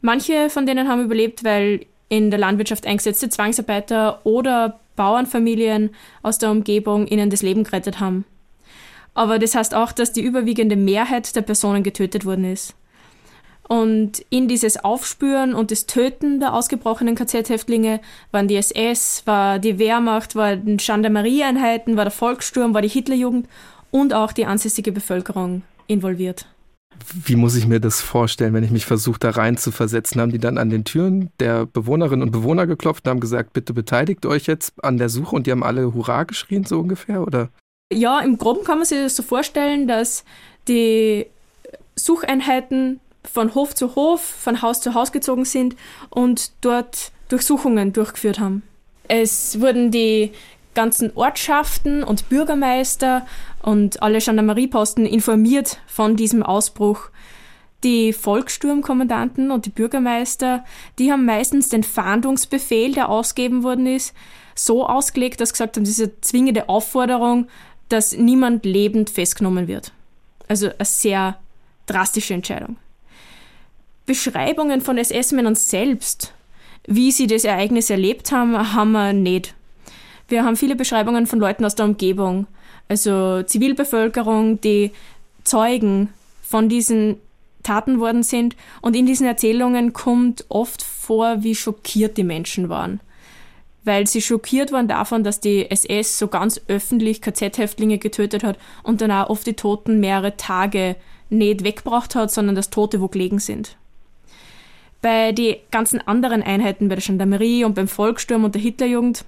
Manche 0.00 0.50
von 0.50 0.66
denen 0.66 0.88
haben 0.88 1.04
überlebt, 1.04 1.44
weil 1.44 1.86
in 2.08 2.30
der 2.30 2.38
Landwirtschaft 2.38 2.86
eingesetzte 2.86 3.28
Zwangsarbeiter 3.28 4.24
oder 4.24 4.80
Bauernfamilien 4.96 5.90
aus 6.22 6.38
der 6.38 6.50
Umgebung 6.50 7.06
ihnen 7.06 7.30
das 7.30 7.42
Leben 7.42 7.64
gerettet 7.64 7.98
haben. 8.00 8.24
Aber 9.14 9.38
das 9.38 9.54
heißt 9.54 9.74
auch, 9.74 9.92
dass 9.92 10.12
die 10.12 10.22
überwiegende 10.22 10.76
Mehrheit 10.76 11.34
der 11.34 11.42
Personen 11.42 11.82
getötet 11.82 12.24
worden 12.24 12.44
ist. 12.44 12.74
Und 13.68 14.24
in 14.28 14.46
dieses 14.46 14.76
Aufspüren 14.84 15.54
und 15.54 15.70
das 15.70 15.86
Töten 15.86 16.38
der 16.38 16.52
ausgebrochenen 16.52 17.14
KZ-Häftlinge 17.14 18.00
waren 18.30 18.46
die 18.46 18.56
SS, 18.56 19.22
war 19.24 19.58
die 19.58 19.78
Wehrmacht, 19.78 20.36
waren 20.36 20.76
Gendarmerieeinheiten, 20.76 21.96
war 21.96 22.04
der 22.04 22.10
Volkssturm, 22.10 22.74
war 22.74 22.82
die 22.82 22.88
Hitlerjugend 22.88 23.48
und 23.90 24.12
auch 24.12 24.32
die 24.32 24.44
ansässige 24.44 24.92
Bevölkerung 24.92 25.62
involviert. 25.86 26.46
Wie 27.12 27.36
muss 27.36 27.56
ich 27.56 27.66
mir 27.66 27.80
das 27.80 28.00
vorstellen, 28.00 28.54
wenn 28.54 28.64
ich 28.64 28.70
mich 28.70 28.86
versuche, 28.86 29.18
da 29.18 29.30
rein 29.30 29.56
zu 29.56 29.72
versetzen? 29.72 30.20
Haben 30.20 30.32
die 30.32 30.38
dann 30.38 30.58
an 30.58 30.70
den 30.70 30.84
Türen 30.84 31.30
der 31.40 31.66
Bewohnerinnen 31.66 32.22
und 32.22 32.30
Bewohner 32.30 32.66
geklopft 32.66 33.06
und 33.06 33.10
haben 33.10 33.20
gesagt, 33.20 33.52
bitte 33.52 33.72
beteiligt 33.72 34.26
euch 34.26 34.46
jetzt 34.46 34.72
an 34.84 34.98
der 34.98 35.08
Suche 35.08 35.34
und 35.34 35.46
die 35.46 35.50
haben 35.50 35.64
alle 35.64 35.92
Hurra 35.92 36.24
geschrien, 36.24 36.64
so 36.64 36.78
ungefähr, 36.78 37.22
oder? 37.22 37.50
Ja, 37.92 38.20
im 38.20 38.38
Groben 38.38 38.64
kann 38.64 38.78
man 38.78 38.86
sich 38.86 38.98
das 38.98 39.16
so 39.16 39.22
vorstellen, 39.22 39.88
dass 39.88 40.24
die 40.68 41.26
Sucheinheiten 41.96 43.00
von 43.30 43.54
Hof 43.54 43.74
zu 43.74 43.94
Hof, 43.94 44.20
von 44.20 44.62
Haus 44.62 44.80
zu 44.80 44.94
Haus 44.94 45.12
gezogen 45.12 45.44
sind 45.44 45.76
und 46.10 46.52
dort 46.60 47.12
Durchsuchungen 47.28 47.92
durchgeführt 47.92 48.38
haben. 48.38 48.62
Es 49.08 49.60
wurden 49.60 49.90
die 49.90 50.32
ganzen 50.74 51.12
Ortschaften 51.14 52.02
und 52.02 52.28
Bürgermeister 52.28 53.26
und 53.62 54.02
alle 54.02 54.18
Gendarmerieposten 54.18 55.06
informiert 55.06 55.78
von 55.86 56.16
diesem 56.16 56.42
Ausbruch. 56.42 57.10
Die 57.84 58.12
Volkssturmkommandanten 58.12 59.50
und 59.50 59.66
die 59.66 59.70
Bürgermeister, 59.70 60.64
die 60.98 61.12
haben 61.12 61.26
meistens 61.26 61.68
den 61.68 61.82
Fahndungsbefehl, 61.82 62.92
der 62.92 63.08
ausgegeben 63.08 63.62
worden 63.62 63.86
ist, 63.86 64.14
so 64.54 64.86
ausgelegt, 64.86 65.40
dass 65.40 65.52
gesagt 65.52 65.76
haben, 65.76 65.84
diese 65.84 66.20
zwingende 66.20 66.68
Aufforderung, 66.68 67.46
dass 67.88 68.12
niemand 68.16 68.64
lebend 68.64 69.10
festgenommen 69.10 69.68
wird. 69.68 69.92
Also 70.48 70.68
eine 70.68 70.84
sehr 70.84 71.38
drastische 71.86 72.34
Entscheidung. 72.34 72.76
Beschreibungen 74.06 74.80
von 74.80 74.98
SS-Männern 74.98 75.54
selbst, 75.54 76.32
wie 76.86 77.10
sie 77.10 77.26
das 77.26 77.44
Ereignis 77.44 77.88
erlebt 77.88 78.32
haben, 78.32 78.74
haben 78.74 78.92
wir 78.92 79.12
nicht. 79.12 79.54
Wir 80.28 80.44
haben 80.44 80.56
viele 80.56 80.76
Beschreibungen 80.76 81.26
von 81.26 81.38
Leuten 81.38 81.64
aus 81.64 81.74
der 81.74 81.86
Umgebung, 81.86 82.46
also 82.88 83.42
Zivilbevölkerung, 83.42 84.60
die 84.60 84.90
Zeugen 85.44 86.10
von 86.42 86.68
diesen 86.68 87.16
Taten 87.62 87.98
worden 87.98 88.22
sind. 88.22 88.56
Und 88.80 88.94
in 88.94 89.06
diesen 89.06 89.26
Erzählungen 89.26 89.92
kommt 89.92 90.44
oft 90.48 90.82
vor, 90.82 91.42
wie 91.42 91.54
schockiert 91.54 92.16
die 92.16 92.24
Menschen 92.24 92.68
waren. 92.68 93.00
Weil 93.84 94.06
sie 94.06 94.22
schockiert 94.22 94.72
waren 94.72 94.88
davon, 94.88 95.24
dass 95.24 95.40
die 95.40 95.70
SS 95.70 96.18
so 96.18 96.28
ganz 96.28 96.60
öffentlich 96.68 97.20
KZ-Häftlinge 97.20 97.98
getötet 97.98 98.44
hat 98.44 98.58
und 98.82 99.00
dann 99.00 99.10
auch 99.10 99.28
oft 99.28 99.46
die 99.46 99.54
Toten 99.54 100.00
mehrere 100.00 100.36
Tage 100.36 100.96
nicht 101.28 101.64
weggebracht 101.64 102.14
hat, 102.14 102.30
sondern 102.30 102.54
dass 102.54 102.70
Tote 102.70 103.00
wo 103.00 103.08
gelegen 103.08 103.38
sind. 103.38 103.76
Bei 105.04 105.32
den 105.32 105.56
ganzen 105.70 106.00
anderen 106.08 106.42
Einheiten, 106.42 106.88
bei 106.88 106.94
der 106.94 107.04
Gendarmerie 107.04 107.64
und 107.64 107.74
beim 107.74 107.88
Volkssturm 107.88 108.42
und 108.42 108.54
der 108.54 108.62
Hitlerjugend, 108.62 109.26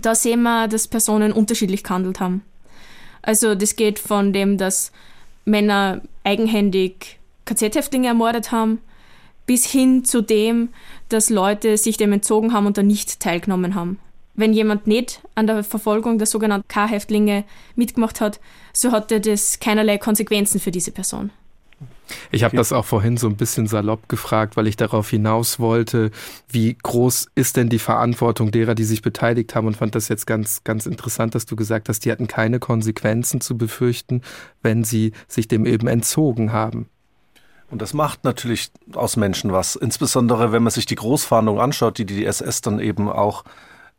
da 0.00 0.14
sehen 0.14 0.42
wir, 0.42 0.68
dass 0.68 0.86
Personen 0.86 1.32
unterschiedlich 1.32 1.82
gehandelt 1.82 2.20
haben. 2.20 2.44
Also 3.20 3.56
das 3.56 3.74
geht 3.74 3.98
von 3.98 4.32
dem, 4.32 4.58
dass 4.58 4.92
Männer 5.44 6.02
eigenhändig 6.22 7.18
KZ-Häftlinge 7.46 8.06
ermordet 8.06 8.52
haben, 8.52 8.80
bis 9.44 9.66
hin 9.66 10.04
zu 10.04 10.22
dem, 10.22 10.68
dass 11.08 11.30
Leute 11.30 11.78
sich 11.78 11.96
dem 11.96 12.12
entzogen 12.12 12.52
haben 12.52 12.66
und 12.66 12.78
da 12.78 12.84
nicht 12.84 13.18
teilgenommen 13.18 13.74
haben. 13.74 13.98
Wenn 14.34 14.52
jemand 14.52 14.86
nicht 14.86 15.20
an 15.34 15.48
der 15.48 15.64
Verfolgung 15.64 16.18
der 16.18 16.28
sogenannten 16.28 16.68
K-Häftlinge 16.68 17.42
mitgemacht 17.74 18.20
hat, 18.20 18.38
so 18.72 18.92
hatte 18.92 19.20
das 19.20 19.58
keinerlei 19.58 19.98
Konsequenzen 19.98 20.60
für 20.60 20.70
diese 20.70 20.92
Person. 20.92 21.32
Ich 22.30 22.44
habe 22.44 22.56
das 22.56 22.72
auch 22.72 22.84
vorhin 22.84 23.16
so 23.16 23.28
ein 23.28 23.36
bisschen 23.36 23.66
salopp 23.66 24.08
gefragt, 24.08 24.56
weil 24.56 24.66
ich 24.66 24.76
darauf 24.76 25.10
hinaus 25.10 25.58
wollte, 25.58 26.10
wie 26.48 26.76
groß 26.82 27.28
ist 27.34 27.56
denn 27.56 27.68
die 27.68 27.78
Verantwortung 27.78 28.50
derer, 28.50 28.74
die 28.74 28.84
sich 28.84 29.02
beteiligt 29.02 29.54
haben 29.54 29.66
und 29.66 29.76
fand 29.76 29.94
das 29.94 30.08
jetzt 30.08 30.26
ganz, 30.26 30.64
ganz 30.64 30.86
interessant, 30.86 31.34
dass 31.34 31.46
du 31.46 31.56
gesagt 31.56 31.88
hast, 31.88 32.04
die 32.04 32.12
hatten 32.12 32.26
keine 32.26 32.58
Konsequenzen 32.58 33.40
zu 33.40 33.56
befürchten, 33.58 34.22
wenn 34.62 34.84
sie 34.84 35.12
sich 35.26 35.48
dem 35.48 35.66
eben 35.66 35.86
entzogen 35.86 36.52
haben. 36.52 36.88
Und 37.70 37.82
das 37.82 37.92
macht 37.92 38.24
natürlich 38.24 38.70
aus 38.94 39.16
Menschen 39.16 39.52
was, 39.52 39.76
insbesondere 39.76 40.52
wenn 40.52 40.62
man 40.62 40.70
sich 40.70 40.86
die 40.86 40.94
Großfahndung 40.94 41.60
anschaut, 41.60 41.98
die 41.98 42.06
die 42.06 42.24
SS 42.24 42.62
dann 42.62 42.80
eben 42.80 43.10
auch 43.10 43.44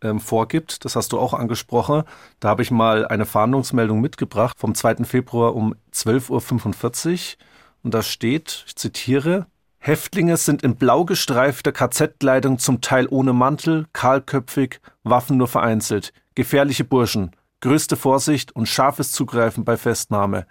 ähm, 0.01 0.19
vorgibt. 0.19 0.85
Das 0.85 0.95
hast 0.95 1.11
du 1.11 1.19
auch 1.19 1.33
angesprochen. 1.33 2.03
Da 2.39 2.49
habe 2.49 2.63
ich 2.63 2.71
mal 2.71 3.05
eine 3.05 3.25
Fahndungsmeldung 3.25 4.01
mitgebracht 4.01 4.57
vom 4.59 4.73
2. 4.73 5.03
Februar 5.03 5.55
um 5.55 5.75
12.45 5.93 7.11
Uhr. 7.11 7.45
Und 7.83 7.93
da 7.93 8.01
steht, 8.01 8.63
ich 8.67 8.75
zitiere, 8.75 9.47
Häftlinge 9.77 10.35
sind 10.35 10.61
in 10.61 10.75
blau 10.75 11.05
gestreifter 11.05 11.71
KZ-Kleidung 11.71 12.59
zum 12.59 12.81
Teil 12.81 13.07
ohne 13.09 13.31
Mantel, 13.31 13.87
kahlköpfig, 13.93 14.81
Waffen 15.03 15.37
nur 15.37 15.47
vereinzelt. 15.47 16.11
Gefährliche 16.35 16.83
Burschen. 16.83 17.31
Größte 17.61 17.95
Vorsicht 17.95 18.53
und 18.53 18.67
scharfes 18.67 19.11
Zugreifen 19.11 19.63
bei 19.63 19.77
Festnahme. 19.77 20.45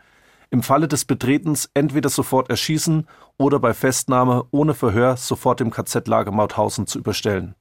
Im 0.50 0.62
Falle 0.62 0.88
des 0.88 1.04
Betretens 1.04 1.70
entweder 1.74 2.08
sofort 2.08 2.48
erschießen 2.48 3.06
oder 3.36 3.58
bei 3.58 3.74
Festnahme 3.74 4.44
ohne 4.50 4.72
Verhör 4.72 5.18
sofort 5.18 5.60
dem 5.60 5.70
KZ-Lager 5.70 6.32
Mauthausen 6.32 6.86
zu 6.86 6.98
überstellen. 6.98 7.54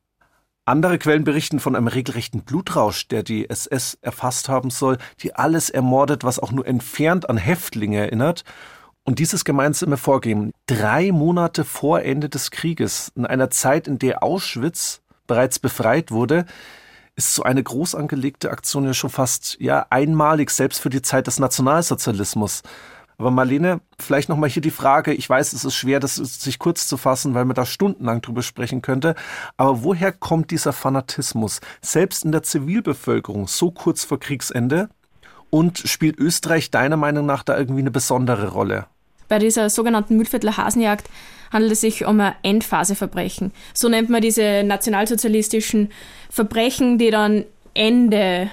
Andere 0.63 0.97
Quellen 0.97 1.25
berichten 1.25 1.59
von 1.59 1.75
einem 1.75 1.87
regelrechten 1.87 2.43
Blutrausch, 2.43 3.07
der 3.09 3.23
die 3.23 3.49
SS 3.49 3.97
erfasst 4.01 4.47
haben 4.47 4.69
soll, 4.69 4.97
die 5.21 5.35
alles 5.35 5.69
ermordet, 5.69 6.23
was 6.23 6.39
auch 6.39 6.51
nur 6.51 6.65
entfernt 6.65 7.29
an 7.29 7.37
Häftlinge 7.37 7.99
erinnert 7.99 8.43
Und 9.07 9.19
dieses 9.19 9.45
gemeinsame 9.45 9.95
Vorgehen, 9.95 10.51
drei 10.65 11.13
Monate 11.13 11.63
vor 11.63 12.01
Ende 12.01 12.27
des 12.27 12.51
Krieges, 12.51 13.09
in 13.15 13.25
einer 13.25 13.49
Zeit, 13.49 13.87
in 13.87 13.99
der 13.99 14.21
Auschwitz 14.21 14.99
bereits 15.27 15.59
befreit 15.59 16.11
wurde, 16.11 16.45
ist 17.15 17.33
so 17.33 17.43
eine 17.43 17.63
groß 17.63 17.95
angelegte 17.95 18.51
Aktion 18.51 18.83
ja 18.83 18.93
schon 18.93 19.09
fast 19.09 19.55
ja 19.61 19.85
einmalig, 19.89 20.49
selbst 20.49 20.81
für 20.81 20.89
die 20.89 21.01
Zeit 21.01 21.27
des 21.27 21.39
Nationalsozialismus. 21.39 22.63
Aber 23.17 23.31
Marlene, 23.31 23.79
vielleicht 23.97 24.27
nochmal 24.27 24.49
hier 24.49 24.61
die 24.61 24.71
Frage, 24.71 25.13
ich 25.13 25.29
weiß, 25.29 25.53
es 25.53 25.63
ist 25.63 25.75
schwer, 25.75 26.01
das 26.01 26.15
sich 26.15 26.59
kurz 26.59 26.85
zu 26.85 26.97
fassen, 26.97 27.33
weil 27.33 27.45
man 27.45 27.55
da 27.55 27.65
stundenlang 27.65 28.21
drüber 28.21 28.43
sprechen 28.43 28.81
könnte, 28.81 29.15
aber 29.55 29.83
woher 29.83 30.11
kommt 30.11 30.51
dieser 30.51 30.73
Fanatismus, 30.73 31.61
selbst 31.81 32.25
in 32.25 32.33
der 32.33 32.43
Zivilbevölkerung, 32.43 33.47
so 33.47 33.71
kurz 33.71 34.03
vor 34.03 34.19
Kriegsende? 34.19 34.89
Und 35.49 35.77
spielt 35.77 36.19
Österreich 36.19 36.71
deiner 36.71 36.97
Meinung 36.97 37.25
nach 37.25 37.41
da 37.41 37.57
irgendwie 37.57 37.79
eine 37.79 37.89
besondere 37.89 38.49
Rolle? 38.49 38.87
Bei 39.27 39.39
dieser 39.39 39.69
sogenannten 39.69 40.17
Mühlviertler 40.17 40.57
Hasenjagd 40.57 41.09
handelt 41.51 41.71
es 41.73 41.81
sich 41.81 42.05
um 42.05 42.19
ein 42.19 42.35
Endphaseverbrechen. 42.43 43.51
So 43.73 43.89
nennt 43.89 44.09
man 44.09 44.21
diese 44.21 44.63
nationalsozialistischen 44.63 45.91
Verbrechen, 46.29 46.97
die 46.97 47.11
dann 47.11 47.45
Ende 47.73 48.49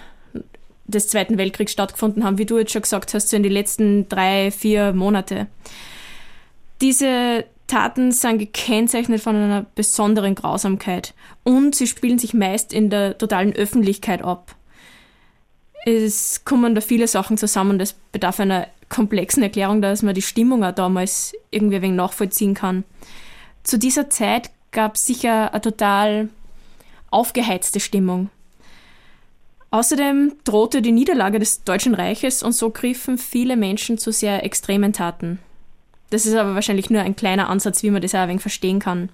des 0.87 1.09
Zweiten 1.09 1.39
Weltkriegs 1.39 1.73
stattgefunden 1.73 2.25
haben, 2.25 2.39
wie 2.39 2.47
du 2.47 2.59
jetzt 2.59 2.73
schon 2.73 2.83
gesagt 2.83 3.15
hast, 3.15 3.31
so 3.31 3.37
in 3.37 3.43
den 3.43 3.53
letzten 3.53 4.09
drei, 4.09 4.51
vier 4.51 4.93
Monate. 4.93 5.47
Diese 6.81 7.45
Taten 7.67 8.13
sind 8.13 8.39
gekennzeichnet 8.39 9.23
von 9.23 9.37
einer 9.37 9.67
besonderen 9.75 10.35
Grausamkeit 10.35 11.15
und 11.43 11.75
sie 11.75 11.87
spielen 11.87 12.19
sich 12.19 12.35
meist 12.35 12.73
in 12.73 12.91
der 12.91 13.17
totalen 13.17 13.55
Öffentlichkeit 13.55 14.23
ab. 14.23 14.55
Es 15.87 16.45
kommen 16.45 16.75
da 16.75 16.81
viele 16.81 17.09
Sachen 17.09 17.39
zusammen, 17.39 17.79
das 17.79 17.95
bedarf 18.13 18.41
einer 18.41 18.69
komplexen 18.89 19.43
Erklärung, 19.43 19.83
dass 19.83 20.03
man 20.03 20.15
die 20.15 20.23
Stimmung 20.23 20.65
auch 20.65 20.75
damals 20.75 21.35
irgendwie 21.51 21.77
ein 21.77 21.83
wenig 21.83 21.97
nachvollziehen 21.97 22.55
kann. 22.55 22.85
Zu 23.63 23.79
dieser 23.79 24.11
Zeit 24.11 24.51
gab 24.73 24.97
es 24.97 25.07
sicher 25.07 25.53
eine 25.53 25.61
total 25.61 26.29
aufgeheizte 27.11 27.81
Stimmung. 27.81 28.31
Außerdem 29.71 30.35
drohte 30.45 30.83
die 30.83 30.93
Niederlage 30.93 31.39
des 31.39 31.65
Deutschen 31.65 31.95
Reiches 31.95 32.43
und 32.43 32.53
so 32.53 32.71
griffen 32.71 33.19
viele 33.19 33.57
Menschen 33.57 33.99
zu 33.99 34.13
sehr 34.13 34.45
extremen 34.45 34.93
Taten. 34.93 35.41
Das 36.11 36.27
ist 36.27 36.35
aber 36.37 36.55
wahrscheinlich 36.55 36.91
nur 36.91 37.03
ein 37.03 37.17
kleiner 37.17 37.49
Ansatz, 37.49 37.83
wie 37.83 37.91
man 37.91 38.01
das 38.01 38.15
auch 38.15 38.21
ein 38.21 38.29
wenig 38.29 38.43
verstehen 38.43 38.79
kann. 38.79 39.09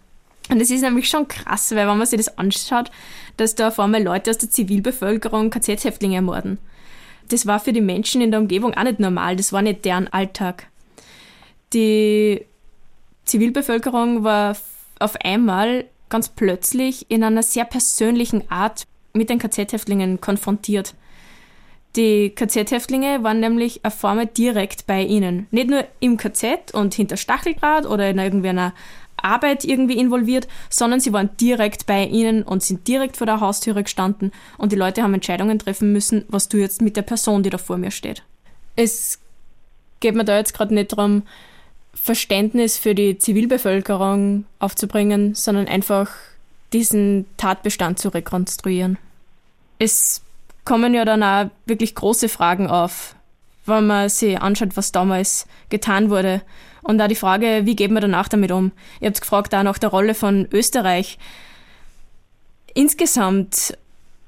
Und 0.51 0.61
es 0.61 0.71
ist 0.71 0.83
nämlich 0.83 1.09
schon 1.09 1.29
krass, 1.29 1.71
weil 1.71 1.87
wenn 1.87 1.97
man 1.97 2.07
sich 2.07 2.19
das 2.19 2.37
anschaut, 2.37 2.91
dass 3.37 3.55
da 3.55 3.69
auf 3.69 3.79
einmal 3.79 4.03
Leute 4.03 4.31
aus 4.31 4.39
der 4.39 4.51
Zivilbevölkerung 4.51 5.49
KZ-Häftlinge 5.49 6.17
ermorden. 6.17 6.59
Das 7.31 7.47
war 7.47 7.61
für 7.61 7.73
die 7.73 7.81
Menschen 7.81 8.21
in 8.21 8.31
der 8.31 8.41
Umgebung 8.41 8.75
auch 8.75 8.83
nicht 8.83 9.01
normal, 9.01 9.37
das 9.37 9.53
war 9.53 9.63
nicht 9.63 9.85
deren 9.85 10.09
Alltag. 10.09 10.67
Die 11.73 12.45
Zivilbevölkerung 13.25 14.25
war 14.25 14.57
auf 14.99 15.17
einmal 15.25 15.87
ganz 16.09 16.29
plötzlich 16.29 17.11
in 17.11 17.23
einer 17.23 17.43
sehr 17.43 17.65
persönlichen 17.65 18.51
Art 18.51 18.87
mit 19.13 19.31
den 19.31 19.39
KZ-Häftlingen 19.39 20.21
konfrontiert. 20.21 20.95
Die 21.97 22.31
KZ-Häftlinge 22.31 23.25
waren 23.25 23.41
nämlich 23.41 23.85
auf 23.85 24.05
einmal 24.05 24.27
direkt 24.27 24.87
bei 24.87 25.03
ihnen. 25.03 25.49
Nicht 25.51 25.71
nur 25.71 25.85
im 25.99 26.17
KZ 26.17 26.73
und 26.73 26.95
hinter 26.95 27.17
Stacheldraht 27.17 27.87
oder 27.87 28.11
in 28.11 28.19
irgendeiner 28.19 28.75
Arbeit 29.25 29.65
irgendwie 29.65 29.99
involviert, 29.99 30.49
sondern 30.69 31.01
sie 31.01 31.13
waren 31.13 31.31
direkt 31.41 31.87
bei 31.87 32.05
ihnen 32.05 32.43
und 32.43 32.63
sind 32.63 32.87
direkt 32.89 33.17
vor 33.17 33.27
der 33.27 33.41
Haustüre 33.41 33.83
gestanden 33.83 34.33
und 34.59 34.73
die 34.73 34.77
Leute 34.77 35.03
haben 35.03 35.15
Entscheidungen 35.15 35.59
treffen 35.59 35.93
müssen, 35.93 36.25
was 36.29 36.49
du 36.49 36.59
jetzt 36.59 36.83
mit 36.83 36.97
der 36.97 37.03
Person, 37.03 37.43
die 37.43 37.51
da 37.51 37.59
vor 37.59 37.79
mir 37.79 37.91
steht. 37.91 38.23
Es 38.77 39.19
geht 40.01 40.15
mir 40.15 40.25
da 40.25 40.37
jetzt 40.37 40.55
gerade 40.55 40.75
nicht 40.75 40.93
darum, 40.93 41.23
Verständnis 41.95 42.79
für 42.79 42.95
die 42.95 43.19
Zivilbevölkerung 43.19 44.45
aufzubringen, 44.59 45.35
sondern 45.35 45.67
einfach 45.67 46.11
diesen 46.73 47.27
Tatbestand 47.37 47.99
zu 47.99 48.09
rekonstruieren. 48.09 48.97
Es 49.79 50.23
kommen 50.65 50.95
ja 50.95 51.05
dann 51.05 51.23
auch 51.23 51.51
wirklich 51.67 51.95
große 51.95 52.29
Fragen 52.29 52.69
auf, 52.69 53.15
wenn 53.67 53.87
man 53.87 54.09
sich 54.09 54.41
anschaut, 54.41 54.77
was 54.77 54.93
damals 54.93 55.47
getan 55.69 56.11
wurde. 56.11 56.43
Und 56.83 56.99
da 56.99 57.09
die 57.09 57.15
Frage, 57.15 57.63
wie 57.65 57.77
geht 57.77 57.91
man 57.91 58.01
danach 58.01 58.29
damit 58.29 58.53
um? 58.53 58.73
Ihr 59.01 59.09
habt 59.09 59.21
gefragt 59.21 59.55
auch 59.55 59.63
nach 59.63 59.79
der 59.79 59.91
Rolle 59.91 60.15
von 60.15 60.49
Österreich. 60.53 61.19
Insgesamt, 62.75 63.77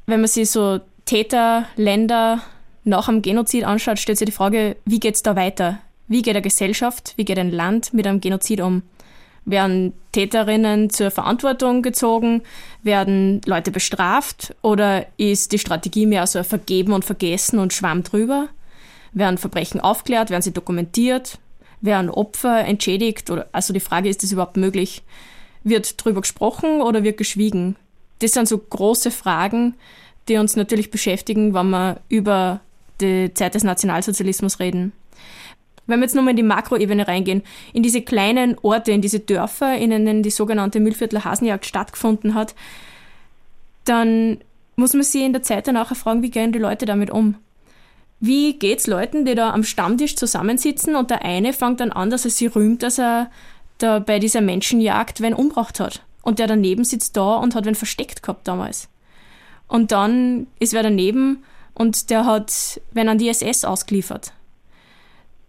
wenn 0.07 0.21
man 0.21 0.29
sich 0.29 0.51
so 0.51 0.81
Täter, 1.05 1.67
Länder 1.77 2.43
nach 2.85 3.07
dem 3.07 3.23
Genozid 3.23 3.65
anschaut, 3.65 3.99
stellt 3.99 4.19
sich 4.19 4.27
die 4.27 4.33
Frage, 4.33 4.77
wie 4.85 5.01
geht 5.01 5.15
es 5.15 5.23
da 5.23 5.37
weiter? 5.37 5.79
Wie 6.09 6.23
geht 6.23 6.35
eine 6.35 6.43
Gesellschaft, 6.43 7.15
wie 7.17 7.25
geht 7.25 7.39
ein 7.39 7.51
Land 7.51 7.95
mit 7.95 8.07
einem 8.07 8.21
Genozid 8.21 8.61
um? 8.61 8.83
Werden 9.45 9.93
Täterinnen 10.13 10.91
zur 10.91 11.11
Verantwortung 11.11 11.83
gezogen? 11.83 12.43
Werden 12.83 13.41
Leute 13.45 13.73
bestraft? 13.73 14.55
Oder 14.63 15.07
ist 15.17 15.53
die 15.53 15.59
Strategie 15.59 16.07
mehr 16.07 16.27
so 16.27 16.43
vergeben 16.45 16.93
und 16.93 17.05
vergessen 17.05 17.59
und 17.59 17.73
schwamm 17.73 18.05
drüber? 18.05 18.49
Werden 19.13 19.39
Verbrechen 19.39 19.81
aufklärt? 19.81 20.31
Werden 20.31 20.43
sie 20.43 20.53
dokumentiert? 20.53 21.39
Werden 21.83 22.11
Opfer 22.11 22.65
entschädigt? 22.65 23.31
Oder, 23.31 23.49
also 23.53 23.73
die 23.75 23.81
Frage, 23.81 24.09
ist 24.09 24.23
das 24.23 24.33
überhaupt 24.33 24.57
möglich? 24.57 25.03
Wird 25.65 26.03
drüber 26.03 26.23
gesprochen 26.23 26.81
oder 26.81 27.05
wird 27.05 27.19
geschwiegen? 27.19 27.77
Das 28.21 28.33
sind 28.33 28.49
so 28.49 28.57
große 28.57 29.11
Fragen, 29.11 29.75
die 30.29 30.39
uns 30.39 30.57
natürlich 30.57 30.91
beschäftigen, 30.91 31.55
wenn 31.55 31.71
wir 31.71 32.01
über 32.09 32.61
die 33.01 33.35
Zeit 33.35 33.55
des 33.55 33.65
Nationalsozialismus 33.65 34.61
reden. 34.61 34.93
Wenn 35.87 35.99
wir 35.99 36.05
jetzt 36.05 36.15
nochmal 36.15 36.31
in 36.31 36.37
die 36.37 36.45
Makroebene 36.45 37.09
reingehen, 37.09 37.43
in 37.73 37.83
diese 37.83 38.03
kleinen 38.03 38.57
Orte, 38.63 38.93
in 38.93 39.03
diese 39.03 39.19
Dörfer, 39.19 39.77
in 39.77 39.91
denen 39.91 40.23
die 40.23 40.31
sogenannte 40.31 40.79
Mühlviertler 40.79 41.25
Hasenjagd 41.25 41.67
stattgefunden 41.67 42.35
hat, 42.35 42.55
dann 43.85 44.39
muss 44.77 44.95
man 44.95 45.03
sich 45.03 45.23
in 45.23 45.33
der 45.33 45.43
Zeit 45.43 45.67
danach 45.67 45.95
fragen, 45.97 46.23
wie 46.23 46.31
gehen 46.31 46.53
die 46.53 46.61
Leute 46.61 46.87
damit 46.87 47.11
um? 47.11 47.35
Wie 48.25 48.59
geht's 48.59 48.87
Leuten, 48.87 49.25
die 49.25 49.35
da 49.35 49.51
am 49.51 49.65
Stammtisch 49.65 50.17
zusammensitzen 50.17 50.97
und 50.97 51.11
der 51.11 51.25
eine 51.25 51.53
fängt 51.53 51.81
dann 51.81 51.93
an, 51.93 52.09
dass 52.09 52.25
er 52.25 52.31
sie 52.31 52.47
rühmt, 52.47 52.83
dass 52.83 52.99
er 52.99 53.31
da 53.79 53.99
bei 53.99 54.19
dieser 54.19 54.41
Menschenjagd 54.41 55.21
wen 55.21 55.35
umgebracht 55.35 55.81
hat. 55.81 56.03
Und 56.23 56.39
der 56.39 56.47
daneben 56.47 56.85
sitzt 56.85 57.17
da 57.17 57.35
und 57.37 57.55
hat 57.55 57.67
wen 57.67 57.75
versteckt 57.75 58.23
gehabt 58.23 58.47
damals. 58.47 58.89
Und 59.67 59.91
dann 59.91 60.47
ist 60.61 60.73
wer 60.73 60.85
daneben 60.85 61.43
und 61.75 62.11
der 62.11 62.25
hat 62.25 62.81
wen 62.93 63.09
an 63.09 63.19
die 63.19 63.29
SS 63.29 63.65
ausgeliefert 63.65 64.33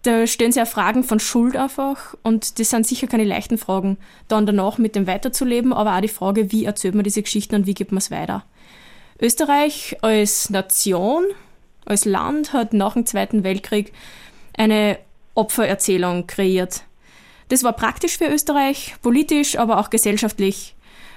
da 0.03 0.28
stellen 0.28 0.51
sich 0.51 0.59
ja 0.59 0.65
Fragen 0.65 1.03
von 1.03 1.19
Schuld 1.19 1.55
einfach 1.55 2.13
und 2.24 2.59
das 2.59 2.69
sind 2.69 2.86
sicher 2.86 3.07
keine 3.07 3.24
leichten 3.24 3.57
Fragen, 3.57 3.97
dann 4.28 4.45
danach 4.45 4.78
mit 4.78 4.95
dem 4.95 5.07
weiterzuleben, 5.07 5.74
aber 5.74 5.95
auch 5.95 6.01
die 6.01 6.09
Frage, 6.09 6.51
wie 6.51 6.65
erzählt 6.65 6.93
man 6.93 7.05
diese 7.05 7.21
Geschichten 7.21 7.55
und 7.55 7.65
wie 7.65 7.74
gibt 7.74 7.91
man 7.91 7.99
es 7.99 8.11
weiter. 8.11 8.43
Österreich 9.19 9.97
als 10.01 10.49
Nation, 10.49 11.24
als 11.86 12.05
Land 12.05 12.53
hat 12.53 12.73
nach 12.73 12.93
dem 12.93 13.05
Zweiten 13.05 13.43
Weltkrieg 13.43 13.93
eine 14.57 14.97
Opfererzählung 15.36 16.27
kreiert. 16.27 16.84
Das 17.49 17.63
war 17.63 17.73
praktisch 17.73 18.17
für 18.17 18.27
Österreich, 18.27 18.95
politisch, 19.01 19.57
aber 19.57 19.79
auch 19.79 19.89
gesellschaftlich. 19.89 20.75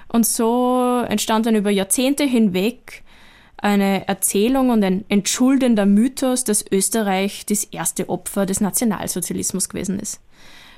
Und 0.08 0.26
so 0.26 1.02
entstand 1.08 1.46
dann 1.46 1.56
über 1.56 1.70
Jahrzehnte 1.70 2.24
hinweg 2.24 3.02
eine 3.56 4.06
Erzählung 4.06 4.70
und 4.70 4.84
ein 4.84 5.04
entschuldender 5.08 5.86
Mythos, 5.86 6.44
dass 6.44 6.64
Österreich 6.70 7.46
das 7.46 7.64
erste 7.64 8.08
Opfer 8.08 8.46
des 8.46 8.60
Nationalsozialismus 8.60 9.68
gewesen 9.68 9.98
ist. 9.98 10.20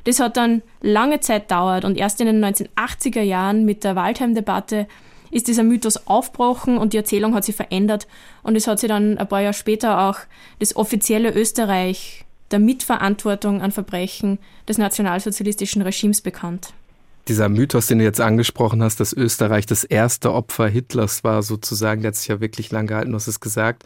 Das 0.05 0.21
hat 0.21 0.37
dann 0.37 0.63
lange 0.81 1.21
Zeit 1.21 1.51
dauert 1.51 1.85
und 1.85 1.99
erst 1.99 2.21
in 2.21 2.27
den 2.27 2.45
1980er 2.45 3.21
Jahren 3.21 3.65
mit 3.65 3.85
der 3.85 3.97
Waldheim-Debatte 3.97 4.87
ist 5.31 5.49
dieser 5.49 5.63
Mythos 5.63 6.07
aufgebrochen 6.07 6.79
und 6.79 6.93
die 6.93 6.97
Erzählung 6.97 7.35
hat 7.35 7.45
sich 7.45 7.57
verändert 7.57 8.07
und 8.43 8.57
es 8.57 8.67
hat 8.67 8.79
sich 8.79 8.89
dann 8.89 9.19
ein 9.19 9.29
paar 9.29 9.41
Jahre 9.41 9.55
später 9.55 10.09
auch 10.09 10.19
das 10.59 10.77
offizielle 10.77 11.33
Österreich 11.33 12.25
der 12.51 12.59
Mitverantwortung 12.59 13.61
an 13.61 13.73
Verbrechen 13.73 14.39
des 14.69 14.79
nationalsozialistischen 14.79 15.83
Regimes 15.83 16.21
bekannt 16.21 16.73
dieser 17.29 17.49
Mythos, 17.49 17.87
den 17.87 17.99
du 17.99 18.05
jetzt 18.05 18.21
angesprochen 18.21 18.83
hast, 18.83 19.01
dass 19.01 19.13
Österreich 19.13 19.67
das 19.67 19.85
erste 19.85 20.33
Opfer 20.33 20.67
Hitlers 20.67 21.25
war, 21.25 21.43
sozusagen, 21.43 22.01
der 22.01 22.09
hat 22.09 22.17
sich 22.17 22.29
ja 22.29 22.41
wirklich 22.41 22.71
lang 22.71 22.87
gehalten, 22.87 23.11
du 23.11 23.17
hast 23.17 23.29
es 23.29 23.41
gesagt. 23.41 23.85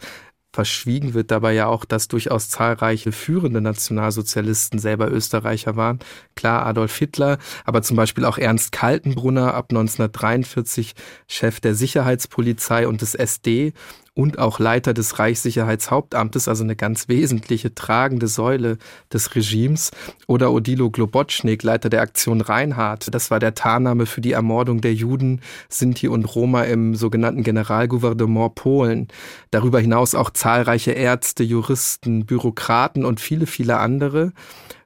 Verschwiegen 0.53 1.15
wird 1.15 1.31
dabei 1.31 1.53
ja 1.53 1.65
auch, 1.65 1.83
dass 1.83 2.07
durchaus 2.07 2.47
zahlreiche 2.47 3.11
führende 3.11 3.59
Nationalsozialisten 3.59 4.77
selber 4.77 5.11
Österreicher 5.11 5.75
waren. 5.75 5.97
Klar, 6.35 6.67
Adolf 6.67 6.95
Hitler, 6.95 7.39
aber 7.65 7.81
zum 7.81 7.97
Beispiel 7.97 8.23
auch 8.23 8.37
Ernst 8.37 8.71
Kaltenbrunner 8.71 9.55
ab 9.55 9.67
1943 9.71 10.93
Chef 11.27 11.59
der 11.59 11.73
Sicherheitspolizei 11.73 12.87
und 12.87 13.01
des 13.01 13.15
SD 13.15 13.73
und 14.15 14.37
auch 14.37 14.59
Leiter 14.59 14.93
des 14.93 15.17
Reichssicherheitshauptamtes, 15.17 16.47
also 16.47 16.63
eine 16.63 16.75
ganz 16.75 17.07
wesentliche 17.07 17.73
tragende 17.73 18.27
Säule 18.27 18.77
des 19.11 19.35
Regimes. 19.35 19.91
Oder 20.27 20.51
Odilo 20.51 20.91
Globotschnik, 20.91 21.63
Leiter 21.63 21.89
der 21.89 22.01
Aktion 22.01 22.41
Reinhardt. 22.41 23.13
Das 23.13 23.31
war 23.31 23.39
der 23.39 23.55
Tarnname 23.55 24.05
für 24.05 24.21
die 24.21 24.33
Ermordung 24.33 24.81
der 24.81 24.93
Juden, 24.93 25.41
Sinti 25.67 26.07
und 26.07 26.25
Roma 26.35 26.63
im 26.63 26.93
sogenannten 26.93 27.43
Generalgouvernement 27.43 28.53
Polen. 28.53 29.07
Darüber 29.49 29.79
hinaus 29.79 30.13
auch 30.13 30.29
zahlreiche 30.29 30.91
Ärzte, 30.91 31.43
Juristen, 31.43 32.25
Bürokraten 32.25 33.05
und 33.05 33.19
viele, 33.19 33.47
viele 33.47 33.77
andere. 33.77 34.31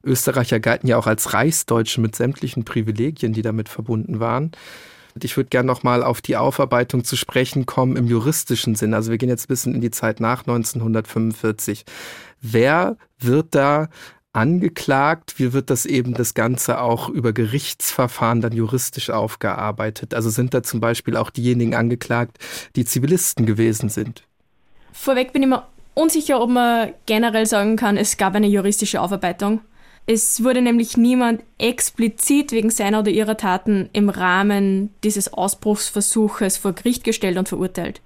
Österreicher 0.03 0.61
galten 0.61 0.87
ja 0.87 0.97
auch 0.97 1.07
als 1.07 1.33
Reichsdeutsche 1.33 1.99
mit 1.99 2.15
sämtlichen 2.15 2.63
Privilegien, 2.63 3.33
die 3.33 3.41
damit 3.41 3.67
verbunden 3.67 4.21
waren. 4.21 4.51
Ich 5.23 5.37
würde 5.37 5.49
gerne 5.49 5.67
noch 5.67 5.83
mal 5.83 6.03
auf 6.03 6.21
die 6.21 6.37
Aufarbeitung 6.37 7.03
zu 7.03 7.15
sprechen 7.15 7.65
kommen 7.65 7.95
im 7.95 8.07
juristischen 8.07 8.75
Sinn. 8.75 8.93
Also 8.93 9.11
wir 9.11 9.17
gehen 9.17 9.29
jetzt 9.29 9.45
ein 9.45 9.47
bisschen 9.47 9.75
in 9.75 9.81
die 9.81 9.91
Zeit 9.91 10.19
nach 10.19 10.41
1945. 10.41 11.85
Wer 12.41 12.97
wird 13.19 13.55
da 13.55 13.89
angeklagt? 14.33 15.39
Wie 15.39 15.53
wird 15.53 15.69
das 15.69 15.85
eben 15.85 16.13
das 16.13 16.33
Ganze 16.33 16.79
auch 16.79 17.09
über 17.09 17.33
Gerichtsverfahren 17.33 18.41
dann 18.41 18.53
juristisch 18.53 19.09
aufgearbeitet? 19.09 20.13
Also 20.13 20.29
sind 20.29 20.53
da 20.53 20.61
zum 20.61 20.79
Beispiel 20.79 21.17
auch 21.17 21.31
diejenigen 21.31 21.73
angeklagt, 21.73 22.37
die 22.75 22.85
Zivilisten 22.85 23.45
gewesen 23.45 23.89
sind? 23.89 24.23
Vorweg 24.93 25.33
bin 25.33 25.43
ich 25.43 25.49
mir 25.49 25.63
unsicher, 25.95 26.39
ob 26.39 26.51
man 26.51 26.93
generell 27.07 27.45
sagen 27.45 27.75
kann, 27.75 27.97
es 27.97 28.17
gab 28.17 28.35
eine 28.35 28.47
juristische 28.47 29.01
Aufarbeitung. 29.01 29.61
Es 30.09 30.41
wurde 30.41 30.61
nämlich 30.61 30.95
niemand 30.95 31.43
explizit 31.57 32.53
wegen 32.53 32.69
seiner 32.69 33.01
oder 33.01 33.11
ihrer 33.11 33.35
Taten 33.35 33.89
im 33.91 34.07
Rahmen 34.07 34.93
dieses 35.03 35.33
Ausbruchsversuches 35.33 36.55
vor 36.55 36.71
Gericht 36.71 37.03
gestellt 37.03 37.37
und 37.37 37.49
verurteilt. 37.49 38.01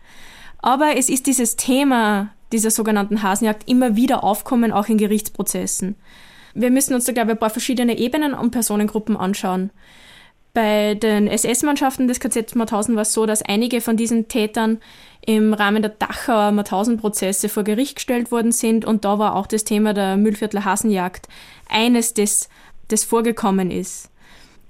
Aber 0.63 0.97
es 0.97 1.09
ist 1.09 1.27
dieses 1.27 1.57
Thema 1.57 2.33
dieser 2.51 2.71
sogenannten 2.71 3.21
Hasenjagd 3.21 3.69
immer 3.69 3.95
wieder 3.95 4.23
aufkommen, 4.23 4.71
auch 4.71 4.87
in 4.87 4.97
Gerichtsprozessen. 4.97 5.95
Wir 6.55 6.71
müssen 6.71 6.95
uns 6.95 7.05
da, 7.05 7.13
glaube 7.13 7.31
ich, 7.31 7.35
ein 7.35 7.39
paar 7.39 7.51
verschiedene 7.51 7.95
Ebenen 7.97 8.33
und 8.33 8.49
Personengruppen 8.49 9.15
anschauen. 9.15 9.69
Bei 10.53 10.95
den 10.95 11.27
SS-Mannschaften 11.27 12.07
des 12.07 12.19
KZ 12.19 12.55
Mauthausen 12.55 12.95
war 12.95 13.03
es 13.03 13.13
so, 13.13 13.27
dass 13.27 13.43
einige 13.43 13.79
von 13.79 13.95
diesen 13.95 14.27
Tätern 14.27 14.79
im 15.25 15.53
Rahmen 15.53 15.81
der 15.81 15.91
Dachauer 15.91 16.51
Mauthausen-Prozesse 16.51 17.49
vor 17.49 17.63
Gericht 17.63 17.95
gestellt 17.95 18.31
worden 18.31 18.51
sind 18.51 18.85
und 18.85 19.05
da 19.05 19.19
war 19.19 19.35
auch 19.35 19.47
das 19.47 19.63
Thema 19.63 19.93
der 19.93 20.17
Mühlviertler 20.17 20.65
Hasenjagd 20.65 21.27
eines, 21.69 22.13
das, 22.13 22.49
das 22.87 23.03
vorgekommen 23.03 23.69
ist. 23.71 24.09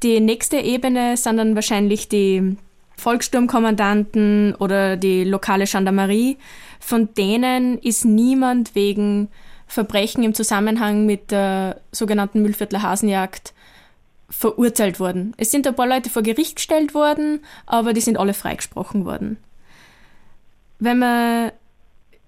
Die 0.03 0.19
nächste 0.19 0.57
Ebene 0.57 1.15
sind 1.15 1.37
dann 1.37 1.55
wahrscheinlich 1.55 2.09
die 2.09 2.57
Volkssturmkommandanten 2.97 4.55
oder 4.55 4.97
die 4.97 5.23
lokale 5.23 5.65
Gendarmerie. 5.65 6.37
Von 6.79 7.13
denen 7.13 7.77
ist 7.79 8.05
niemand 8.05 8.75
wegen 8.75 9.29
Verbrechen 9.67 10.23
im 10.23 10.33
Zusammenhang 10.33 11.05
mit 11.05 11.31
der 11.31 11.81
sogenannten 11.91 12.41
Mühlviertler 12.41 12.81
Hasenjagd 12.81 13.53
verurteilt 14.29 14.99
worden. 14.99 15.33
Es 15.37 15.51
sind 15.51 15.67
ein 15.67 15.75
paar 15.75 15.87
Leute 15.87 16.09
vor 16.09 16.23
Gericht 16.23 16.57
gestellt 16.57 16.93
worden, 16.93 17.43
aber 17.65 17.93
die 17.93 18.01
sind 18.01 18.17
alle 18.17 18.33
freigesprochen 18.33 19.05
worden. 19.05 19.37
Wenn 20.81 20.97
man 20.97 21.51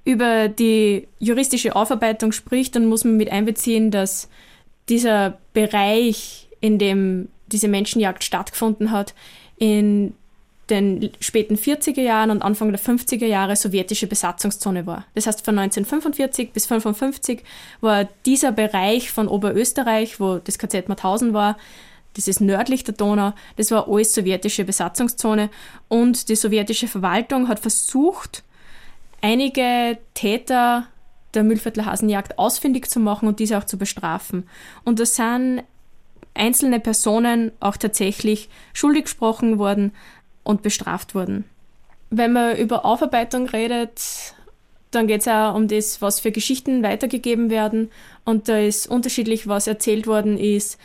über 0.06 0.48
die 0.48 1.08
juristische 1.18 1.76
Aufarbeitung 1.76 2.32
spricht, 2.32 2.76
dann 2.76 2.86
muss 2.86 3.04
man 3.04 3.18
mit 3.18 3.32
einbeziehen, 3.32 3.90
dass 3.90 4.30
dieser 4.90 5.40
Bereich, 5.54 6.48
in 6.62 6.78
dem 6.78 7.30
diese 7.48 7.68
Menschenjagd 7.68 8.24
stattgefunden 8.24 8.92
hat, 8.92 9.16
in 9.58 10.14
den 10.70 11.10
späten 11.20 11.56
40er 11.56 12.02
Jahren 12.02 12.30
und 12.30 12.44
Anfang 12.44 12.70
der 12.70 12.80
50er 12.80 13.26
Jahre 13.26 13.56
sowjetische 13.56 14.06
Besatzungszone 14.06 14.86
war. 14.86 15.06
Das 15.16 15.26
heißt, 15.26 15.44
von 15.44 15.58
1945 15.58 16.52
bis 16.52 16.66
1955 16.72 17.44
war 17.82 18.08
dieser 18.28 18.52
Bereich 18.52 19.10
von 19.10 19.28
Oberösterreich, 19.28 20.20
wo 20.20 20.38
das 20.38 20.60
KZ 20.60 20.90
Mauthausen 20.90 21.34
war, 21.34 21.58
das 22.16 22.28
ist 22.28 22.42
nördlich 22.42 22.84
der 22.84 22.94
Donau, 22.94 23.34
das 23.56 23.72
war 23.72 23.88
alles 23.88 24.14
sowjetische 24.14 24.66
Besatzungszone 24.66 25.50
und 25.88 26.30
die 26.30 26.36
sowjetische 26.36 26.88
Verwaltung 26.88 27.48
hat 27.48 27.60
versucht, 27.60 28.44
einige 29.22 29.98
Täter 30.14 30.88
der 31.34 31.44
Mühlviertler 31.44 31.86
Hasenjagd 31.86 32.38
ausfindig 32.38 32.90
zu 32.90 33.00
machen 33.00 33.28
und 33.28 33.40
diese 33.40 33.58
auch 33.58 33.64
zu 33.64 33.78
bestrafen. 33.78 34.48
Und 34.84 35.00
da 35.00 35.06
sind 35.06 35.64
einzelne 36.36 36.80
Personen 36.80 37.52
auch 37.60 37.78
tatsächlich 37.78 38.50
schuldig 38.74 39.06
gesprochen 39.06 39.60
worden 39.60 39.92
und 40.44 40.62
bestraft 40.62 41.16
worden. 41.16 41.46
Wenn 42.10 42.34
man 42.34 42.58
über 42.58 42.86
Aufarbeitung 42.86 43.48
redet, 43.48 44.36
dann 44.92 45.08
geht 45.08 45.22
es 45.22 45.28
auch 45.28 45.56
um 45.56 45.68
das, 45.68 46.02
was 46.02 46.20
für 46.20 46.32
Geschichten 46.32 46.84
weitergegeben 46.84 47.50
werden. 47.50 47.90
Und 48.26 48.48
da 48.48 48.60
ist 48.60 48.88
unterschiedlich, 48.88 49.48
was 49.48 49.66
erzählt 49.66 50.06
worden 50.06 50.38
ist 50.38 50.78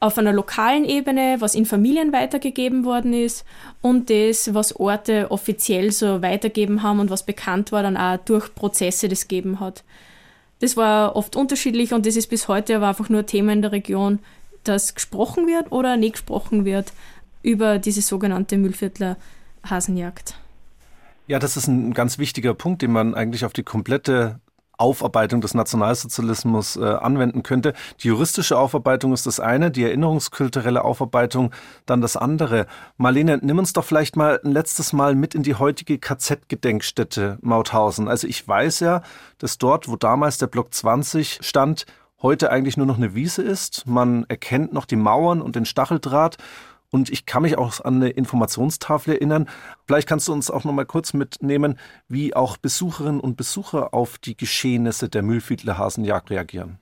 auf 0.00 0.16
einer 0.16 0.32
lokalen 0.32 0.84
Ebene, 0.84 1.36
was 1.40 1.54
in 1.54 1.66
Familien 1.66 2.12
weitergegeben 2.12 2.84
worden 2.84 3.12
ist 3.12 3.44
und 3.82 4.10
das, 4.10 4.54
was 4.54 4.76
Orte 4.76 5.30
offiziell 5.30 5.90
so 5.90 6.22
weitergeben 6.22 6.82
haben 6.82 7.00
und 7.00 7.10
was 7.10 7.24
bekannt 7.26 7.72
war, 7.72 7.82
dann 7.82 7.96
auch 7.96 8.18
durch 8.18 8.54
Prozesse 8.54 9.08
das 9.08 9.26
geben 9.26 9.58
hat. 9.58 9.82
Das 10.60 10.76
war 10.76 11.16
oft 11.16 11.36
unterschiedlich 11.36 11.92
und 11.92 12.06
das 12.06 12.16
ist 12.16 12.28
bis 12.28 12.48
heute 12.48 12.76
aber 12.76 12.88
einfach 12.88 13.08
nur 13.08 13.26
Thema 13.26 13.52
in 13.52 13.62
der 13.62 13.72
Region, 13.72 14.20
dass 14.64 14.94
gesprochen 14.94 15.46
wird 15.46 15.72
oder 15.72 15.96
nicht 15.96 16.14
gesprochen 16.14 16.64
wird 16.64 16.92
über 17.42 17.78
diese 17.78 18.02
sogenannte 18.02 18.56
Müllviertler 18.56 19.16
Hasenjagd. 19.68 20.34
Ja, 21.26 21.38
das 21.38 21.56
ist 21.56 21.66
ein 21.66 21.92
ganz 21.92 22.18
wichtiger 22.18 22.54
Punkt, 22.54 22.82
den 22.82 22.92
man 22.92 23.14
eigentlich 23.14 23.44
auf 23.44 23.52
die 23.52 23.62
komplette 23.62 24.40
Aufarbeitung 24.78 25.40
des 25.40 25.54
Nationalsozialismus 25.54 26.76
äh, 26.76 26.84
anwenden 26.84 27.42
könnte. 27.42 27.74
Die 28.00 28.08
juristische 28.08 28.56
Aufarbeitung 28.56 29.12
ist 29.12 29.26
das 29.26 29.40
eine, 29.40 29.70
die 29.70 29.84
erinnerungskulturelle 29.84 30.82
Aufarbeitung 30.84 31.52
dann 31.84 32.00
das 32.00 32.16
andere. 32.16 32.66
Marlene, 32.96 33.38
nimm 33.42 33.58
uns 33.58 33.72
doch 33.72 33.84
vielleicht 33.84 34.16
mal 34.16 34.40
ein 34.42 34.52
letztes 34.52 34.92
Mal 34.92 35.14
mit 35.14 35.34
in 35.34 35.42
die 35.42 35.56
heutige 35.56 35.98
KZ-Gedenkstätte 35.98 37.38
Mauthausen. 37.42 38.08
Also 38.08 38.26
ich 38.26 38.46
weiß 38.46 38.80
ja, 38.80 39.02
dass 39.38 39.58
dort, 39.58 39.88
wo 39.88 39.96
damals 39.96 40.38
der 40.38 40.46
Block 40.46 40.72
20 40.72 41.40
stand, 41.42 41.84
heute 42.22 42.50
eigentlich 42.50 42.76
nur 42.76 42.86
noch 42.86 42.96
eine 42.96 43.14
Wiese 43.14 43.42
ist. 43.42 43.86
Man 43.86 44.24
erkennt 44.28 44.72
noch 44.72 44.86
die 44.86 44.96
Mauern 44.96 45.40
und 45.40 45.56
den 45.56 45.64
Stacheldraht. 45.64 46.36
Und 46.90 47.10
ich 47.10 47.26
kann 47.26 47.42
mich 47.42 47.58
auch 47.58 47.84
an 47.84 47.96
eine 47.96 48.08
Informationstafel 48.08 49.14
erinnern. 49.14 49.48
Vielleicht 49.86 50.08
kannst 50.08 50.26
du 50.28 50.32
uns 50.32 50.50
auch 50.50 50.64
noch 50.64 50.72
mal 50.72 50.86
kurz 50.86 51.12
mitnehmen, 51.12 51.78
wie 52.08 52.34
auch 52.34 52.56
Besucherinnen 52.56 53.20
und 53.20 53.36
Besucher 53.36 53.92
auf 53.92 54.16
die 54.16 54.36
Geschehnisse 54.36 55.08
der 55.08 55.22
Mühlviertler 55.22 55.76
Hasenjagd 55.76 56.30
reagieren. 56.30 56.78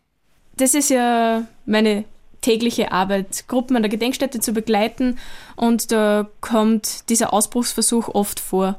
Das 0.57 0.75
ist 0.75 0.91
ja 0.91 1.43
meine 1.67 2.05
tägliche 2.41 2.93
Arbeit, 2.93 3.49
Gruppen 3.49 3.75
an 3.75 3.83
der 3.83 3.91
Gedenkstätte 3.91 4.39
zu 4.39 4.53
begleiten. 4.53 5.19
Und 5.57 5.91
da 5.91 6.29
kommt 6.41 7.09
dieser 7.11 7.33
Ausbruchsversuch 7.33 8.09
oft 8.09 8.39
vor. 8.39 8.79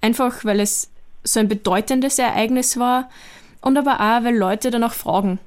Einfach, 0.00 0.44
weil 0.44 0.58
es 0.58 0.90
so 1.22 1.38
ein 1.38 1.48
bedeutendes 1.48 2.18
Ereignis 2.18 2.76
war 2.78 3.08
und 3.60 3.78
aber 3.78 4.00
auch, 4.00 4.24
weil 4.24 4.36
Leute 4.36 4.72
danach 4.72 4.94
fragen. 4.94 5.38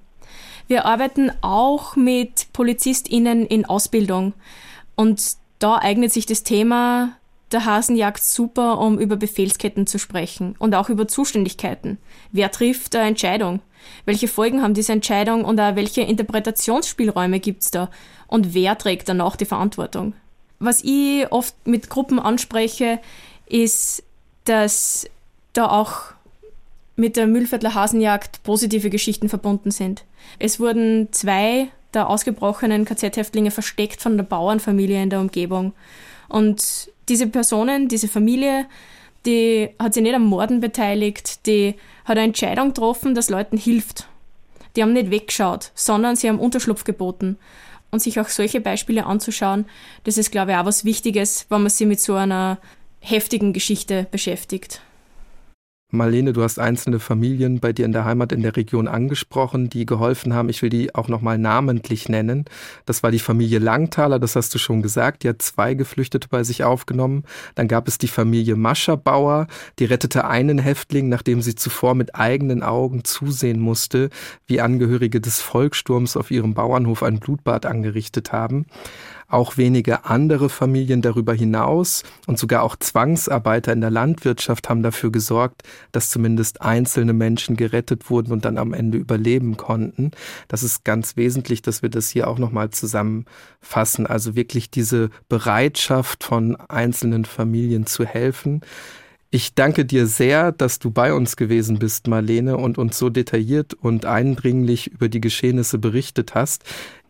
Wir 0.68 0.86
arbeiten 0.86 1.32
auch 1.41 1.98
mit 1.98 2.48
PolizistInnen 2.54 3.46
in 3.46 3.66
Ausbildung. 3.66 4.34
Und 4.96 5.22
da 5.60 5.78
eignet 5.78 6.12
sich 6.12 6.26
das 6.26 6.43
Thema 6.43 7.14
der 7.52 7.66
Hasenjagd 7.66 8.24
super, 8.24 8.80
um 8.80 9.00
über 9.00 9.16
Befehlsketten 9.16 9.88
zu 9.88 10.00
sprechen 10.00 10.56
und 10.58 10.76
auch 10.76 10.89
über 10.89 11.08
Zuständigkeiten. 11.08 11.98
Wer 12.32 12.52
trifft 12.52 12.96
eine 12.96 13.08
Entscheidung? 13.08 13.62
Welche 14.06 14.28
Folgen 14.28 14.62
haben 14.62 14.74
diese 14.74 14.93
Entscheidung 14.93 15.46
und 15.46 15.60
auch 15.60 15.76
welche 15.76 16.02
Interpretationsspielräume 16.02 17.39
gibt's 17.39 17.72
da? 17.72 17.89
Und 18.28 18.54
wer 18.54 18.78
trägt 18.78 19.08
danach 19.08 19.36
die 19.36 19.46
Verantwortung? 19.46 20.14
Was 20.60 20.84
ich 20.84 21.32
oft 21.32 21.56
mit 21.68 21.89
Gruppen 21.89 22.20
anspreche, 22.20 23.00
ist, 23.48 24.04
dass 24.46 25.08
da 25.54 25.70
auch 25.70 26.14
mit 26.96 27.18
der 27.18 27.28
Mühlviertler 27.28 27.74
Hasenjagd 27.74 28.41
positive 28.43 28.89
Geschichten 28.89 29.30
verbunden 29.30 29.72
sind. 29.72 30.06
Es 30.39 30.60
wurden 30.60 31.10
zwei 31.12 31.68
der 31.96 32.10
ausgebrochenen 32.10 32.86
KZ-Häftlinge 32.86 33.52
versteckt 33.52 34.02
von 34.02 34.18
der 34.18 34.24
Bauernfamilie 34.24 35.02
in 35.02 35.10
der 35.10 35.20
Umgebung. 35.22 35.74
Und 36.28 36.91
diese 37.10 37.28
Personen, 37.28 37.88
diese 37.88 38.08
Familie, 38.08 38.66
die 39.26 39.70
hat 39.80 39.93
sich 39.93 40.04
nicht 40.04 40.16
am 40.16 40.26
Morden 40.26 40.60
beteiligt, 40.60 41.46
die 41.46 41.76
hat 42.04 42.18
eine 42.18 42.28
Entscheidung 42.28 42.70
getroffen, 42.70 43.16
dass 43.16 43.30
Leuten 43.30 43.58
hilft. 43.58 44.08
Die 44.76 44.84
haben 44.84 44.93
nicht 44.93 45.10
weggeschaut, 45.10 45.72
sondern 45.74 46.16
sie 46.16 46.30
haben 46.30 46.39
Unterschlupf 46.39 46.84
geboten. 46.84 47.38
Und 47.91 48.02
sich 48.02 48.20
auch 48.20 48.28
solche 48.28 48.60
Beispiele 48.60 49.06
anzuschauen, 49.06 49.66
das 50.04 50.18
ist, 50.18 50.32
glaube 50.32 50.52
ich, 50.52 50.58
auch 50.58 50.66
was 50.66 50.84
Wichtiges, 50.84 51.46
wenn 51.50 51.62
man 51.62 51.70
sich 51.70 51.88
mit 51.88 52.02
so 52.02 52.16
einer 52.16 52.58
heftigen 53.00 53.54
Geschichte 53.54 54.08
beschäftigt. 54.12 54.82
Marlene, 55.92 56.34
du 56.34 56.42
hast 56.42 56.58
einzelne 56.60 57.00
Familien 57.00 57.60
bei 57.60 57.72
dir 57.72 57.86
in 57.86 57.92
der 57.92 58.06
Heimat 58.06 58.32
in 58.32 58.42
der 58.42 58.56
Region 58.56 58.88
angesprochen, 58.88 59.70
die 59.70 59.86
geholfen 59.86 60.34
haben. 60.34 60.50
Ich 60.50 60.64
will 60.64 60.70
die 60.70 60.96
auch 60.96 61.08
nochmal 61.08 61.38
namentlich 61.38 62.10
nennen. 62.10 62.46
Das 62.88 63.04
war 63.04 63.12
die 63.12 63.20
Familie 63.20 63.60
Langthaler, 63.60 64.18
das 64.18 64.36
hast 64.36 64.54
du 64.56 64.58
schon 64.58 64.82
gesagt. 64.82 65.24
Die 65.24 65.30
hat 65.30 65.44
zwei 65.44 65.76
Geflüchtete 65.76 66.28
bei 66.28 66.44
sich 66.44 66.64
aufgenommen. 66.64 67.24
Dann 67.54 67.68
gab 67.68 67.88
es 67.88 68.00
die 68.00 68.08
Familie 68.08 68.56
Mascherbauer, 68.56 69.46
die 69.78 69.86
rettete 69.86 70.26
einen 70.26 70.58
Häftling, 70.58 71.08
nachdem 71.08 71.42
sie 71.42 71.54
zuvor 71.54 71.94
mit 71.94 72.16
eigenen 72.16 72.64
Augen 72.64 73.04
zusehen 73.04 73.60
musste, 73.60 74.10
wie 74.48 74.62
Angehörige 74.62 75.22
des 75.22 75.40
Volkssturms 75.42 76.18
auf 76.18 76.32
ihrem 76.32 76.56
Bauernhof 76.56 77.04
ein 77.04 77.20
Blutbad 77.20 77.68
angerichtet 77.68 78.32
haben. 78.32 78.66
Auch 79.28 79.58
wenige 79.58 80.06
andere 80.06 80.50
Familien 80.50 81.02
darüber 81.02 81.34
hinaus 81.34 82.04
und 82.28 82.38
sogar 82.38 82.64
auch 82.64 82.76
Zwangsarbeiter 82.76 83.74
in 83.74 83.82
der 83.82 83.90
Landwirtschaft 83.90 84.70
haben 84.70 84.84
dafür 84.84 85.12
gesorgt, 85.12 85.64
dass 85.92 86.10
zumindest 86.10 86.62
einzelne 86.62 87.14
Menschen 87.14 87.56
gerettet 87.56 88.10
wurden 88.10 88.32
und 88.32 88.46
dann 88.46 88.58
am 88.58 88.74
Ende 88.74 88.98
überleben 88.98 89.58
konnten. 89.58 90.12
Das 90.48 90.64
ist 90.64 90.86
ganz 90.86 91.18
wesentlich, 91.18 91.62
dass 91.62 91.82
wir 91.82 91.90
das 91.90 92.10
hier 92.10 92.28
auch 92.28 92.38
nochmal 92.38 92.70
zusammenfassen. 92.70 94.06
Also 94.06 94.36
wirklich 94.36 94.70
diese 94.70 95.10
Bereitschaft 95.28 96.24
von 96.24 96.56
einzelnen 96.56 97.26
Familien 97.26 97.88
zu 97.88 98.06
helfen. 98.06 98.62
Ich 99.32 99.54
danke 99.54 99.86
dir 99.86 100.08
sehr, 100.08 100.52
dass 100.52 100.80
du 100.80 100.92
bei 100.92 101.14
uns 101.14 101.36
gewesen 101.36 101.80
bist, 101.80 102.08
Marlene, 102.08 102.58
und 102.58 102.78
uns 102.78 102.98
so 102.98 103.10
detailliert 103.10 103.74
und 103.74 104.06
eindringlich 104.06 104.88
über 104.88 105.10
die 105.10 105.20
Geschehnisse 105.20 105.78
berichtet 105.78 106.36
hast. 106.36 106.64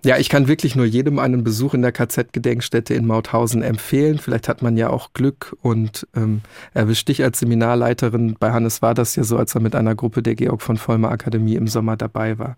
Ja, 0.05 0.17
ich 0.17 0.29
kann 0.29 0.47
wirklich 0.47 0.75
nur 0.75 0.85
jedem 0.85 1.17
einen 1.17 1.43
Besuch 1.43 1.73
in 1.73 1.81
der 1.81 1.91
KZ-Gedenkstätte 1.91 2.93
in 2.93 3.07
Mauthausen 3.07 3.63
empfehlen. 3.63 4.19
Vielleicht 4.19 4.47
hat 4.47 4.61
man 4.61 4.77
ja 4.77 4.91
auch 4.91 5.13
Glück 5.13 5.55
und 5.61 6.07
ähm, 6.15 6.41
erwischt 6.75 7.07
dich 7.07 7.23
als 7.23 7.39
Seminarleiterin. 7.39 8.35
Bei 8.39 8.51
Hannes 8.51 8.83
war 8.83 8.93
das 8.93 9.15
ja 9.15 9.23
so, 9.23 9.37
als 9.37 9.55
er 9.55 9.61
mit 9.61 9.73
einer 9.73 9.95
Gruppe 9.95 10.21
der 10.21 10.35
Georg 10.35 10.61
von 10.61 10.77
Vollmer 10.77 11.09
Akademie 11.09 11.55
im 11.55 11.67
Sommer 11.67 11.97
dabei 11.97 12.37
war. 12.37 12.57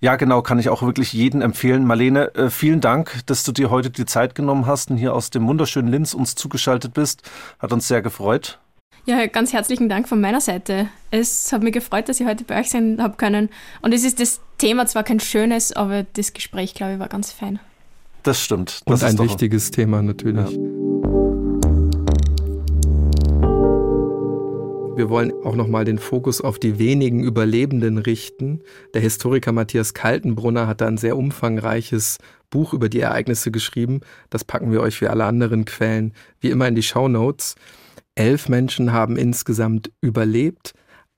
Ja, 0.00 0.14
genau, 0.14 0.40
kann 0.42 0.60
ich 0.60 0.68
auch 0.68 0.82
wirklich 0.82 1.12
jeden 1.12 1.42
empfehlen. 1.42 1.84
Marlene, 1.84 2.32
äh, 2.36 2.48
vielen 2.48 2.80
Dank, 2.80 3.26
dass 3.26 3.42
du 3.42 3.50
dir 3.50 3.70
heute 3.70 3.90
die 3.90 4.06
Zeit 4.06 4.36
genommen 4.36 4.66
hast 4.66 4.92
und 4.92 4.98
hier 4.98 5.14
aus 5.14 5.30
dem 5.30 5.48
wunderschönen 5.48 5.88
Linz 5.88 6.14
uns 6.14 6.36
zugeschaltet 6.36 6.94
bist. 6.94 7.28
Hat 7.58 7.72
uns 7.72 7.88
sehr 7.88 8.02
gefreut. 8.02 8.60
Ja, 9.08 9.26
ganz 9.26 9.54
herzlichen 9.54 9.88
Dank 9.88 10.06
von 10.06 10.20
meiner 10.20 10.42
Seite. 10.42 10.88
Es 11.10 11.50
hat 11.50 11.62
mich 11.62 11.72
gefreut, 11.72 12.10
dass 12.10 12.20
ich 12.20 12.26
heute 12.26 12.44
bei 12.44 12.60
euch 12.60 12.68
sein 12.68 13.02
habe 13.02 13.16
können. 13.16 13.48
Und 13.80 13.94
es 13.94 14.04
ist 14.04 14.20
das 14.20 14.42
Thema 14.58 14.84
zwar 14.84 15.02
kein 15.02 15.18
schönes, 15.18 15.72
aber 15.72 16.02
das 16.12 16.34
Gespräch, 16.34 16.74
glaube 16.74 16.92
ich, 16.92 16.98
war 16.98 17.08
ganz 17.08 17.32
fein. 17.32 17.58
Das 18.22 18.38
stimmt. 18.38 18.82
Das 18.84 19.02
Und 19.02 19.08
ein 19.08 19.18
wichtiges 19.18 19.70
Thema 19.70 20.02
natürlich. 20.02 20.50
Ja. 20.50 20.58
Wir 24.98 25.08
wollen 25.08 25.32
auch 25.42 25.54
nochmal 25.54 25.86
den 25.86 25.98
Fokus 25.98 26.42
auf 26.42 26.58
die 26.58 26.78
wenigen 26.78 27.24
Überlebenden 27.24 27.96
richten. 27.96 28.60
Der 28.92 29.00
Historiker 29.00 29.52
Matthias 29.52 29.94
Kaltenbrunner 29.94 30.66
hat 30.66 30.82
da 30.82 30.86
ein 30.86 30.98
sehr 30.98 31.16
umfangreiches 31.16 32.18
Buch 32.50 32.74
über 32.74 32.90
die 32.90 33.00
Ereignisse 33.00 33.50
geschrieben. 33.50 34.00
Das 34.28 34.44
packen 34.44 34.70
wir 34.70 34.82
euch 34.82 35.00
wie 35.00 35.06
alle 35.06 35.24
anderen 35.24 35.64
Quellen 35.64 36.12
wie 36.40 36.50
immer 36.50 36.68
in 36.68 36.74
die 36.74 36.82
Show 36.82 37.08
Notes. 37.08 37.54
Elf 38.18 38.48
Menschen 38.48 38.92
haben 38.92 39.16
insgesamt 39.16 39.92
überlebt. 40.00 40.72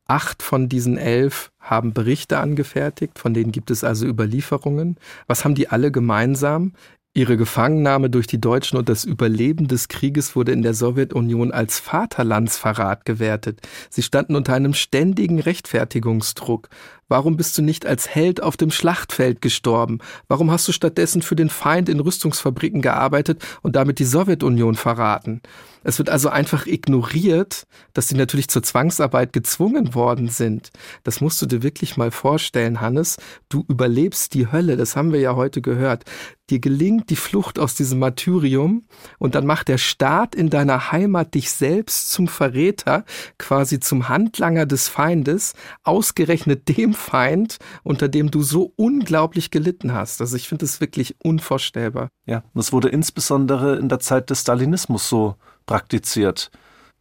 Acht 0.06 0.42
von 0.42 0.68
diesen 0.68 0.98
elf 0.98 1.50
haben 1.58 1.94
Berichte 1.94 2.38
angefertigt, 2.38 3.18
von 3.18 3.32
denen 3.32 3.52
gibt 3.52 3.70
es 3.70 3.84
also 3.84 4.06
Überlieferungen. 4.06 4.96
Was 5.26 5.44
haben 5.44 5.54
die 5.54 5.68
alle 5.68 5.90
gemeinsam? 5.90 6.74
Ihre 7.14 7.38
Gefangennahme 7.38 8.10
durch 8.10 8.26
die 8.26 8.40
Deutschen 8.40 8.76
und 8.76 8.88
das 8.88 9.04
Überleben 9.04 9.66
des 9.66 9.88
Krieges 9.88 10.36
wurde 10.36 10.52
in 10.52 10.62
der 10.62 10.74
Sowjetunion 10.74 11.52
als 11.52 11.80
Vaterlandsverrat 11.80 13.04
gewertet. 13.06 13.60
Sie 13.88 14.02
standen 14.02 14.36
unter 14.36 14.54
einem 14.54 14.74
ständigen 14.74 15.40
Rechtfertigungsdruck. 15.40 16.68
Warum 17.10 17.36
bist 17.36 17.58
du 17.58 17.62
nicht 17.62 17.86
als 17.86 18.08
Held 18.08 18.40
auf 18.40 18.56
dem 18.56 18.70
Schlachtfeld 18.70 19.42
gestorben? 19.42 19.98
Warum 20.28 20.52
hast 20.52 20.68
du 20.68 20.72
stattdessen 20.72 21.22
für 21.22 21.34
den 21.34 21.50
Feind 21.50 21.88
in 21.88 21.98
Rüstungsfabriken 21.98 22.82
gearbeitet 22.82 23.44
und 23.62 23.74
damit 23.74 23.98
die 23.98 24.04
Sowjetunion 24.04 24.76
verraten? 24.76 25.42
Es 25.82 25.98
wird 25.98 26.08
also 26.08 26.28
einfach 26.28 26.66
ignoriert, 26.66 27.66
dass 27.94 28.08
sie 28.08 28.14
natürlich 28.14 28.48
zur 28.48 28.62
Zwangsarbeit 28.62 29.32
gezwungen 29.32 29.94
worden 29.94 30.28
sind. 30.28 30.70
Das 31.02 31.20
musst 31.20 31.42
du 31.42 31.46
dir 31.46 31.64
wirklich 31.64 31.96
mal 31.96 32.12
vorstellen, 32.12 32.80
Hannes. 32.80 33.16
Du 33.48 33.64
überlebst 33.66 34.34
die 34.34 34.52
Hölle, 34.52 34.76
das 34.76 34.94
haben 34.94 35.12
wir 35.12 35.20
ja 35.20 35.34
heute 35.34 35.62
gehört. 35.62 36.04
Dir 36.50 36.58
gelingt 36.58 37.10
die 37.10 37.16
Flucht 37.16 37.58
aus 37.58 37.74
diesem 37.74 38.00
Martyrium 38.00 38.84
und 39.18 39.36
dann 39.36 39.46
macht 39.46 39.68
der 39.68 39.78
Staat 39.78 40.34
in 40.34 40.50
deiner 40.50 40.90
Heimat 40.90 41.34
dich 41.34 41.50
selbst 41.52 42.10
zum 42.10 42.26
Verräter, 42.26 43.04
quasi 43.38 43.78
zum 43.78 44.08
Handlanger 44.08 44.66
des 44.66 44.88
Feindes, 44.88 45.54
ausgerechnet 45.84 46.68
dem 46.68 46.92
Feind, 47.00 47.56
unter 47.82 48.08
dem 48.08 48.30
du 48.30 48.42
so 48.42 48.72
unglaublich 48.76 49.50
gelitten 49.50 49.92
hast. 49.92 50.20
Also 50.20 50.36
ich 50.36 50.48
finde 50.48 50.64
es 50.64 50.80
wirklich 50.80 51.16
unvorstellbar. 51.24 52.08
Ja, 52.26 52.44
das 52.54 52.72
wurde 52.72 52.88
insbesondere 52.88 53.76
in 53.76 53.88
der 53.88 53.98
Zeit 53.98 54.30
des 54.30 54.42
Stalinismus 54.42 55.08
so 55.08 55.34
praktiziert, 55.66 56.50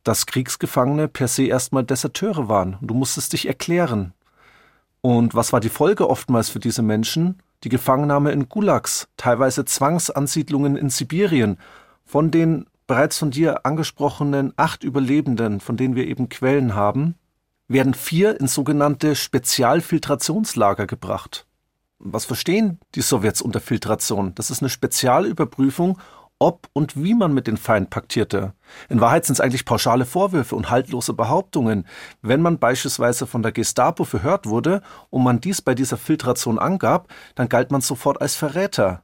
dass 0.04 0.26
Kriegsgefangene 0.26 1.08
per 1.08 1.28
se 1.28 1.44
erstmal 1.44 1.84
Deserteure 1.84 2.48
waren. 2.48 2.78
Du 2.82 2.94
musstest 2.94 3.34
dich 3.34 3.48
erklären. 3.48 4.14
Und 5.02 5.36
was 5.36 5.54
war 5.54 5.60
die 5.60 5.70
Folge 5.70 6.10
oftmals 6.10 6.50
für 6.50 6.60
diese 6.60 6.82
Menschen? 6.82 7.42
Die 7.64 7.70
Gefangennahme 7.70 8.32
in 8.32 8.50
Gulags, 8.50 9.08
teilweise 9.18 9.66
Zwangsansiedlungen 9.66 10.76
in 10.76 10.90
Sibirien. 10.90 11.58
Von 12.06 12.32
den 12.32 12.66
bereits 12.88 13.20
von 13.20 13.32
dir 13.32 13.66
angesprochenen 13.66 14.52
acht 14.58 14.84
Überlebenden, 14.84 15.60
von 15.60 15.78
denen 15.78 15.96
wir 15.96 16.08
eben 16.08 16.28
Quellen 16.28 16.74
haben, 16.74 17.16
werden 17.70 17.94
vier 17.94 18.40
in 18.42 18.48
sogenannte 18.48 19.16
Spezialfiltrationslager 19.16 20.88
gebracht. 20.88 21.46
Was 22.00 22.26
verstehen 22.26 22.80
die 22.96 23.02
Sowjets 23.02 23.42
unter 23.42 23.62
Filtration? 23.62 24.36
Das 24.36 24.52
ist 24.52 24.62
eine 24.62 24.70
Spezialüberprüfung, 24.70 26.00
ob 26.40 26.70
und 26.74 26.96
wie 26.96 27.14
man 27.14 27.34
mit 27.34 27.48
den 27.48 27.58
Feind 27.58 27.90
paktierte. 27.90 28.54
In 28.88 29.02
Wahrheit 29.02 29.26
sind 29.26 29.34
es 29.34 29.42
eigentlich 29.42 29.66
pauschale 29.66 30.06
Vorwürfe 30.06 30.56
und 30.56 30.70
haltlose 30.70 31.14
Behauptungen. 31.14 31.86
Wenn 32.22 32.42
man 32.42 32.58
beispielsweise 32.58 33.28
von 33.28 33.44
der 33.44 33.52
Gestapo 33.52 34.06
verhört 34.06 34.46
wurde 34.46 34.82
und 35.10 35.24
man 35.24 35.42
dies 35.42 35.62
bei 35.62 35.76
dieser 35.76 35.98
Filtration 35.98 36.58
angab, 36.58 37.10
dann 37.36 37.50
galt 37.50 37.72
man 37.72 37.82
sofort 37.82 38.22
als 38.22 38.36
Verräter. 38.36 39.04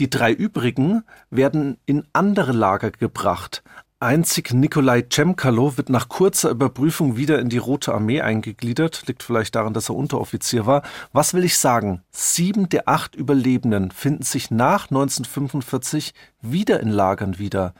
Die 0.00 0.10
drei 0.10 0.32
übrigen 0.32 1.04
werden 1.30 1.78
in 1.86 2.04
andere 2.12 2.50
Lager 2.50 2.90
gebracht, 2.90 3.62
Einzig 4.04 4.52
Nikolai 4.52 5.06
Cemkalo 5.10 5.78
wird 5.78 5.88
nach 5.88 6.10
kurzer 6.10 6.50
Überprüfung 6.50 7.16
wieder 7.16 7.38
in 7.38 7.48
die 7.48 7.56
Rote 7.56 7.94
Armee 7.94 8.20
eingegliedert. 8.20 9.04
Liegt 9.06 9.22
vielleicht 9.22 9.54
daran, 9.54 9.72
dass 9.72 9.88
er 9.88 9.94
Unteroffizier 9.94 10.66
war. 10.66 10.82
Was 11.14 11.32
will 11.32 11.42
ich 11.42 11.56
sagen? 11.56 12.02
Sieben 12.10 12.68
der 12.68 12.86
acht 12.86 13.14
Überlebenden 13.14 13.90
finden 13.90 14.22
sich 14.22 14.50
nach 14.50 14.90
1945 14.90 16.12
wieder 16.42 16.80
in 16.80 16.90
Lagern 16.90 17.38
wieder. 17.38 17.72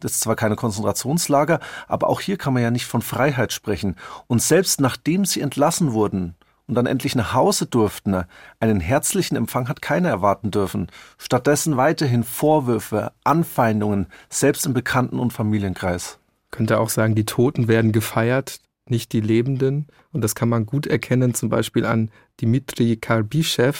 Das 0.00 0.14
ist 0.14 0.22
zwar 0.22 0.34
keine 0.34 0.56
Konzentrationslager, 0.56 1.60
aber 1.86 2.08
auch 2.08 2.20
hier 2.20 2.38
kann 2.38 2.54
man 2.54 2.64
ja 2.64 2.72
nicht 2.72 2.86
von 2.86 3.00
Freiheit 3.00 3.52
sprechen. 3.52 3.94
Und 4.26 4.42
selbst 4.42 4.80
nachdem 4.80 5.24
sie 5.24 5.40
entlassen 5.40 5.92
wurden, 5.92 6.34
und 6.68 6.74
dann 6.74 6.86
endlich 6.86 7.16
nach 7.16 7.34
Hause 7.34 7.66
durften. 7.66 8.24
Einen 8.60 8.78
herzlichen 8.78 9.36
Empfang 9.36 9.68
hat 9.68 9.82
keiner 9.82 10.10
erwarten 10.10 10.50
dürfen. 10.50 10.88
Stattdessen 11.16 11.76
weiterhin 11.76 12.22
Vorwürfe, 12.22 13.12
Anfeindungen, 13.24 14.06
selbst 14.28 14.66
im 14.66 14.74
Bekannten- 14.74 15.18
und 15.18 15.32
Familienkreis. 15.32 16.18
Könnte 16.50 16.78
auch 16.78 16.90
sagen, 16.90 17.14
die 17.14 17.26
Toten 17.26 17.68
werden 17.68 17.92
gefeiert, 17.92 18.60
nicht 18.86 19.12
die 19.12 19.20
Lebenden. 19.20 19.86
Und 20.12 20.22
das 20.22 20.34
kann 20.34 20.48
man 20.48 20.66
gut 20.66 20.86
erkennen, 20.86 21.34
zum 21.34 21.48
Beispiel 21.48 21.84
an 21.84 22.10
Dmitri 22.40 22.96
Karbischew. 22.96 23.72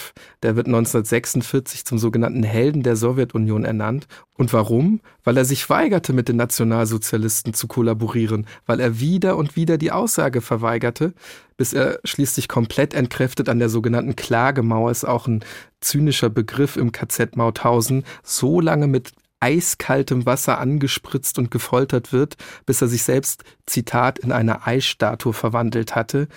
Der 0.43 0.55
wird 0.55 0.67
1946 0.67 1.85
zum 1.85 1.97
sogenannten 1.97 2.43
Helden 2.43 2.83
der 2.83 2.95
Sowjetunion 2.95 3.65
ernannt. 3.65 4.07
Und 4.33 4.53
warum? 4.53 5.01
Weil 5.23 5.37
er 5.37 5.45
sich 5.45 5.69
weigerte, 5.69 6.13
mit 6.13 6.27
den 6.27 6.37
Nationalsozialisten 6.37 7.53
zu 7.53 7.67
kollaborieren, 7.67 8.47
weil 8.65 8.79
er 8.79 8.99
wieder 8.99 9.37
und 9.37 9.55
wieder 9.55 9.77
die 9.77 9.91
Aussage 9.91 10.41
verweigerte, 10.41 11.13
bis 11.57 11.73
er 11.73 11.99
schließlich 12.03 12.47
komplett 12.47 12.93
entkräftet 12.93 13.49
an 13.49 13.59
der 13.59 13.69
sogenannten 13.69 14.15
Klagemauer, 14.15 14.91
ist 14.91 15.05
auch 15.05 15.27
ein 15.27 15.43
zynischer 15.81 16.29
Begriff 16.29 16.77
im 16.77 16.91
KZ 16.91 17.35
Mauthausen, 17.35 18.03
so 18.23 18.61
lange 18.61 18.87
mit 18.87 19.11
eiskaltem 19.39 20.25
Wasser 20.25 20.59
angespritzt 20.59 21.39
und 21.39 21.51
gefoltert 21.51 22.11
wird, 22.11 22.35
bis 22.65 22.81
er 22.81 22.87
sich 22.87 23.03
selbst, 23.03 23.43
Zitat, 23.65 24.19
in 24.19 24.31
eine 24.31 24.65
Eisstatue 24.65 25.33
verwandelt 25.33 25.95
hatte. 25.95 26.27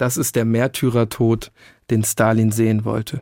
Das 0.00 0.16
ist 0.16 0.34
der 0.34 0.46
Märtyrertod, 0.46 1.52
den 1.90 2.02
Stalin 2.04 2.52
sehen 2.52 2.86
wollte. 2.86 3.20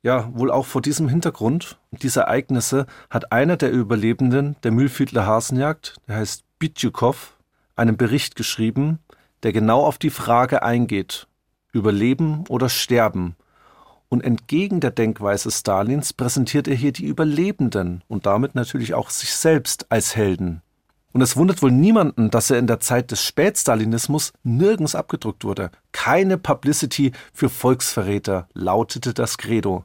Ja, 0.00 0.30
wohl 0.32 0.50
auch 0.50 0.64
vor 0.64 0.80
diesem 0.80 1.06
Hintergrund 1.06 1.78
dieser 1.90 2.22
Ereignisse 2.22 2.86
hat 3.10 3.30
einer 3.30 3.58
der 3.58 3.70
Überlebenden 3.70 4.56
der 4.62 4.70
Mühlviertler 4.70 5.26
Hasenjagd, 5.26 5.96
der 6.08 6.16
heißt 6.16 6.44
Bitjukow, 6.58 7.36
einen 7.76 7.98
Bericht 7.98 8.36
geschrieben, 8.36 9.00
der 9.42 9.52
genau 9.52 9.84
auf 9.84 9.98
die 9.98 10.08
Frage 10.08 10.62
eingeht, 10.62 11.26
Überleben 11.72 12.46
oder 12.48 12.70
Sterben, 12.70 13.36
und 14.08 14.24
entgegen 14.24 14.80
der 14.80 14.92
Denkweise 14.92 15.50
Stalins 15.50 16.14
präsentiert 16.14 16.68
er 16.68 16.74
hier 16.74 16.92
die 16.92 17.04
Überlebenden 17.04 18.02
und 18.08 18.24
damit 18.24 18.54
natürlich 18.54 18.94
auch 18.94 19.10
sich 19.10 19.34
selbst 19.34 19.92
als 19.92 20.16
Helden. 20.16 20.61
Und 21.12 21.20
es 21.20 21.36
wundert 21.36 21.62
wohl 21.62 21.70
niemanden, 21.70 22.30
dass 22.30 22.50
er 22.50 22.58
in 22.58 22.66
der 22.66 22.80
Zeit 22.80 23.10
des 23.10 23.22
Spätstalinismus 23.22 24.32
nirgends 24.42 24.94
abgedruckt 24.94 25.44
wurde. 25.44 25.70
Keine 25.92 26.38
Publicity 26.38 27.12
für 27.34 27.48
Volksverräter 27.48 28.48
lautete 28.54 29.12
das 29.12 29.36
Credo. 29.36 29.84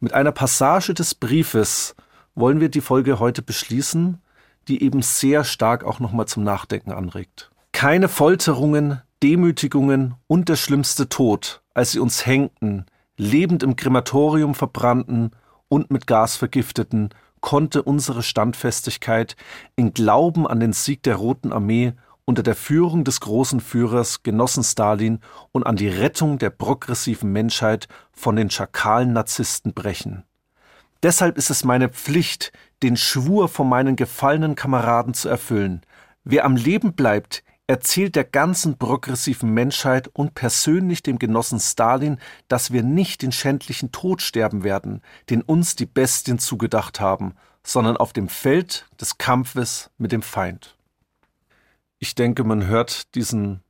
Mit 0.00 0.14
einer 0.14 0.32
Passage 0.32 0.94
des 0.94 1.14
Briefes 1.14 1.94
wollen 2.34 2.60
wir 2.60 2.68
die 2.68 2.80
Folge 2.80 3.18
heute 3.18 3.42
beschließen, 3.42 4.20
die 4.66 4.82
eben 4.82 5.02
sehr 5.02 5.44
stark 5.44 5.84
auch 5.84 6.00
nochmal 6.00 6.26
zum 6.26 6.44
Nachdenken 6.44 6.92
anregt. 6.92 7.50
Keine 7.72 8.08
Folterungen, 8.08 9.00
Demütigungen 9.22 10.14
und 10.26 10.48
der 10.48 10.56
schlimmste 10.56 11.08
Tod, 11.08 11.62
als 11.74 11.92
sie 11.92 11.98
uns 12.00 12.26
hängten, 12.26 12.86
lebend 13.16 13.62
im 13.62 13.76
Krematorium 13.76 14.54
verbrannten 14.54 15.30
und 15.68 15.90
mit 15.90 16.06
Gas 16.06 16.36
vergifteten, 16.36 17.10
konnte 17.40 17.82
unsere 17.82 18.22
Standfestigkeit 18.22 19.36
in 19.76 19.94
Glauben 19.94 20.46
an 20.46 20.60
den 20.60 20.72
Sieg 20.72 21.02
der 21.02 21.16
Roten 21.16 21.52
Armee 21.52 21.92
unter 22.24 22.42
der 22.42 22.54
Führung 22.54 23.04
des 23.04 23.20
großen 23.20 23.60
Führers 23.60 24.22
Genossen 24.22 24.62
Stalin 24.62 25.20
und 25.50 25.64
an 25.64 25.76
die 25.76 25.88
Rettung 25.88 26.38
der 26.38 26.50
progressiven 26.50 27.32
Menschheit 27.32 27.88
von 28.12 28.36
den 28.36 28.50
schakalen 28.50 29.14
Narzissten 29.14 29.72
brechen. 29.72 30.24
Deshalb 31.02 31.38
ist 31.38 31.48
es 31.48 31.64
meine 31.64 31.88
Pflicht, 31.88 32.52
den 32.82 32.96
Schwur 32.96 33.48
von 33.48 33.68
meinen 33.68 33.96
gefallenen 33.96 34.56
Kameraden 34.56 35.14
zu 35.14 35.28
erfüllen. 35.28 35.80
Wer 36.24 36.44
am 36.44 36.56
Leben 36.56 36.92
bleibt, 36.92 37.42
erzählt 37.68 38.16
der 38.16 38.24
ganzen 38.24 38.78
progressiven 38.78 39.50
Menschheit 39.50 40.08
und 40.08 40.34
persönlich 40.34 41.02
dem 41.02 41.18
Genossen 41.18 41.60
Stalin, 41.60 42.18
dass 42.48 42.72
wir 42.72 42.82
nicht 42.82 43.22
den 43.22 43.30
schändlichen 43.30 43.92
Tod 43.92 44.22
sterben 44.22 44.64
werden, 44.64 45.02
den 45.30 45.42
uns 45.42 45.76
die 45.76 45.86
Bestien 45.86 46.38
zugedacht 46.38 46.98
haben, 46.98 47.34
sondern 47.62 47.98
auf 47.98 48.12
dem 48.12 48.28
Feld 48.28 48.86
des 48.98 49.18
Kampfes 49.18 49.90
mit 49.98 50.12
dem 50.12 50.22
Feind. 50.22 50.76
Ich 51.98 52.14
denke, 52.14 52.42
man 52.42 52.66
hört 52.66 53.14
diesen 53.14 53.60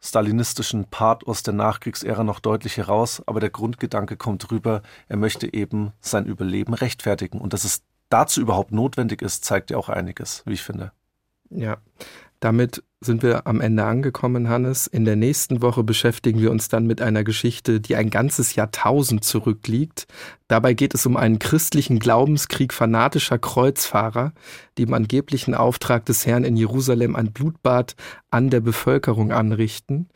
stalinistischen 0.00 0.84
Part 0.84 1.26
aus 1.26 1.42
der 1.42 1.54
Nachkriegsära 1.54 2.24
noch 2.24 2.40
deutlich 2.40 2.76
heraus, 2.76 3.22
aber 3.26 3.40
der 3.40 3.50
Grundgedanke 3.50 4.18
kommt 4.18 4.50
rüber, 4.50 4.82
er 5.08 5.16
möchte 5.16 5.52
eben 5.52 5.92
sein 6.00 6.26
Überleben 6.26 6.74
rechtfertigen. 6.74 7.40
Und 7.40 7.54
dass 7.54 7.64
es 7.64 7.82
dazu 8.10 8.42
überhaupt 8.42 8.72
notwendig 8.72 9.22
ist, 9.22 9.46
zeigt 9.46 9.70
ja 9.70 9.78
auch 9.78 9.88
einiges, 9.88 10.42
wie 10.44 10.52
ich 10.52 10.62
finde. 10.62 10.92
Ja, 11.48 11.78
damit 12.40 12.82
sind 13.00 13.22
wir 13.22 13.46
am 13.46 13.60
Ende 13.60 13.84
angekommen, 13.84 14.48
Hannes. 14.48 14.86
In 14.86 15.04
der 15.04 15.16
nächsten 15.16 15.62
Woche 15.62 15.84
beschäftigen 15.84 16.40
wir 16.40 16.50
uns 16.50 16.68
dann 16.68 16.86
mit 16.86 17.00
einer 17.02 17.24
Geschichte, 17.24 17.80
die 17.80 17.94
ein 17.94 18.10
ganzes 18.10 18.54
Jahrtausend 18.54 19.24
zurückliegt. 19.24 20.06
Dabei 20.48 20.74
geht 20.74 20.94
es 20.94 21.06
um 21.06 21.16
einen 21.16 21.38
christlichen 21.38 21.98
Glaubenskrieg 21.98 22.72
fanatischer 22.72 23.38
Kreuzfahrer, 23.38 24.32
die 24.76 24.82
im 24.82 24.94
angeblichen 24.94 25.54
Auftrag 25.54 26.06
des 26.06 26.26
Herrn 26.26 26.44
in 26.44 26.56
Jerusalem 26.56 27.16
ein 27.16 27.32
Blutbad 27.32 27.96
an 28.30 28.50
der 28.50 28.60
Bevölkerung 28.60 29.32
anrichten 29.32 30.08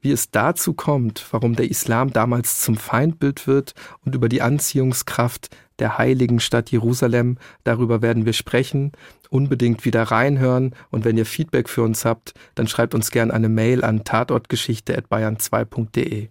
wie 0.00 0.12
es 0.12 0.30
dazu 0.30 0.74
kommt, 0.74 1.26
warum 1.32 1.56
der 1.56 1.70
Islam 1.70 2.12
damals 2.12 2.60
zum 2.60 2.76
Feindbild 2.76 3.46
wird 3.46 3.74
und 4.04 4.14
über 4.14 4.28
die 4.28 4.42
Anziehungskraft 4.42 5.48
der 5.78 5.98
heiligen 5.98 6.40
Stadt 6.40 6.70
Jerusalem. 6.70 7.36
Darüber 7.64 8.00
werden 8.02 8.26
wir 8.26 8.32
sprechen. 8.32 8.92
Unbedingt 9.30 9.84
wieder 9.84 10.04
reinhören. 10.04 10.74
Und 10.90 11.04
wenn 11.04 11.18
ihr 11.18 11.26
Feedback 11.26 11.68
für 11.68 11.82
uns 11.82 12.04
habt, 12.04 12.34
dann 12.54 12.68
schreibt 12.68 12.94
uns 12.94 13.10
gerne 13.10 13.34
eine 13.34 13.48
Mail 13.48 13.82
an 13.84 14.04
tatortgeschichte.bayern2.de. 14.04 16.28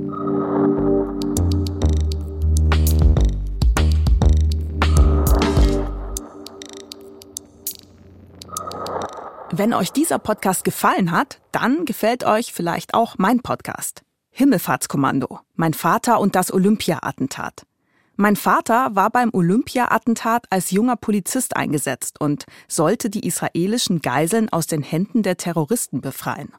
Wenn 9.51 9.75
euch 9.75 9.93
dieser 9.93 10.19
Podcast 10.19 10.63
gefallen 10.63 11.11
hat, 11.11 11.41
dann 11.53 11.85
gefällt 11.85 12.23
euch 12.23 12.53
vielleicht 12.53 12.95
auch 12.95 13.17
mein 13.19 13.41
Podcast. 13.41 14.03
Himmelfahrtskommando. 14.39 15.41
Mein 15.57 15.75
Vater 15.75 16.21
und 16.21 16.37
das 16.37 16.53
Olympia-Attentat. 16.53 17.67
Mein 18.15 18.37
Vater 18.37 18.95
war 18.95 19.11
beim 19.11 19.31
Olympia-Attentat 19.33 20.47
als 20.51 20.71
junger 20.71 20.95
Polizist 20.95 21.57
eingesetzt 21.57 22.21
und 22.21 22.45
sollte 22.69 23.11
die 23.11 23.27
israelischen 23.27 24.01
Geiseln 24.01 24.49
aus 24.49 24.69
den 24.69 24.83
Händen 24.83 25.25
der 25.25 25.39
Terroristen 25.39 26.01
befreien. 26.01 26.53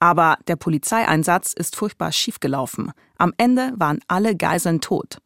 Aber 0.00 0.38
der 0.48 0.56
Polizeieinsatz 0.56 1.52
ist 1.52 1.76
furchtbar 1.76 2.10
schiefgelaufen. 2.10 2.90
Am 3.16 3.32
Ende 3.36 3.72
waren 3.76 4.00
alle 4.08 4.34
Geiseln 4.34 4.80
tot. 4.80 5.18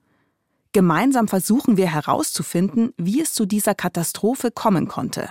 Gemeinsam 0.73 1.27
versuchen 1.27 1.79
wir 1.79 1.91
herauszufinden, 1.91 2.93
wie 2.99 3.23
es 3.23 3.33
zu 3.33 3.47
dieser 3.47 3.75
Katastrophe 3.75 4.51
kommen 4.51 4.89
konnte. 4.89 5.31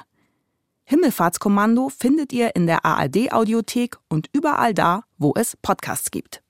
Himmelfahrtskommando 0.86 1.90
findet 1.90 2.34
ihr 2.34 2.56
in 2.56 2.66
der 2.66 2.84
ARD 2.84 3.32
Audiothek 3.32 3.98
und 4.10 4.28
überall 4.34 4.74
da, 4.74 5.04
wo 5.20 5.34
es 5.36 5.56
Podcasts 5.62 6.10
gibt. 6.10 6.42